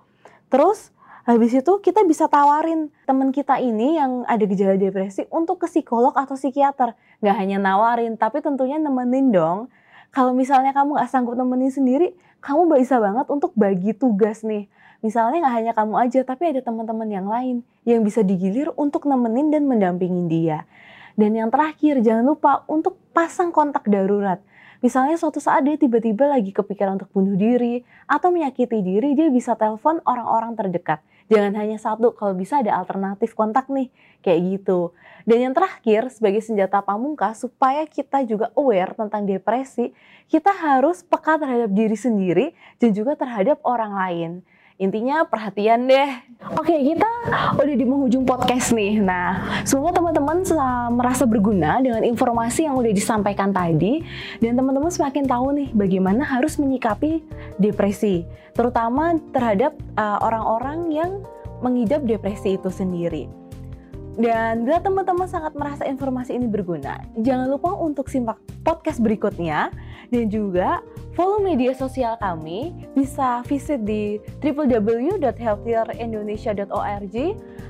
Terus 0.52 0.92
Habis 1.28 1.61
itu 1.61 1.72
kita 1.84 2.09
bisa 2.09 2.24
tawarin 2.24 2.88
teman 3.04 3.28
kita 3.36 3.61
ini 3.61 4.00
yang 4.00 4.24
ada 4.24 4.40
gejala 4.48 4.80
depresi 4.80 5.28
untuk 5.28 5.61
ke 5.61 5.68
psikolog 5.68 6.16
atau 6.16 6.40
psikiater. 6.40 6.96
Gak 7.20 7.36
hanya 7.36 7.61
nawarin, 7.61 8.16
tapi 8.16 8.40
tentunya 8.40 8.80
nemenin 8.80 9.28
dong. 9.28 9.68
Kalau 10.09 10.32
misalnya 10.32 10.72
kamu 10.72 10.96
gak 10.96 11.12
sanggup 11.12 11.36
nemenin 11.36 11.68
sendiri, 11.68 12.16
kamu 12.40 12.72
bisa 12.72 12.96
banget 12.96 13.28
untuk 13.28 13.52
bagi 13.61 13.92
tugas 13.92 14.40
nih. 14.40 14.72
Misalnya 14.99 15.46
gak 15.46 15.55
hanya 15.55 15.72
kamu 15.74 15.94
aja, 15.99 16.20
tapi 16.26 16.51
ada 16.51 16.61
teman-teman 16.61 17.09
yang 17.09 17.26
lain 17.30 17.62
yang 17.86 18.03
bisa 18.03 18.26
digilir 18.26 18.74
untuk 18.74 19.07
nemenin 19.07 19.55
dan 19.55 19.64
mendampingin 19.64 20.26
dia. 20.26 20.66
Dan 21.14 21.34
yang 21.34 21.51
terakhir, 21.51 22.03
jangan 22.03 22.26
lupa 22.26 22.66
untuk 22.66 22.99
pasang 23.14 23.55
kontak 23.55 23.86
darurat. 23.86 24.42
Misalnya 24.78 25.18
suatu 25.18 25.42
saat 25.42 25.66
dia 25.66 25.74
tiba-tiba 25.74 26.30
lagi 26.30 26.55
kepikiran 26.55 26.99
untuk 27.03 27.11
bunuh 27.11 27.34
diri 27.34 27.82
atau 28.07 28.30
menyakiti 28.30 28.78
diri, 28.78 29.18
dia 29.18 29.26
bisa 29.26 29.59
telepon 29.59 29.99
orang-orang 30.07 30.55
terdekat 30.55 31.03
jangan 31.28 31.53
hanya 31.61 31.76
satu 31.76 32.16
kalau 32.16 32.32
bisa 32.32 32.64
ada 32.64 32.74
alternatif 32.74 33.36
kontak 33.36 33.68
nih 33.68 33.92
kayak 34.24 34.59
gitu 34.59 34.96
dan 35.28 35.38
yang 35.49 35.55
terakhir 35.55 36.09
sebagai 36.09 36.40
senjata 36.40 36.80
pamungkas 36.80 37.44
supaya 37.44 37.84
kita 37.84 38.24
juga 38.24 38.49
aware 38.57 38.96
tentang 38.96 39.28
depresi 39.28 39.92
kita 40.32 40.51
harus 40.57 41.05
peka 41.05 41.36
terhadap 41.36 41.70
diri 41.70 41.96
sendiri 41.96 42.46
dan 42.80 42.96
juga 42.96 43.14
terhadap 43.14 43.61
orang 43.62 43.92
lain 43.92 44.30
Intinya 44.79 45.26
perhatian 45.26 45.91
deh. 45.91 46.07
Oke, 46.55 46.70
kita 46.70 47.11
udah 47.59 47.74
di 47.74 47.83
penghujung 47.83 48.22
podcast 48.22 48.70
nih. 48.70 49.03
Nah, 49.03 49.62
semoga 49.66 49.99
teman-teman 49.99 50.47
merasa 50.95 51.26
berguna 51.26 51.83
dengan 51.83 52.07
informasi 52.07 52.70
yang 52.70 52.79
udah 52.79 52.95
disampaikan 52.95 53.51
tadi 53.51 54.07
dan 54.39 54.55
teman-teman 54.55 54.87
semakin 54.87 55.26
tahu 55.26 55.51
nih 55.51 55.68
bagaimana 55.74 56.22
harus 56.22 56.62
menyikapi 56.62 57.26
depresi, 57.59 58.22
terutama 58.55 59.18
terhadap 59.35 59.74
uh, 59.99 60.22
orang-orang 60.22 60.79
uh, 60.87 60.95
yang 60.95 61.11
mengidap 61.59 62.07
depresi 62.07 62.55
itu 62.55 62.70
sendiri. 62.70 63.26
Dan 64.14 64.62
bila 64.62 64.79
teman-teman 64.79 65.26
sangat 65.26 65.59
merasa 65.59 65.87
informasi 65.91 66.39
ini 66.39 66.47
berguna, 66.47 67.03
jangan 67.18 67.51
lupa 67.51 67.74
untuk 67.74 68.07
simak 68.07 68.39
podcast 68.62 69.03
berikutnya 69.03 69.74
dan 70.09 70.32
juga 70.32 70.80
follow 71.12 71.36
media 71.42 71.74
sosial 71.74 72.16
kami. 72.22 72.72
Bisa 72.94 73.42
visit 73.46 73.84
di 73.84 74.20
www.healthierindonesia.org 74.40 77.16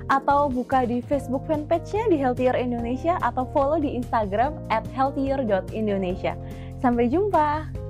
atau 0.09 0.49
buka 0.49 0.89
di 0.89 1.05
Facebook 1.05 1.45
fanpage-nya 1.45 2.09
di 2.09 2.17
Healthier 2.17 2.57
Indonesia 2.57 3.21
atau 3.21 3.45
follow 3.53 3.77
di 3.81 3.95
Instagram 3.97 4.55
at 4.73 4.87
healthier.indonesia. 4.93 6.37
Sampai 6.81 7.09
jumpa! 7.11 7.88